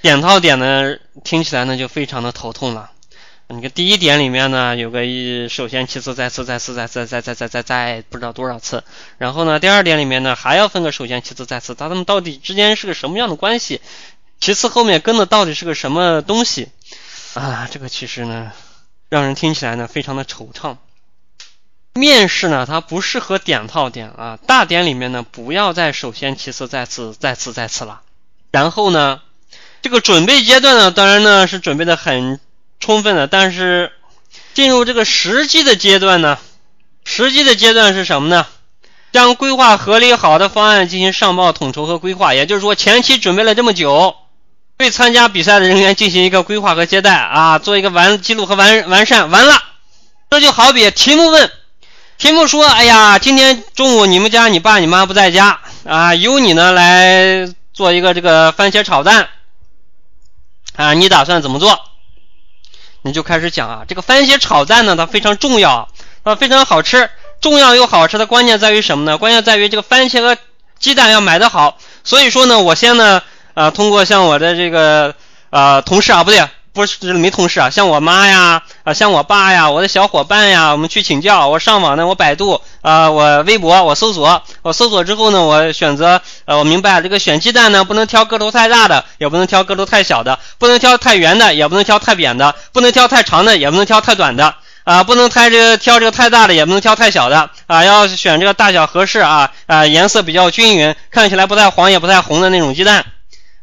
[0.00, 2.90] 点套点呢，听起来呢就非常的头痛了。
[3.48, 8.82] 你看第一点里面呢有个一，首先其次再次再次再次再再再再再不知道多少次，
[9.18, 13.82] 然后呢第二点里面呢还要分个首先其次再次，它们到底之间是个什么样的关系？
[14.40, 16.70] 其次后面跟的到底是个什么东西？
[17.34, 18.52] 啊，这个其实呢
[19.10, 20.78] 让人听起来呢非常的惆怅。
[21.94, 28.00] 面试呢，它不适合点套点啊，大点里面呢不要再首先其次再次再次再次了。
[28.50, 29.20] 然后呢，
[29.80, 32.40] 这个准备阶段呢，当然呢是准备的很
[32.80, 33.92] 充分的，但是
[34.54, 36.38] 进入这个实际的阶段呢，
[37.04, 38.46] 实际的阶段是什么呢？
[39.12, 44.16] 将规划合理好的方案进行上报统筹和规划，也就是说前期准备了这么久，
[44.76, 49.62] 对参加比赛的人员进行一个规划和接待啊，做一个完记录和完完善，完了，
[50.30, 51.52] 这就好比题目问。
[52.18, 59.28] 题目说：“哎呀，今天中午你们家你爸你妈不在家啊，由你呢来做一个这个番茄炒蛋
[60.76, 61.78] 啊，你打算怎么做？
[63.02, 65.88] 你就开始讲啊，这个番茄炒蛋呢，它非常重要
[66.22, 67.10] 啊，非常好吃，
[67.40, 69.18] 重要又好吃的关键在于什么呢？
[69.18, 70.36] 关键在于这个番茄和
[70.78, 71.78] 鸡蛋要买的好。
[72.04, 73.22] 所以说呢，我先呢
[73.54, 75.14] 啊，通过像我的这个
[75.50, 81.46] 啊同事啊，不对。”不是没同事啊，像我妈呀，啊像我爸呀，我的小伙伴呀，我们去请教。
[81.46, 94.52] 我上网呢，我百度啊，我微博我搜索，我搜索之后呢，我选择呃，我明白这个选鸡蛋呢，不能挑个头太大的，也不能挑个头太小的，不能挑太圆的，也不能挑太扁的，不能挑太长的，也不能挑太短的
[94.82, 103.04] 啊，不能太这个挑这个太大的，也不能挑太小的啊，要选这个大小合适啊啊，颜色比较均匀，看起来不太黄也不太红的那种鸡蛋。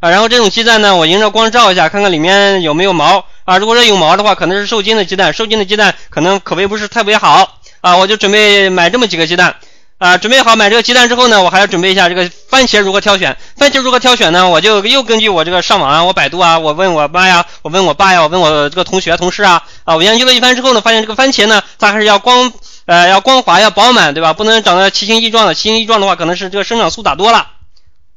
[0.01, 3.59] 啊，然后这种鸡蛋呢，我迎着光照一下，看看里面有没有毛啊。
[3.59, 7.95] 如果说有毛的话，可能是受精的鸡蛋，受精的鸡蛋可能口味不是特别好啊。
[7.97, 9.57] 我就准备买这么几个鸡蛋
[9.99, 10.17] 啊。
[10.17, 13.37] 准备好买这个鸡蛋之后呢，我还要准备一下这个番茄如何挑选。
[13.55, 14.49] 番茄如何挑选呢？
[14.49, 22.51] 我就又根据我这个上网啊，我百度啊，我问我妈呀，我问我爸呀，我问我这个同学同事啊啊，我研究了一番之后呢，发现这个番茄呢，它还是要光
[22.87, 24.33] 呃要光滑要饱满，对吧？
[24.33, 27.45] 不能长得奇形异状的，奇形异状的话，可能是这个生长素打多了。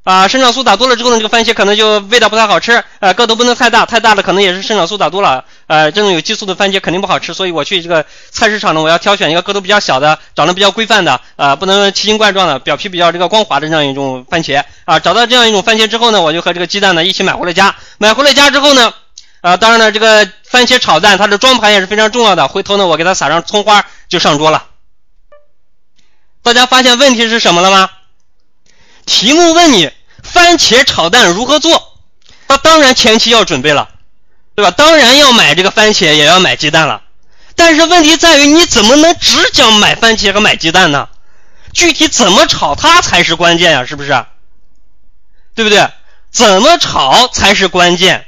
[0.05, 18.93] 啊，生长素打多了之后呢，这个番茄可能就味道不太好吃，呃，个头不能太大，太大的可能也是生长素打多了，呃，这种有激素的番茄肯定不好吃，所以我去这个菜市场呢，我要挑选一个个头比较小的，长得比较规范的，啊，不能奇形怪状的，表皮比较这个光滑的这样一种番茄，啊，找到这样一种番茄之后呢，我就和这个鸡蛋呢一起买回了家，买回了家之后呢，
[19.41, 24.65] 啊，当然了，这个番茄炒蛋它的装盘也是非常重要的，回头呢我给它撒上葱花就上桌了。
[26.43, 27.89] 大家发现问题是什么了吗？
[29.07, 29.91] 题目问你
[30.23, 31.99] 番茄炒蛋如何做，
[32.49, 33.91] 那当然前期要准备了，
[34.55, 34.71] 对吧？
[34.71, 37.03] 当然要买这个番茄，也要买鸡蛋了。
[37.55, 41.09] 但是问题在于，你怎么能只讲买番茄和买鸡蛋呢？
[41.73, 44.25] 具体怎么炒，它才是关键呀，是不是？
[45.55, 45.89] 对不对？
[46.31, 48.27] 怎么炒才是关键。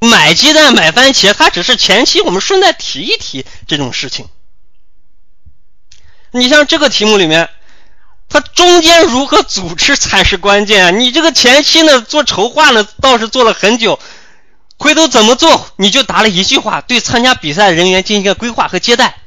[0.00, 4.28] 买鸡蛋、买番茄，它只是前期我们顺带提一提这种事情。
[6.30, 7.50] 你像这个题目里面。
[8.28, 10.90] 它中间如何组织才是关键啊！
[10.90, 14.00] 你这个前期呢做筹划呢倒是做了很久，
[14.78, 19.18] 回头怎么做你就答了一句话：对参加比赛人员进行一个规划和接待。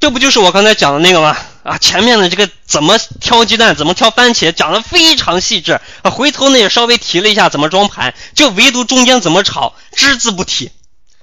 [0.00, 1.36] 这不就是我刚才讲的那个吗？
[1.64, 6.10] 啊，前面的这个怎么挑鸡蛋，怎么挑番茄，讲的非常细致啊。
[6.10, 10.70] 回头呢也稍微提了一下怎么装盘，就唯独中间怎么炒只字不提，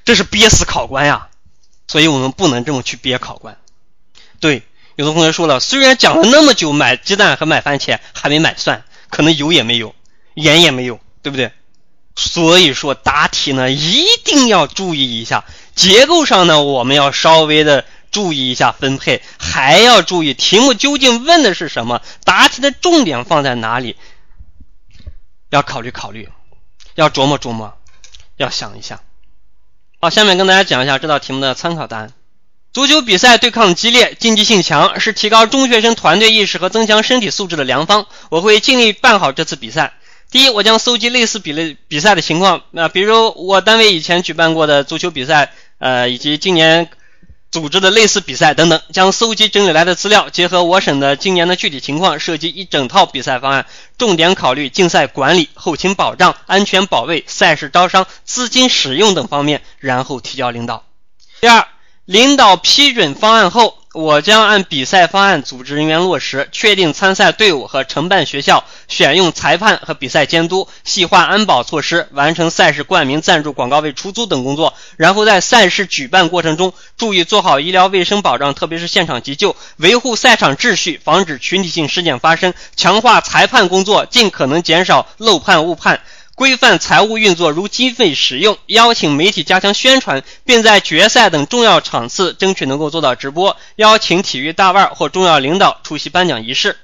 [0.03, 1.29] 这是憋死考官呀！
[1.87, 3.57] 所以我们不能这么去憋考官，
[4.41, 4.63] 对。
[4.95, 9.93] 有的同学说了，虽然讲了那么久买鸡蛋和买番茄，还没买蒜，可能油也没有，
[10.35, 11.51] 盐也没有，对不对？
[12.15, 15.43] 所以说答题呢一定要注意一下
[15.75, 23.97] 结构上呢，我们要稍微的注意一下分配，还要注意题目究竟问的是什么，答题的重点放在哪里，
[25.49, 26.29] 要考虑考虑，
[26.93, 27.77] 要琢磨琢磨，
[28.37, 29.01] 要想一下。
[29.99, 32.13] 好，下面跟大家讲一下这道题目的参考答案。
[32.75, 38.05] 足球比赛对抗激烈，竞技性强，是提高中学生团队意识和增强身体素质的良方。
[38.29, 39.93] 我会尽力办好这次比赛。
[40.29, 46.89] 第一，我将搜集类似比类比赛的情况，那比如我单位以前举办过的足球比赛，呃，以及今年
[47.49, 53.65] 组织的类似比赛等等，将搜集整理来的资料，结合我省的今年的具体情况，设计一整套比赛方案，
[53.97, 60.83] 重点考虑竞赛管理、后勤保障、安全保卫、赛事招商、资金使用等方面，然后提交领导。
[61.39, 61.65] 第二。
[62.05, 74.75] 领导批准方案后，我将按比赛方案组织人员落实，确定参赛队伍和承办学校，选用裁判和比赛监督，细化安保措施，完成赛事冠名、赞助、广告位出租等工作。
[74.97, 86.01] 然后在赛事举办过程中，注意做好医疗卫生保障，特别是现场急救，维护赛场秩序，防止群体性事件发生，强化裁判工作，尽可能减少漏判误判。
[86.35, 93.55] 规范财务运作，如经费使用，邀请媒体加强宣传，并在决赛等重要场次争取能够做到直播。
[93.77, 96.77] 邀请体育大腕或重要领导出席颁奖仪式。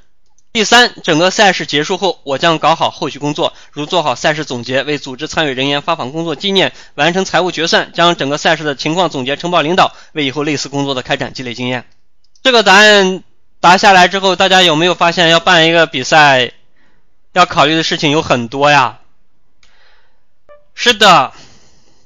[0.54, 11.86] 第三，整个赛事结束后，我将搞好后续工作，如做好赛事总结，为组织参与人员发放工作纪念，完成财务决算，将整个赛事的情况总结呈报领导，为以后类似工作的开展积累经验。
[12.42, 13.22] 这个答案
[13.60, 16.52] 答下来之后，大家有没有发现要办一个比赛，
[17.34, 19.00] 要考虑的事情有很多呀？
[20.76, 21.34] 是的，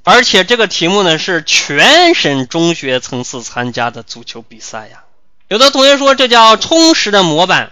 [0.04, 5.04] 而且这个题目呢是全省中学层次参加的足球比赛呀。
[5.48, 7.72] 有的同学说这叫充实的模板。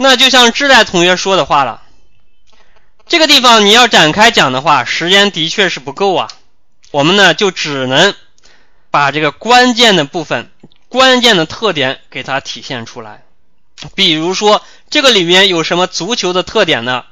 [0.00, 1.82] 那就像志代同学说的话了，
[3.08, 6.28] 这个地方你要展开讲的话，时间的确是不够啊。
[6.92, 8.14] 我们呢就只能
[8.92, 10.52] 把这个关键的部分、
[10.88, 13.24] 关键的特点给它体现出来。
[13.96, 17.04] 比如说，这个里面有什么足球的特点呢？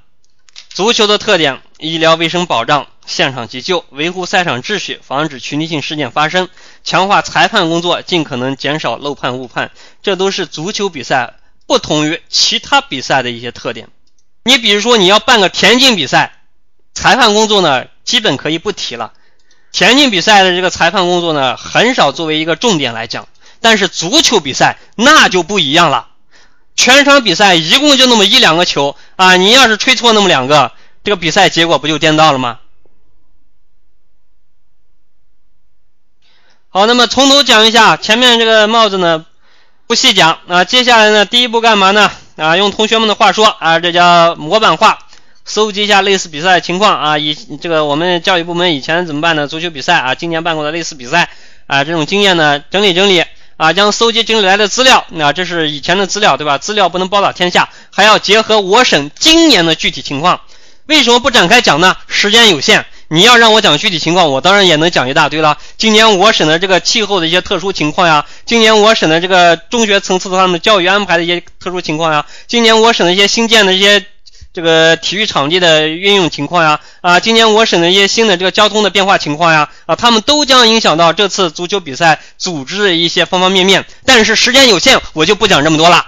[0.68, 6.48] 足球的特点：医疗卫生保障、现场急救、维护赛场秩序、防止群体性事件发生、
[6.84, 9.70] 强化裁判工作、尽可能减少漏判误判，
[10.02, 11.34] 这都是足球比赛。
[11.68, 13.88] 不同于其他比赛的一些特点，
[14.44, 16.38] 你比如说你要办个田径比赛，
[16.94, 19.12] 裁判工作呢基本可以不提了。
[19.72, 23.26] 田径比赛的这个裁判工作呢很少作为一个重点来讲，
[23.60, 26.06] 但是足球比赛那就不一样了。
[26.76, 30.70] 全场比赛一共就那么一两个球啊，你要是吹错那么两个，
[31.02, 32.60] 这个比赛结果不就颠倒了吗？
[36.76, 39.24] 好，那么从头讲一下前面这个帽子呢。
[39.86, 42.10] 不细讲啊，接下来呢，第一步干嘛呢？
[42.36, 44.98] 啊，用同学们的话说啊，这叫模板化，
[45.46, 51.30] 搜集一下类似比赛情况啊，以这个我们教育部门以前怎么办的足球比赛啊，今年办过的类似比赛
[51.66, 53.24] 啊，这种经验呢，整理整理
[53.56, 56.58] 啊，将搜集整理来的资料，那这是以前的资料对吧？
[56.58, 60.42] 资料不能包打天下，还要结合我省今年的具体情况。
[60.84, 61.96] 为什么不展开讲呢？
[62.06, 62.84] 时间有限。
[63.08, 65.58] 你要让我讲具体情况，我当然也能讲一大堆了。
[65.76, 74.04] 今年我省的这个气候的一些特殊情况呀，今年我省的这个中学层次的他们的教育安排的一些特殊情况呀，今年我省的一些新建的一些
[74.52, 83.84] 这个体育场地的运用情况呀，啊，今年我省的一些新的这个交通的变化情况呀，啊，他们都将影响到这次足球比赛组织的一些方方面面。
[84.04, 86.06] 但是时间有限，我就不讲这么多了。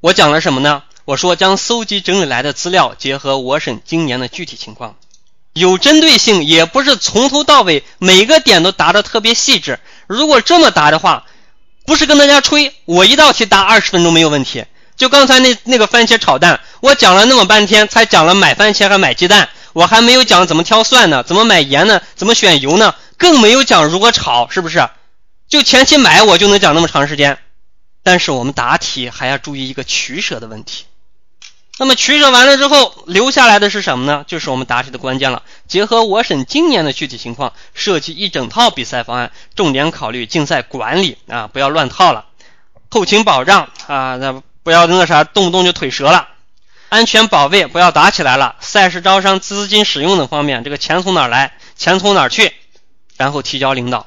[0.00, 0.82] 我讲了什么呢？
[1.04, 4.96] 我说将搜集整理来的资料结合我省今年的具体情况。
[5.54, 9.78] 有针对性，也不是从头到尾每个点都答的特别细致。
[10.06, 11.24] 如果这么答的话，
[11.86, 14.64] 不是跟大家吹，我一道题答二十分钟没有问题。
[14.96, 24.88] 就刚才那那个番茄炒蛋，我讲了那么半天，才讲了买番茄还买鸡蛋，我还没有讲怎么挑蒜呢，怎么买盐呢，怎么选油呢，更没有讲如何炒，是不是？
[25.48, 27.38] 就前期买我就能讲那么长时间，
[28.02, 30.84] 但是我们答题还要注意一个取舍的问题。
[31.76, 34.24] 那么取舍完了之后，留下来的是什么呢？
[34.28, 35.42] 就是我们答题的关键了。
[35.66, 42.26] 结合我省今年的具体情况，设计一整套比赛方案，重点考虑竞赛管理啊，不要乱套了；
[42.90, 46.28] 后勤保障啊，那不要那个啥，动不动就腿折了；
[46.90, 52.52] 安全保卫不要打起来了；赛事招商、资金使用等方面，这个钱从哪儿来，钱从哪儿去，
[53.16, 54.06] 然后提交领导。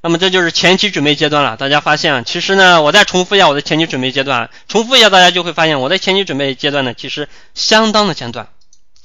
[0.00, 1.56] 那么这就是前期准备阶段了。
[1.56, 8.48] 大家发现，其实呢，我再重复一下我的前期准备阶段，重复一下，大家就会发现我的前期准备阶段呢，其实相当的简短。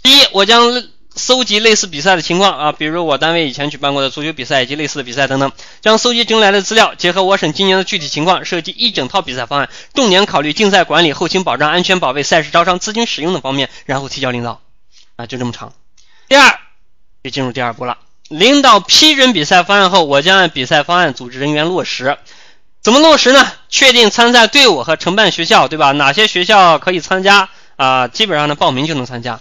[0.04, 0.84] 第一，我将
[1.16, 5.52] 搜集类似比赛的情况啊，比如我单位以前举办过的足球比赛以及类似的比赛等等，
[5.82, 14.62] 将搜集整来的资料结合我省今年的具体情况，设计一整套比赛方案，重点考虑竞赛管理、后勤保障、安全保卫、赛事招商、资金使用等方面，然后提交领导。
[15.16, 15.74] 啊，就这么长。
[16.28, 16.60] 第二，
[17.24, 17.98] 就进入第二步了。
[18.30, 22.18] 领导批准比赛方案后，我将按比赛方案组织人员落实。
[22.82, 23.50] 怎么落实呢？
[23.70, 25.92] 确定参赛队伍和承办学校，对吧？
[25.92, 27.48] 哪些学校可以参加
[27.78, 28.08] 啊？
[28.08, 29.40] 基本上呢，报名就能参加。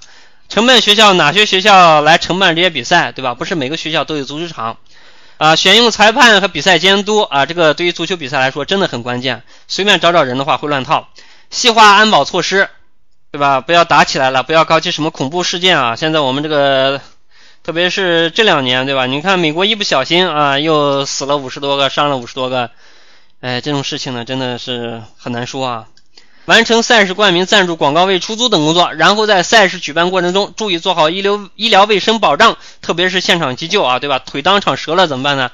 [0.49, 3.35] 承办学校哪些学校来承办这些比赛，对吧？
[3.35, 4.77] 不是每个学校都有足球场
[5.39, 5.57] 啊。
[5.57, 9.43] 选用裁判和比赛监督啊，这个对于足球比赛来说真的很关键。
[9.67, 11.09] 随便找找人的话会乱套。
[11.51, 12.69] 细化安保措施，
[13.33, 13.61] 对吧？
[13.61, 15.97] 不要打起来了，不要搞起什么恐怖事件啊！
[15.97, 17.01] 现在我们这个。
[17.63, 19.07] 特别是这两年，对吧？
[19.07, 22.71] 你看美国一不小心啊，又死了五十多个，伤了五十多个，
[23.41, 25.87] 哎，这种事情呢，真的是很难说啊。
[26.47, 34.19] 完成赛事冠名、赞助、广告位出租等工作，然后在赛事举办过程中，注意做好医疗医疗卫生保障，特别是现场急救啊，对吧？
[34.19, 35.53] 腿当场折了怎么办呢？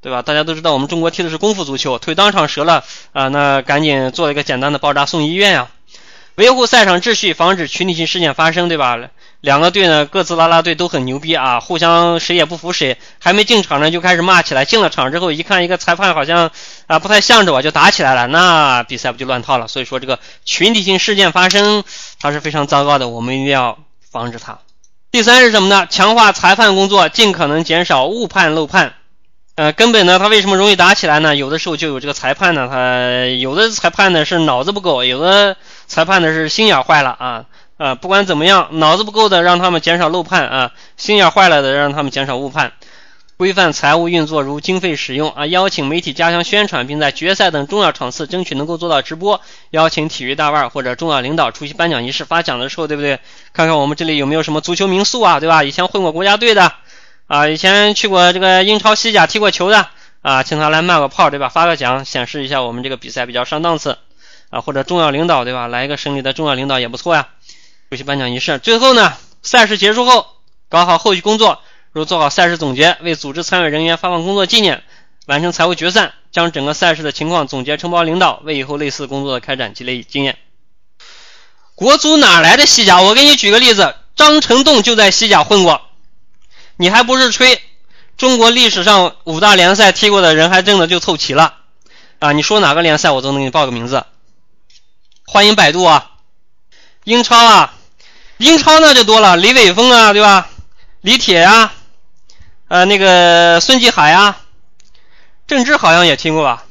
[0.00, 0.22] 对吧？
[0.22, 2.82] 大家都知道我们中国踢的是功夫足球，腿当场折了
[3.12, 5.68] 啊，那赶紧做一个简单的包扎送医院呀。
[6.34, 8.98] 维护赛场秩序，防止群体性事件发生，对吧？
[9.44, 14.64] 两个队呢，各自拉拉队都很牛逼啊，互相谁也不服谁，还没进场呢就开始骂起来。
[14.64, 16.50] 进了场之后，一看一个裁判好像
[16.86, 19.68] 啊不太向着我，就打起来了，那比赛不就乱套了？
[19.68, 21.84] 所以说这个群体性事件发生，
[22.18, 23.76] 它是非常糟糕的，我们一定要
[24.10, 24.60] 防止它。
[25.10, 25.86] 第三是什么呢？
[25.90, 28.94] 强化裁判工作，尽可能减少误判漏判。
[29.56, 31.36] 呃，根本呢，他为什么容易打起来呢？
[31.36, 35.56] 有的时候就有这个裁判呢，他有的裁判呢是脑子不够，有的
[35.86, 37.44] 裁判呢是心眼坏了啊
[37.76, 37.94] 啊！
[37.94, 42.72] 不管怎么样，脑子不够的让他们减少漏判啊，心眼坏了的让他们减少误判。
[43.36, 49.40] 规范财务运作，如经费使用啊，邀请媒体加强宣传，并在决赛等重要场次争取能够做到直播。
[49.70, 53.18] 邀请体育大腕或者重要领导出席颁奖仪式发奖的时候，对不对？
[53.52, 55.64] 看看我们这里有没有什么足球名宿啊，对吧？
[55.64, 56.72] 以前混过国家队的。
[57.26, 59.88] 啊，以前去过这个英超西甲踢过球的
[60.22, 61.48] 啊，请他来卖个炮，对吧？
[61.48, 63.98] 发个奖，显示一下我们这个比赛比较上档次
[64.50, 65.66] 啊，或者重要领导，对吧？
[65.66, 67.28] 来一个省里的重要领导也不错呀。
[67.94, 70.26] 出席颁奖仪式，最后呢，赛事结束后
[70.68, 71.62] 搞好后续工作，
[71.92, 74.82] 如做好赛事总结，为组织参与人员发放工作纪念，
[75.26, 80.36] 完成财务决算，将整个赛事的情况总结承包领导，为以后类似工作的开展积累经验。
[81.76, 83.00] 国足哪来的西甲？
[83.00, 85.80] 我给你举个例子，张成栋就在西甲混过。
[86.76, 87.62] 你还不是吹？
[88.16, 91.58] 中国历史上五大联赛踢过的人还真的就凑齐了
[92.18, 92.32] 啊！
[92.32, 94.04] 你说哪个联赛我都能给你报个名字。
[95.24, 96.10] 欢迎百度啊！
[97.04, 97.74] 英超啊，
[98.38, 100.48] 英超那就多了，李玮峰啊，对吧？
[101.02, 101.72] 李铁呀，
[102.68, 104.40] 呃，那个孙继海啊，
[105.46, 106.64] 郑智好像也踢过吧？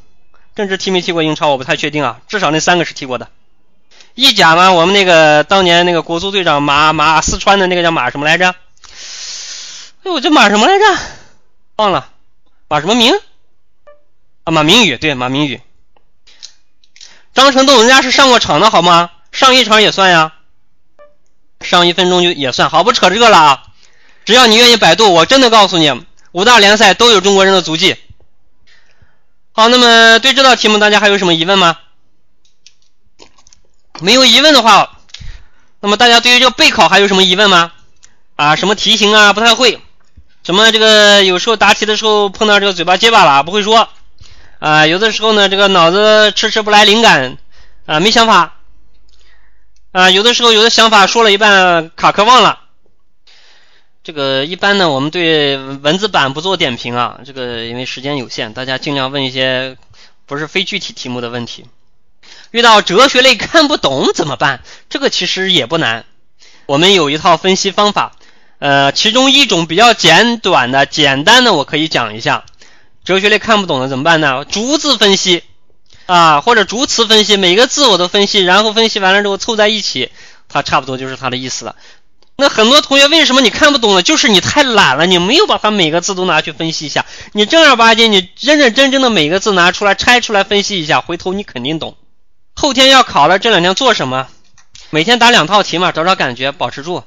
[0.56, 3.30] 郑智踢没踢过英超我不太确定啊，至少那三个是踢过的。
[4.16, 8.54] 意甲嘛，我们那个当年那个国足队长马马四川的那个叫马什么来着？
[10.04, 10.86] 哎，我这马什么来着？
[11.78, 12.10] 忘了，
[12.68, 13.14] 马什么明？
[14.44, 15.62] 啊，马明宇，对，马明宇。
[17.34, 19.10] 张成栋人家是上过场的好吗？
[19.32, 20.34] 上一场也算呀，
[21.64, 22.70] 上一分钟就也算。
[22.70, 23.64] 好，不扯这个了啊！
[24.26, 25.92] 只要你愿意百度，我真的告诉你，
[26.32, 27.96] 五大联赛都有中国人的足迹。
[29.52, 31.78] 好，那么对这道题目大家还有什么疑问吗？
[34.00, 34.98] 没有疑问的话，
[35.80, 37.72] 那么大家对于这个备考还有什么疑问吗？
[38.36, 39.82] 啊，什么题型啊，不太会。
[40.44, 43.88] 什么这个有时候答题的时候碰到这个嘴巴结巴了，不会说
[44.60, 44.88] 啊。
[44.88, 47.38] 有的时候呢，这个脑子迟迟不来灵感
[47.86, 48.56] 啊，没想法
[49.94, 50.10] 啊。
[50.10, 52.60] 有的时候有的想法说了一半卡壳忘了。
[54.04, 57.22] 这个一般呢，我们对文字版不做点评啊。
[57.26, 59.78] 这个因为时间有限，大家尽量问一些
[60.26, 61.66] 不是非具体题目的问题。
[62.52, 64.62] 遇到哲学类看不懂怎么办？
[64.90, 66.06] 这个其实也不难，
[66.66, 68.12] 我们有一套分析方法。
[68.60, 72.44] 呃，其中一种比较简短的、简单的，我可以讲一下。
[73.04, 74.46] 哲学类看不懂的怎么办呢？
[74.46, 75.44] 逐字分析
[76.14, 80.12] 啊，或者逐词分析，每个字我都分析，然后分析完了之后凑在一起，
[80.48, 81.76] 它差不多就是它的意思了。
[82.36, 84.04] 那很多同学为什么你看不懂呢？
[84.04, 87.04] 就是你太懒了，你没有把它每个字都拿去分析一下。
[87.32, 91.98] 你正儿八经，你认认真真的每个字拿出来拆出来分析一下，回头你肯定懂。
[92.54, 94.28] 后天要考了，这两天做什么？
[94.92, 97.04] 每天打两套题嘛，找找感觉，保持住。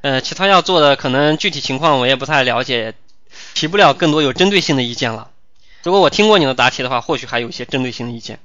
[0.00, 2.94] 呃，其他要做的可能具体情况我也不太了解，
[3.54, 5.28] 提不了更多有针对性的意见了。
[5.82, 8.38] 如果我听过你的答题的话，或许还有一些针对性的意见。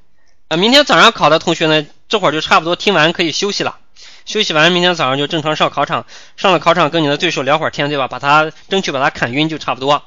[0.47, 3.77] 啊，明天早上考的同学呢，这会儿就差不多听完可以休息了。
[4.25, 6.05] 休息完，明天早上就正常上考场，
[6.37, 8.07] 上了考场跟你的对手聊会儿天，对吧？
[8.07, 10.03] 把他争取把他砍晕就差不多。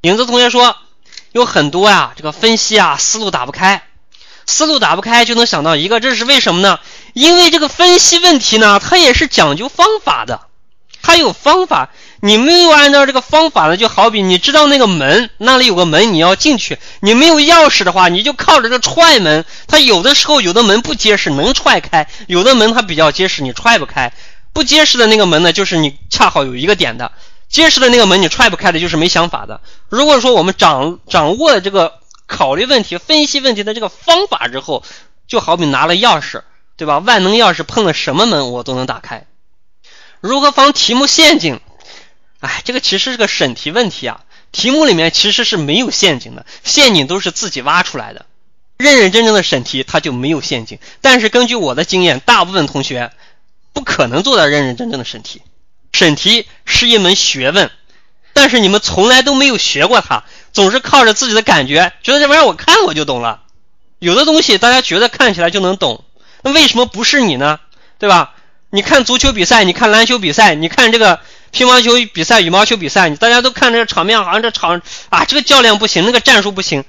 [0.00, 0.76] 影子同学说，
[1.32, 3.82] 有很多呀，这个分析啊思路打不开，
[4.46, 6.80] 思路打不开就能想到一个，这是为什么呢？
[7.12, 10.46] 因为这个分析问题呢，它也是讲究方法的。
[11.02, 19.44] 它有方法，你没有按照这个方法呢，就好比你知道那个门那里有个门，你要进去，你没有钥匙的话，你就靠着这踹门。
[19.66, 24.12] 它有的时候有的门不结实，能踹开；有的门它比较结实，你踹不开。
[24.52, 27.10] 不结实的那个门呢，就是你恰好有一个点的；
[27.48, 29.60] 结实的那个门你踹不开的，就是没想法的。
[29.88, 31.94] 如果说我们掌掌握了这个
[32.28, 34.84] 考虑问题、分析问题的这个方法之后，
[35.26, 36.42] 就好比拿了钥匙，
[36.76, 36.98] 对吧？
[36.98, 39.26] 万能钥匙碰了什么门我都能打开。
[40.22, 41.60] 如何防题目陷阱？
[42.38, 44.20] 哎，这个其实是个审题问题啊。
[44.52, 48.24] 题目里面其实是没有陷阱的，陷阱都是自己挖出来的。
[48.76, 50.78] 认认真真的审题，它就没有陷阱。
[51.00, 53.10] 但是根据我的经验，大部分同学
[53.72, 55.42] 不可能做到认认真真的审题。
[55.92, 57.72] 审题是一门学问，
[58.32, 60.22] 但是你们从来都没有学过它，
[60.52, 63.42] 总是靠着自己的感觉，觉得这玩意儿我看我就懂了。
[63.98, 66.04] 有的东西大家觉得看起来就能懂，
[66.42, 67.58] 那为什么不是你呢？
[67.98, 68.34] 对吧？
[68.74, 71.20] 你看足球比赛，你看篮球比赛，你看这个
[71.50, 74.80] 乒乓球比赛、羽毛球比赛，大家都看这个场面，好像这场
[75.10, 76.82] 啊，这个教练不行，那个战术不行，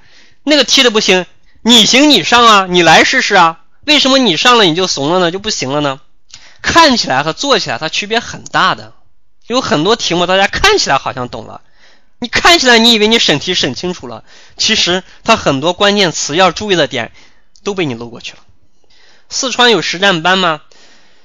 [0.44, 1.26] 那个踢的不行，
[1.60, 3.60] 你行你上啊，你来试试啊？
[3.84, 5.30] 为什么你上了你就怂了呢？
[5.30, 6.00] 就不行了呢？
[6.62, 8.94] 看起来和做起来它区别很大的，
[9.46, 11.60] 有很多题目大家看起来好像懂了，
[12.18, 14.24] 你看起来你以为你审题审清楚了，
[14.56, 17.12] 其实它很多关键词要注意的点
[17.62, 18.38] 都被你漏过去了。
[19.28, 20.62] 四川有实战班吗？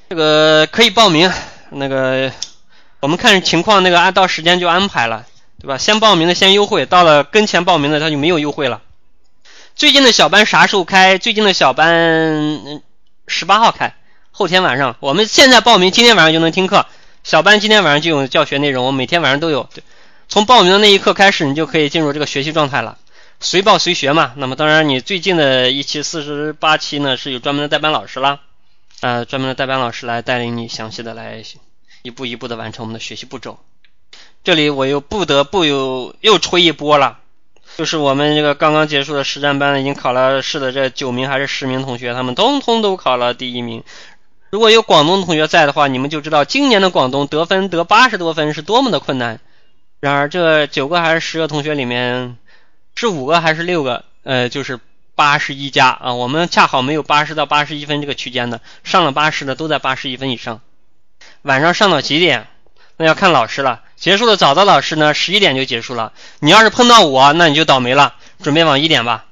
[0.10, 1.32] 这个可以报名，
[1.70, 2.32] 那个
[3.00, 5.26] 我们看情况，那个按到时间就安排了。
[5.62, 5.78] 对吧？
[5.78, 8.82] 先报名的先优惠，到了跟前报名的他就没有优惠了。
[9.76, 11.18] 最近的小班啥时候开？
[11.18, 12.82] 最近的小班
[13.28, 13.94] 十八号开，
[14.32, 14.96] 后天晚上。
[15.02, 16.86] 我们现在报名，今天晚上就能听课。
[17.26, 19.70] 小班今天晚上就有教学内容，我每天晚上都有。
[19.76, 19.84] 对
[20.30, 22.98] 从报名的那一刻开始，你就可以进入这个学习状态了。
[23.42, 24.32] 随报随学嘛。
[24.38, 28.40] 那么当然，你最近的一期四十八期呢，是有专门的代班老师啦，
[29.02, 31.44] 呃，专门的代班老师来带领你详细的来
[32.02, 33.60] 一步一步的完成我们的学习步骤。
[34.44, 37.20] 这里我又不得不又又吹一波了。
[37.78, 43.84] 就是我们这个刚刚结束的实战班已经考了试的这九名还是十名同学，他们通通都考了第一名。
[44.50, 49.40] 如果有广东同学在的话，你们就知道今年的广东得分得八十多分是多么的困难。
[50.02, 52.38] 然而这九个还是十个同学里面，
[52.96, 54.04] 是五个还是六个？
[54.24, 54.80] 呃，就是
[55.20, 60.62] 八十一加啊，我们恰好没有八十到八十一分这个区间的，上了八十的都在八十一分以上。
[61.42, 62.48] 晚上上到几点？
[62.96, 63.82] 那要看老师了。
[63.98, 66.14] 结束的早的老师呢，十一点就结束了。
[66.40, 68.16] 你要是碰到我，那你就倒霉了。
[68.42, 69.26] 准备往一点吧。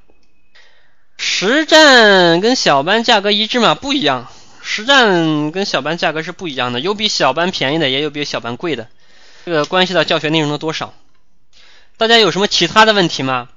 [1.17, 3.73] 实战跟小班价格一致吗？
[3.73, 4.27] 不一样。
[4.61, 8.89] 实战跟小班价格是不一样的，有比小班便宜的，也有比小班贵的。
[9.45, 10.93] 这个关系到教学内容的多少。
[11.95, 13.47] 大家有什么其他的问题吗？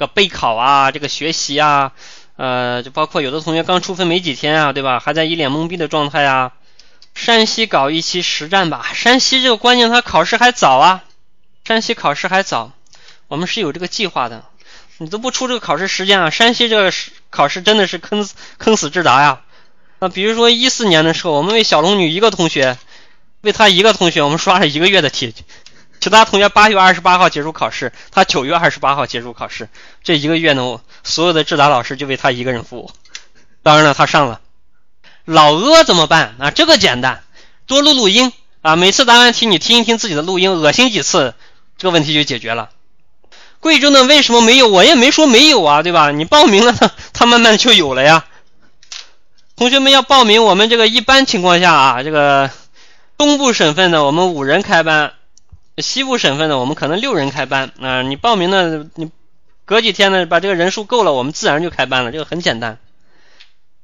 [0.00, 1.92] 个备考啊，这个学习啊，
[2.36, 4.98] 呃，就包括有的同学刚出分没几天啊，对吧？
[4.98, 6.52] 还在一脸懵逼的状态啊。
[7.14, 8.92] 山西搞一期实战吧。
[8.94, 11.04] 山西这个关键，它考试还早啊。
[11.64, 12.72] 山西考试还早，
[13.28, 14.44] 我们是有这个计划的。
[14.96, 16.30] 你都不出这个考试时间啊？
[16.30, 16.92] 山西这个
[17.28, 19.42] 考试真的是坑坑死智达呀。
[19.98, 22.78] 那，比如说一四年的时候，我们为小龙女一个同学，
[23.42, 25.34] 为他一个同学，我们刷了一个月的题。
[26.00, 29.68] 其他同学八月二十八号结束考试，他九月二十八号结束考试。
[30.02, 32.90] 这一个月呢，所有的智达老师就为他一个人服务。
[33.62, 34.40] 当然了，他上了。
[35.26, 36.50] 老阿怎么办啊？
[36.50, 37.22] 这个简单，
[37.66, 38.32] 多录录音
[38.62, 38.74] 啊！
[38.76, 41.34] 每次答完题你听一听自己的录音，恶心几次，
[41.76, 42.70] 这个问题就解决了。
[43.60, 44.68] 贵州呢，为什么没有？
[44.68, 46.10] 我也没说没有啊，对吧？
[46.10, 46.74] 你报名了，
[47.12, 48.24] 他慢慢就有了呀。
[49.54, 52.50] 同学们要报名，我们这个一般情况下啊，这个
[53.18, 55.12] 东部省份的我们五人开班，
[55.78, 58.02] 西部省份呢我们可能六人开班啊。
[58.02, 59.10] 你报名呢，你
[59.64, 62.78] 隔几天呢，把这个人数够了，我们自然就开班了，这个很简单。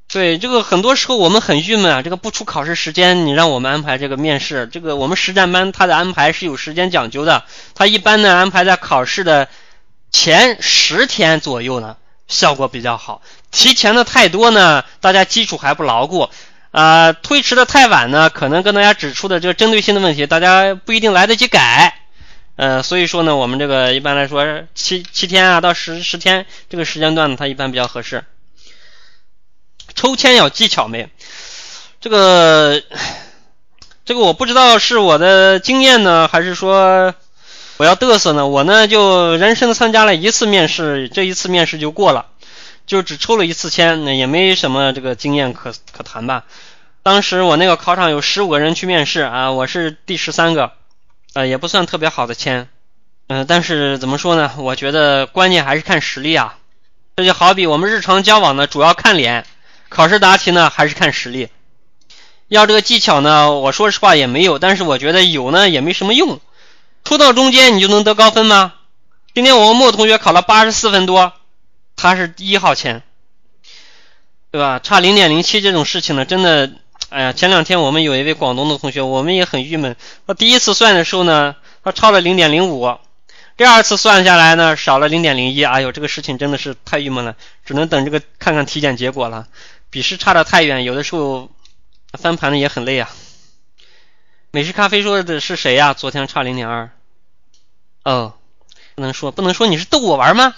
[0.08, 7.44] 对这个很多时候我们很郁闷啊，这个不出考试时间，你让我们安排这个面试，这个我们实战班它的安排是有时间讲究的，
[7.74, 9.48] 它一般呢安排在考试的
[10.12, 11.96] 前十天左右呢，
[12.28, 13.20] 效果比较好。
[13.50, 16.30] 提前的太多呢，大家基础还不牢固
[16.76, 22.00] 啊；推迟的太晚呢，可能跟大家指出的这个针对性的问题，大家不一定来得及改。
[22.56, 24.44] 呃，所以说呢，我们这个一般来说
[24.74, 28.24] 七七天啊到十十天这个时间段呢，它一般比较合适。
[29.94, 31.08] 抽签有技巧没？
[31.98, 32.82] 这个，
[34.04, 37.14] 这个我不知道是我的经验呢，还是说
[37.78, 38.46] 我要嘚瑟呢？
[38.46, 42.26] 我呢就人生参加了一次面试，这一次面试就过了，
[42.86, 46.44] 就只抽了一次签，那也没什么这个经验可可谈吧。
[47.02, 50.72] 当时我那个考场有十五个人去面试啊，我是第十三个，
[51.34, 52.68] 呃，也不算特别好的签，
[53.28, 54.52] 嗯，但是怎么说呢？
[54.58, 56.58] 我觉得关键还是看实力啊。
[57.16, 59.46] 这就好比我们日常交往呢，主要看脸。
[59.88, 61.48] 考试答题呢，还是看实力。
[62.48, 66.40] 要这个技巧呢，我说实话也没有，但是我觉得有呢也没什么用。
[67.04, 68.74] 抽到中间你就能得高分吗？
[69.32, 71.32] 今天我们莫同学考了八十四分多，
[71.96, 73.02] 他是一号签，
[74.50, 74.78] 对吧？
[74.78, 76.70] 差零点零七这种事情呢，真的，
[77.08, 79.96] 哎呀，前两天我们有一位广东的同学，我们也很郁闷。
[80.26, 82.98] 他第一次算的时候呢，他超了零点零五，
[83.56, 85.64] 第二次算下来呢，少了零点零一。
[85.64, 89.48] 哎呦，这个事情真的是太郁闷了，只能等这个看看体检结果了。
[89.88, 91.50] 笔试差的太远，有的时候
[92.12, 93.10] 翻盘的也很累啊。
[94.50, 95.94] 美式咖啡说的是谁呀？
[95.94, 96.90] 昨天差零点二。
[98.04, 98.34] 哦，
[98.94, 100.54] 不能说，不能说你是逗我玩吗？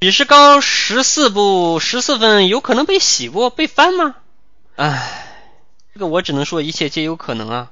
[0.00, 4.14] 笔试高十四不十四分，有可能被洗过被翻吗？
[4.76, 5.26] 唉，
[5.92, 7.70] 这个我只能说一切皆有可能啊。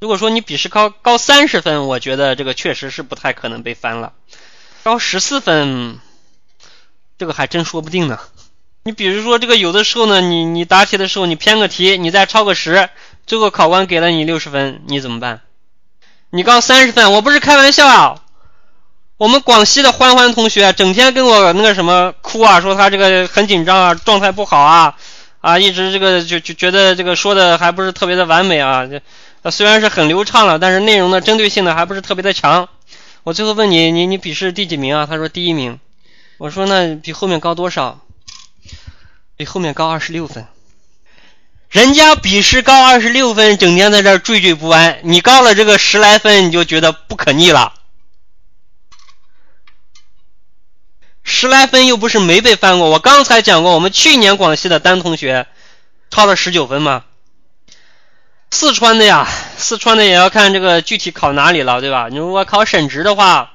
[0.00, 4.14] 如果说你笔试高高三十分，我觉得这个确实是不太可能被翻了。
[4.82, 6.00] 高十四分，
[7.18, 8.18] 这个还真说不定呢。
[8.82, 12.88] 你比如说这个有的时候呢，你你答题的时候你偏个题，你再超个十，
[13.28, 15.42] 最后考官给了你六十分，你怎么办？
[16.30, 18.24] 你高三十分，我不是开玩笑啊。
[19.20, 24.96] 我们广西的欢欢同学整天跟我那个什么哭啊，说他这个很紧张啊，状态不好啊
[25.42, 28.88] 啊，一直这个就就觉得这个说的还不是特别的完美啊，
[29.50, 32.66] 虽然是很流畅了，但是内容的针对性呢还不是特别的强。
[33.22, 35.04] 我最后问你，你你笔试第几名啊？
[35.04, 35.78] 他说第一名。
[36.38, 38.00] 我说那比后面高多少？
[39.36, 40.46] 比后面高二十六分，
[41.68, 45.00] 人家笔试高二十六分，整天在这儿惴惴不安。
[45.02, 47.74] 你高了这个十来分，你就觉得不可逆了。
[51.30, 52.90] 十来分又不是没被翻过。
[52.90, 55.46] 我刚才讲过，我们去年广西的丹同学
[56.10, 57.04] 超了十九分嘛。
[58.50, 62.08] 四川的呀，四川的也要看这个具体考哪里了，对吧？
[62.10, 63.52] 你如果考省直的话，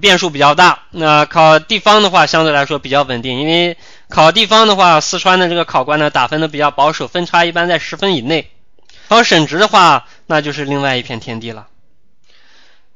[0.00, 3.40] 变数比较大；那考地方的话，相对来说比较稳定。
[3.40, 3.76] 因为
[4.08, 8.50] 考地方的话，四川的这个考官呢打分的比较保守，分差一般在十分以内。
[9.08, 11.66] 考省直的话，那就是另外一片天地了。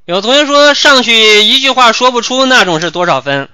[0.06, 3.50] 有同学说上去一句话说不出那种是多少分？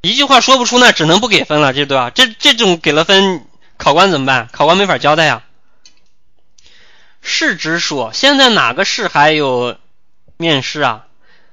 [0.00, 2.10] 一句话说不出那只能不给分了，这对吧？
[2.10, 3.46] 这这种给了分，
[3.76, 4.48] 考官怎么办？
[4.52, 5.42] 考官没法交代呀。
[7.20, 9.76] 市直说，现在哪个市还有
[10.36, 11.06] 面试啊？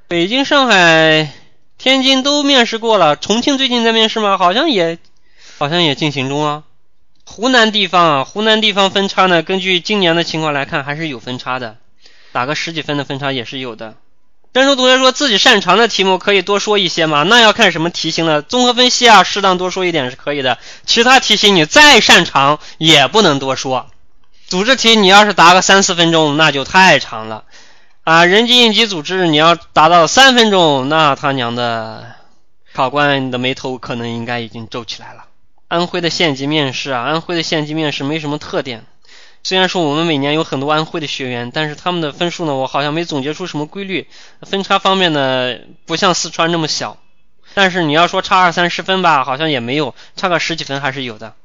[0.07, 1.31] 北京、上海、
[1.79, 4.37] 天津都面试过了，重庆最近在面试吗？
[4.37, 4.99] 好像也，
[5.57, 6.63] 好像也进行中啊。
[7.25, 11.77] 湖南地方啊，湖南地方分差呢，根据今年的情况来看，还是有分差的，
[12.31, 13.95] 打个十几分的分差也是有的。
[14.55, 17.23] 珍珠同学说自己擅长的题目可以多说一些吗？
[17.23, 18.41] 那要看什么题型了。
[18.41, 20.57] 综合分析啊，适当多说一点是可以的。
[20.85, 23.87] 其他题型你再擅长也不能多说。
[24.47, 27.43] 组织题你要是答个三四分钟，那就太长了
[28.05, 28.23] 啊！
[28.23, 32.15] 人机应急组织你要达到三分钟，那他娘的，
[32.73, 35.25] 考官你的眉头可能应该已经皱起来了。
[35.67, 38.85] 安徽的县级面试啊，安徽的县级面试没什么特点。
[39.45, 44.07] 虽然说我们每年有很多安徽的学员，但是他们的分数呢，我好像没总结出什么规律。
[44.41, 45.53] 分差方面呢，
[45.85, 46.97] 不像四川那么小。
[47.53, 51.35] 但是你要说差二三十分吧，好像也没有，差个十几分还是有的。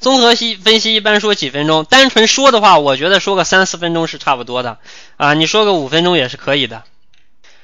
[0.00, 4.78] 综合析分析一般说几分钟，单纯说的话，我觉得说个三四分钟是差不多的
[5.16, 5.34] 啊。
[5.34, 6.82] 你说个五分钟也是可以的。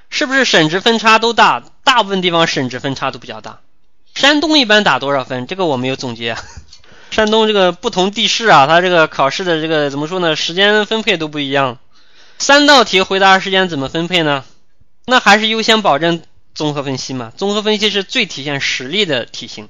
[0.09, 1.65] 是不是省直分差都大？
[1.83, 3.59] 大部分地方省直分差都比较大。
[4.15, 5.49] 山东一般打多少分？
[5.49, 6.37] 这个我没有总结。
[7.11, 10.37] 山东这个不同地势啊，它这个考试的这个怎么说呢？
[10.37, 11.79] 时间分配都不一样。
[12.39, 14.45] 三道题回答时间怎么分配呢？
[15.07, 16.23] 那还是优先保证
[16.55, 17.33] 综合分析嘛。
[17.37, 19.69] 综合分析是最体现实力的题型。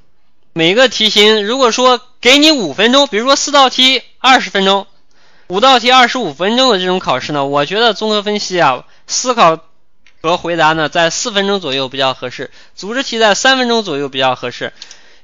[0.53, 4.87] 每个题型，如果说给你五分钟，比如说四道题二十分钟，
[5.47, 9.61] 五道题二十五分钟的这种考试呢，我觉得综合分析啊，思考
[10.21, 14.73] 和回答呢，在四分钟左右比较合适；组织题在三分钟左右比较合适；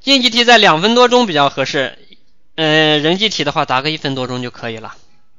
[0.05, 1.99] 应急题在两分多钟比较合适。
[2.57, 4.95] 嗯，人机题的话，答个一分多钟就可以了。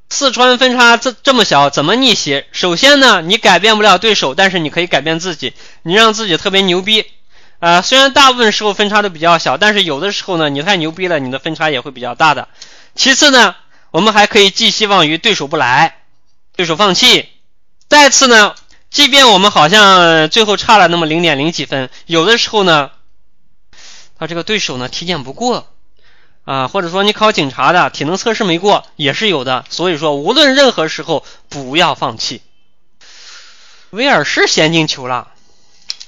[0.09, 2.43] 四川分差这这么小，怎么逆袭？
[2.51, 7.05] 首先呢，你改变不了对手，但是你可以改变自己，你让自己特别牛逼。
[7.59, 12.49] 啊，虽然大部分时候分差都比较小，但是有的时候呢，你太牛逼了，你的分差也会比较大的。
[12.95, 13.55] 其次呢，
[13.91, 16.03] 我们还可以寄希望于对手不来，
[16.55, 17.29] 对手放弃。
[17.87, 18.53] 再次呢，
[18.91, 22.91] 即便我们好像最后差了那么零点零几分，有的时候呢，
[24.19, 25.67] 他这个对手呢体检不过
[26.45, 29.65] 啊，或者说你考警察的体能测试没过也是有的。
[29.69, 32.41] 所以说，无论任何时候不要放弃。
[33.89, 35.31] 威尔士先进球了。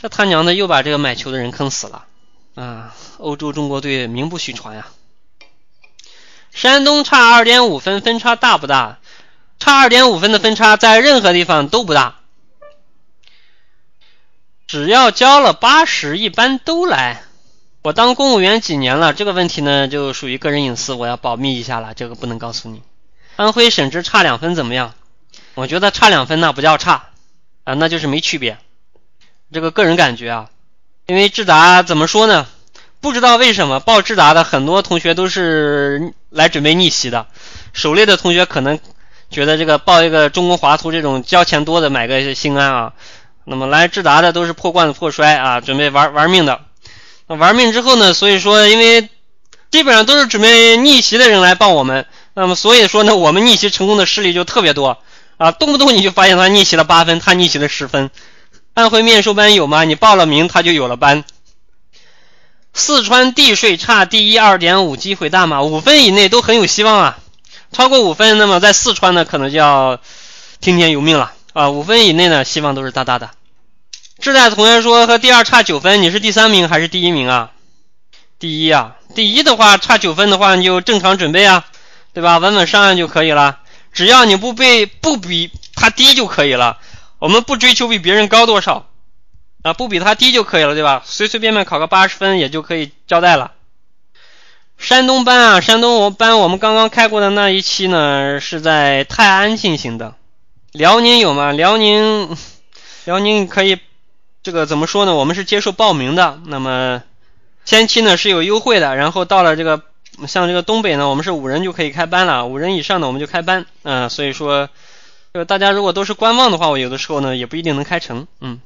[0.02, 2.06] 这他娘的又把这个买球的人坑死了
[2.56, 2.96] 啊！
[3.18, 4.88] 欧洲中国队名不虚传呀。
[6.52, 9.00] 山东差二点五分，分差大不大？
[9.60, 12.20] 差二点五分的分差在任何地方都不大，
[14.68, 17.24] 只要交了八十，一般都来。
[17.88, 22.82] 我当公务员几年了，这个问题呢就属于个人隐私，我要保密一下了，这个不能告诉你。
[23.38, 24.94] 安徽省直差两分怎么样？
[25.54, 27.06] 我觉得差两分那不叫差
[27.64, 28.58] 啊，那就是没区别。
[29.54, 30.50] 这个个人感觉啊，
[31.06, 32.46] 因为智达怎么说呢？
[33.00, 37.28] 不知道为什么报智达的很多同学都是来准备逆袭的，
[37.72, 38.78] 守擂的同学可能
[39.30, 42.94] 觉得这个报一个中国华图这种交钱多的买个心安啊。
[43.46, 46.67] 那么来智达的都是破罐子破摔啊，准备玩玩命的。
[47.36, 48.14] 玩命之后呢？
[48.14, 49.10] 所以说，因为
[49.70, 54.98] 基本上都是准备逆袭的人来报我们，那么所以说呢，我们逆袭成功的事例就特别多
[55.38, 58.10] 啊，动不动你就发现他逆袭了八分，他逆袭了十分。
[58.74, 59.84] 安徽面授班有吗？
[59.84, 61.24] 你报了名，他就有了班。
[62.74, 65.64] 四川地税差第一二点五，机会大吗？
[65.64, 67.18] 五分以内都很有希望啊。
[67.72, 70.00] 超过五分，那么在四川呢，可能就要
[70.62, 71.70] 听天由命了啊。
[71.72, 73.32] 五分以内呢，希望都是大大的。
[74.20, 77.52] 志在同学说和第二差九分，你是第三名还是第一名啊？
[78.40, 81.66] 第一啊，第一的话差九分的话，你就正常准备啊，
[82.14, 82.38] 对吧？
[82.40, 83.60] 稳稳上岸就可以了。
[83.94, 86.78] 只要你不被不比他低就可以了。
[87.20, 88.88] 我们不追求比别人高多少
[89.64, 91.02] 啊，不比他低就可以了，对吧？
[91.06, 93.54] 随随便便考个八十分也就可以交代了。
[94.78, 100.14] 山东班啊，山东班我们刚刚开过的那一期呢，是在泰安进行的。
[100.74, 101.52] 辽宁有吗？
[101.52, 102.38] 辽宁，
[103.06, 103.80] 辽宁可以，
[104.48, 105.14] 这个怎么说呢？
[105.14, 107.04] 我们是接受报名的，那么
[107.66, 109.82] 前期呢是有优惠的，然后到了这个
[110.26, 114.70] 像这个东北呢，我们是五人就可以开班了，五人以上的我们就开班，嗯，所以说。
[115.34, 118.26] 就大家如果都是观望的话，我有的时候呢也不一定能开成。
[118.40, 118.62] 嗯，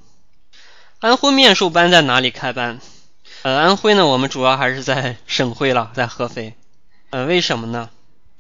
[1.00, 2.80] 安徽面授班在哪里开班？
[3.42, 6.54] 呃，安徽呢，我们主要还是在省会了，在合肥。
[7.10, 7.90] 呃，为什么呢？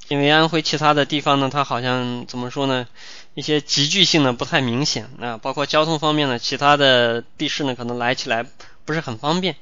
[0.09, 2.85] 因为安徽其他的地方呢，它好像怎么说呢？
[3.33, 8.45] 一些集聚性呢不太明显啊，包括交通方面呢，其他的地市呢可能来起来
[8.85, 9.55] 不是很方便。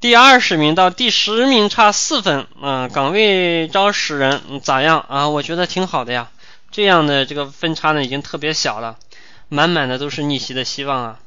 [0.00, 5.28] 第二十名到第十名差四分，啊，岗位招十人，咋样啊？
[5.28, 6.30] 我觉得挺好的呀，
[6.70, 8.98] 这样的这个分差呢已经特别小了，
[9.48, 11.20] 满满的都是逆袭的希望啊。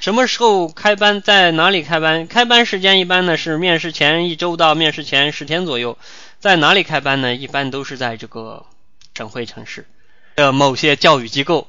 [0.00, 1.22] 什么时候开班？
[1.22, 2.26] 在哪里开班？
[2.26, 5.96] 开班时间一般呢是面试前一周到面试前十天左右。
[6.38, 7.34] 在哪里开班呢？
[7.34, 8.66] 一般都是在这个
[9.14, 9.86] 省会城市
[10.38, 11.66] 的某些教育机构。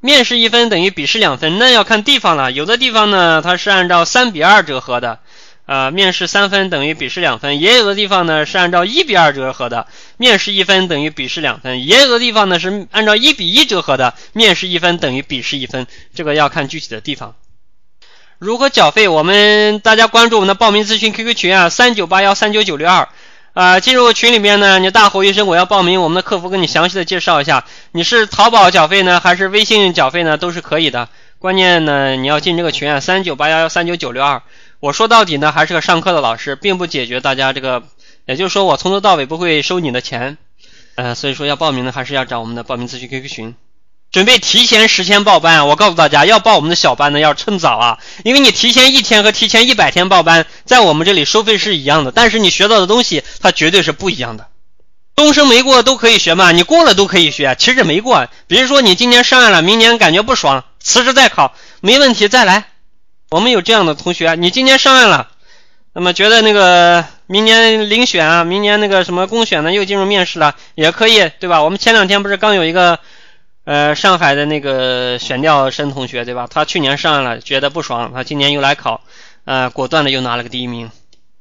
[0.00, 2.50] 面试一分等于笔试两分，那要看地方了。
[2.52, 5.20] 有的地方呢，它是按照三比二折合的，
[5.66, 9.86] 呃，面试三分等于笔试两分；也有的地方呢是按照一比二折合的，
[10.16, 15.86] 面试一分等于笔试两分；也有的地方呢是按照一比一折合的，面试一分等于笔试一分。
[16.14, 17.34] 这个要看具体的地方。
[18.38, 19.08] 如何缴费？
[19.08, 23.08] 我们大家关注我们的报名咨询 QQ 群啊，三九八幺三九九六二。
[23.56, 31.08] 啊，进入群里面呢，你大吼一声我要报名，我们的客服跟你详细的介绍一下，你是淘宝缴费呢，还是微信缴费呢，都是可以的。
[31.38, 34.42] 关键呢，你要进这个群啊，三九八幺幺三九九六二。
[34.78, 37.84] 我说到底呢，还是个上课的老师，并不解决大家这个，
[38.26, 40.36] 也就是说我从头到尾不会收你的钱，
[40.96, 43.54] 呃，所以说要报名呢，还是要找我们的报名咨询 QQ 群。
[44.16, 47.98] 准备提前十天报班，我告诉大家，要报我们的小班呢，要趁早啊！
[48.24, 54.46] 因为你提前一天和提前一百天报班，在我们这里收费是一样的，但是你学到的东西它绝对是不一样的。
[55.16, 62.64] 终生没过都可以学嘛，你过了都可以学，其实没过，比如说你今年上岸了，明年感觉不爽，辞职再考没问题，再来。
[63.28, 65.28] 我们有这样的同学，你今年上岸了，
[65.92, 71.62] 那么觉得那个明年遴选啊，明年那个什么公选呢，又进入面试了，也可以，对吧？
[71.62, 72.98] 我们前两天不是刚有一个。
[73.66, 76.46] 呃，上海的那个选调生同学，对吧？
[76.48, 79.00] 他去年上了，觉得不爽，他今年又来考，
[79.44, 80.88] 呃，果断的又拿了个第一名。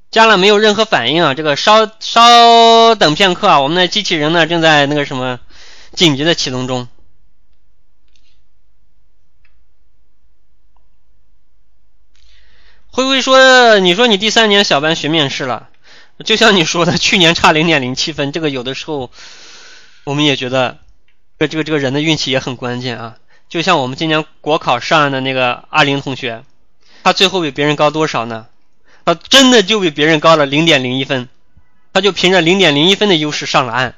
[0.10, 1.35] 加了没有任何反应啊？
[1.35, 5.39] 这个稍稍等片刻啊，我们的机器人呢正在那个什么
[5.93, 6.88] 紧急的启动中。
[12.88, 15.69] 灰灰说：“你说你第三年小班学面试了，
[16.26, 19.11] 就像你说的，去年差零点零七分，这个有的时候
[20.06, 20.80] 我们也觉得。”
[21.38, 23.16] 这个这个这个人的运气也很关键啊，
[23.49, 26.44] 就像我们今年国考上岸的那个阿林同学，
[27.03, 28.45] 他最后比别人高多少呢？
[29.06, 31.28] 他真的就比别人高了零点零一分，
[31.94, 33.95] 他就凭着零点零一分的优势上了岸。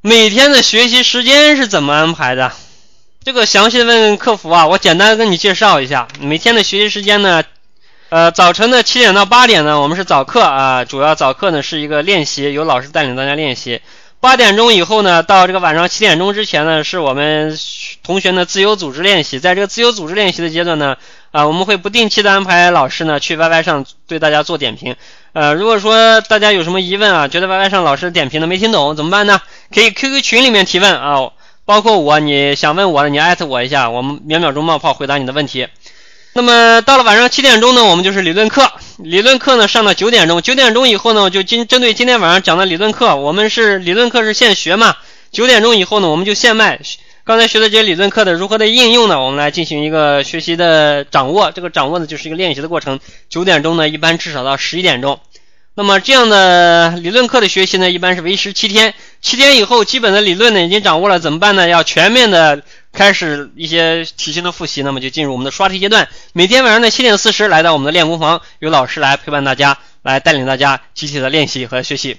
[0.00, 2.52] 每天的学习时间是怎么安排的？
[3.22, 6.08] 这个详细问客服啊，我简单跟你介绍一下。
[6.20, 7.42] 每天的学习时间呢，
[8.08, 13.82] 呃，早晨的七点到八点呢，我们是早课啊，主要早课呢是一个练习，由老师带领大家练习。
[14.20, 17.58] 八点钟以后呢，到这个晚上七点钟之前呢，是我们
[18.02, 19.38] 同学的自由组织练习。
[19.38, 20.98] 在这个自由组织练习的阶段呢，
[21.30, 24.94] 啊，我们会不定期的安排老师呢去 YY 上对大家做点评。
[25.32, 29.40] 呃，如果说大家有什么疑问啊，觉得 YY 上老师点评的没听懂怎么办呢？
[29.74, 31.30] 可以 QQ 群里面提问啊，
[31.64, 35.66] 包括我，你想问我的，你艾特我一下，我们秒秒钟冒泡回答你的问题。
[36.32, 38.70] 那么到了晚上七点钟呢，我们就是理论课。
[38.98, 44.96] 理论课呢上到九点钟，九点钟以后呢，就今针对今天晚上讲的理论课，我们是理论课是现学嘛。
[45.32, 46.80] 九点钟以后呢，我们就现卖。
[47.24, 49.20] 刚才学的这些理论课的如何的应用呢？
[49.20, 51.50] 我们来进行一个学习的掌握。
[51.50, 53.00] 这个掌握呢，就是一个练习的过程。
[53.28, 55.18] 九点钟呢，一般至少到十一点钟。
[55.74, 58.94] 那么这样的理论课的学习呢，一般是为时七天。
[59.20, 61.68] 七天以后，基本的理论呢已经掌握了，怎么办呢？
[61.68, 62.62] 要全面的。
[62.92, 66.08] 开始一些题型的复习，那么就进入我们的刷题阶段。
[66.32, 72.18] 每天晚上的七点四十来到我们的练功房，有老师来陪伴大家，来带领大家集体的练习和学习。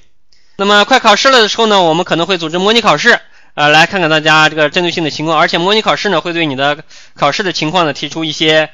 [0.56, 3.20] 那么快考试了的时候呢，我们可能会组织模拟考试，
[3.54, 5.38] 呃，来看看大家这个针对性的情况。
[5.38, 6.84] 而且模拟考试呢，会对你的
[7.16, 8.70] 考试的情况呢提出一些，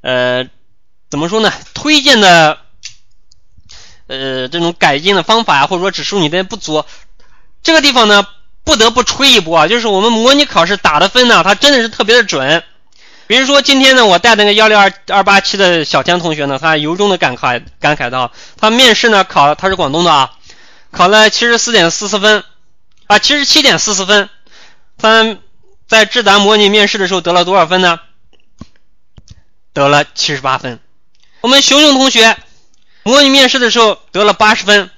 [0.00, 0.48] 呃，
[1.10, 1.52] 怎么说呢？
[1.74, 2.58] 推荐的，
[4.06, 6.84] 呃，这种改进的方法呀，或者说指出你的不足。
[7.62, 8.26] 这个地方呢。
[8.64, 9.68] 不得不吹一波啊！
[9.68, 12.62] 就是我们模拟考试打的分呢，它真的是特别的准。
[13.26, 20.32] 比如说今天呢，我带那个幺六二二八七的小天同学呢，他由衷的感慨感慨到，他面试呢考他是广东的啊，
[20.90, 22.44] 考了七十四点四四分
[23.06, 24.28] 啊，七十七点四四分。
[24.98, 25.36] 他
[25.86, 27.98] 在智达模拟面试的时候得了多少分呢？
[29.72, 30.78] 得了七十八分。
[31.40, 32.36] 我们熊熊同学
[33.02, 34.90] 模拟面试的时候得了八十分，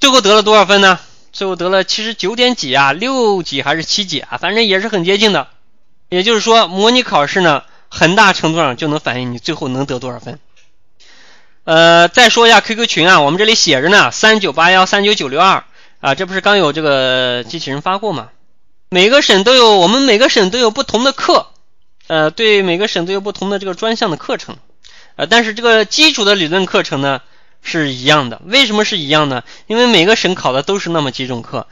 [0.00, 0.98] 最后得了多少分呢？
[1.32, 4.36] 最后得了七十九点几啊，六几还是七几啊？
[4.36, 5.48] 反正也是很接近的。
[6.08, 10.38] 也就是说，模拟考试呢，很大程度上就能反映你最后能得多少分。
[11.64, 15.62] 呃，再说一下 QQ 群啊，我们这里写着呢，三九八幺三九九六二
[16.00, 18.30] 啊，这不是刚有这个机器人发过吗？
[18.88, 21.46] 每个省都有，我们每个省都有不同的课，
[22.08, 24.56] 呃，对每个省都有不同的这个专项的课程。
[25.14, 27.20] 呃，但是这个基础的理论课程呢
[27.62, 28.40] 是一样的。
[28.44, 29.42] 为什么是一样呢？
[29.66, 31.66] 因为每个省考的都是那么几种课。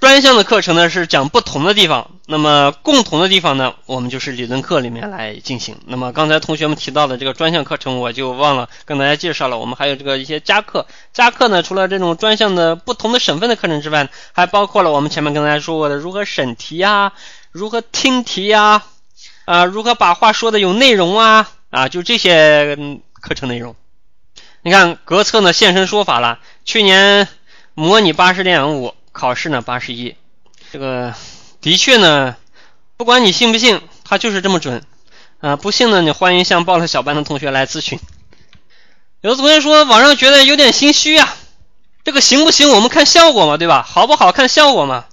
[0.00, 5.76] 专项的课程呢是讲不同的地方，那么共同的地方呢，我们就是理论课里面来进行。
[5.84, 9.58] 那么刚才同学们提到的这个专项课程，我就忘了跟大家介绍了。
[9.58, 17.12] 我们还有这个一些加课，加课呢，除了这种专项的不同的省份的课程之外，还包括了我们前面跟大家说过的如何审题呀，
[17.52, 18.84] 如何听题呀，
[19.44, 22.74] 啊，如何把话说的有内容啊，啊，就这些
[23.20, 23.76] 课程内容。
[24.62, 27.28] 你看格策呢现身说法了，去年
[27.74, 28.94] 模拟八十点五。
[29.12, 30.14] 考试呢八十一，
[30.70, 31.12] 这个
[31.60, 32.36] 的确呢，
[32.96, 34.84] 不管你信不信，它就是这么准
[35.40, 35.56] 啊！
[35.56, 37.98] 不信呢，你欢迎向报了小班的同学来咨询。
[39.20, 41.34] 有的同学说网上觉得有点心虚啊，
[42.04, 42.70] 这个行不行？
[42.70, 43.82] 我们看效果嘛，对吧？
[43.82, 45.06] 好不好看效果嘛？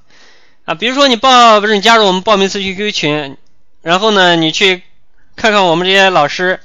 [0.66, 3.38] 啊，比如说你报不是你加入我们报名咨询 QQ 群，
[3.82, 4.84] 然后呢，你去
[5.36, 6.60] 看看我们这些老师，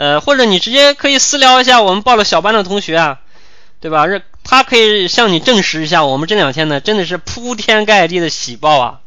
[0.00, 3.20] 呃，或者你直接可以私聊一下我们报了小班的同学啊，
[3.80, 4.06] 对吧？
[4.06, 4.22] 这。
[4.42, 9.00] 他可以向你证实一下，我们这两天呢真的是铺天盖地的喜报啊！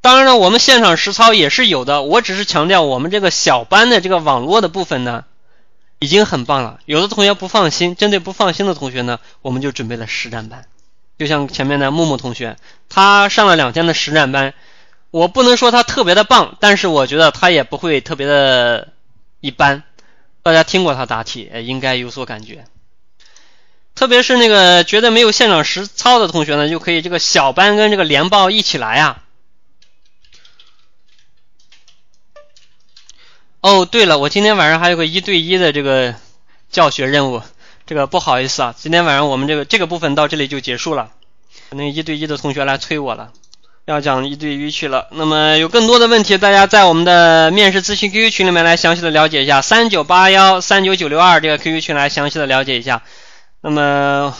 [0.00, 5.24] 当然了，我们现场实操也是有的，我只是强调我们这个小班的这个网络的部分呢，
[5.98, 6.78] 已经很棒了。
[6.86, 10.64] 有的同学不放心，针对不放心的同学呢，我们就准备了实战班。
[11.18, 12.56] 就像前面的木木同学，
[12.88, 14.54] 他上了两天的实战班，
[15.12, 18.94] 我不能说他特别的棒，但是我觉得他也不会特别的
[19.40, 19.84] 一般。
[20.42, 22.64] 大家听过他答题，应该有所感觉。
[23.94, 29.22] 特别是那个觉得没有现场实操的同学呢，就可以这个小班跟这个连报一起来啊。
[33.60, 36.14] 哦，对了，我今天晚上还有个一对一的这个
[36.70, 37.42] 教学任务，
[37.84, 41.12] 这个不好意思啊，今天晚上我们这个这个部分到这里就结束了。
[41.68, 43.30] 可能一对一的同学来催我了。
[43.84, 53.02] 要讲一对一去了，那么有更多的问题，大家在我们的面试咨询 QQ 群里面来详细的了解一下，三九八幺三九九六二这个 QQ 群来详细的了解一下。
[53.60, 54.36] 那么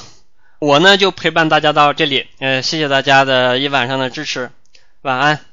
[0.60, 4.50] 我呢就陪伴大家到这里，呃，谢谢大家的一晚上的支持，
[5.02, 5.51] 晚安。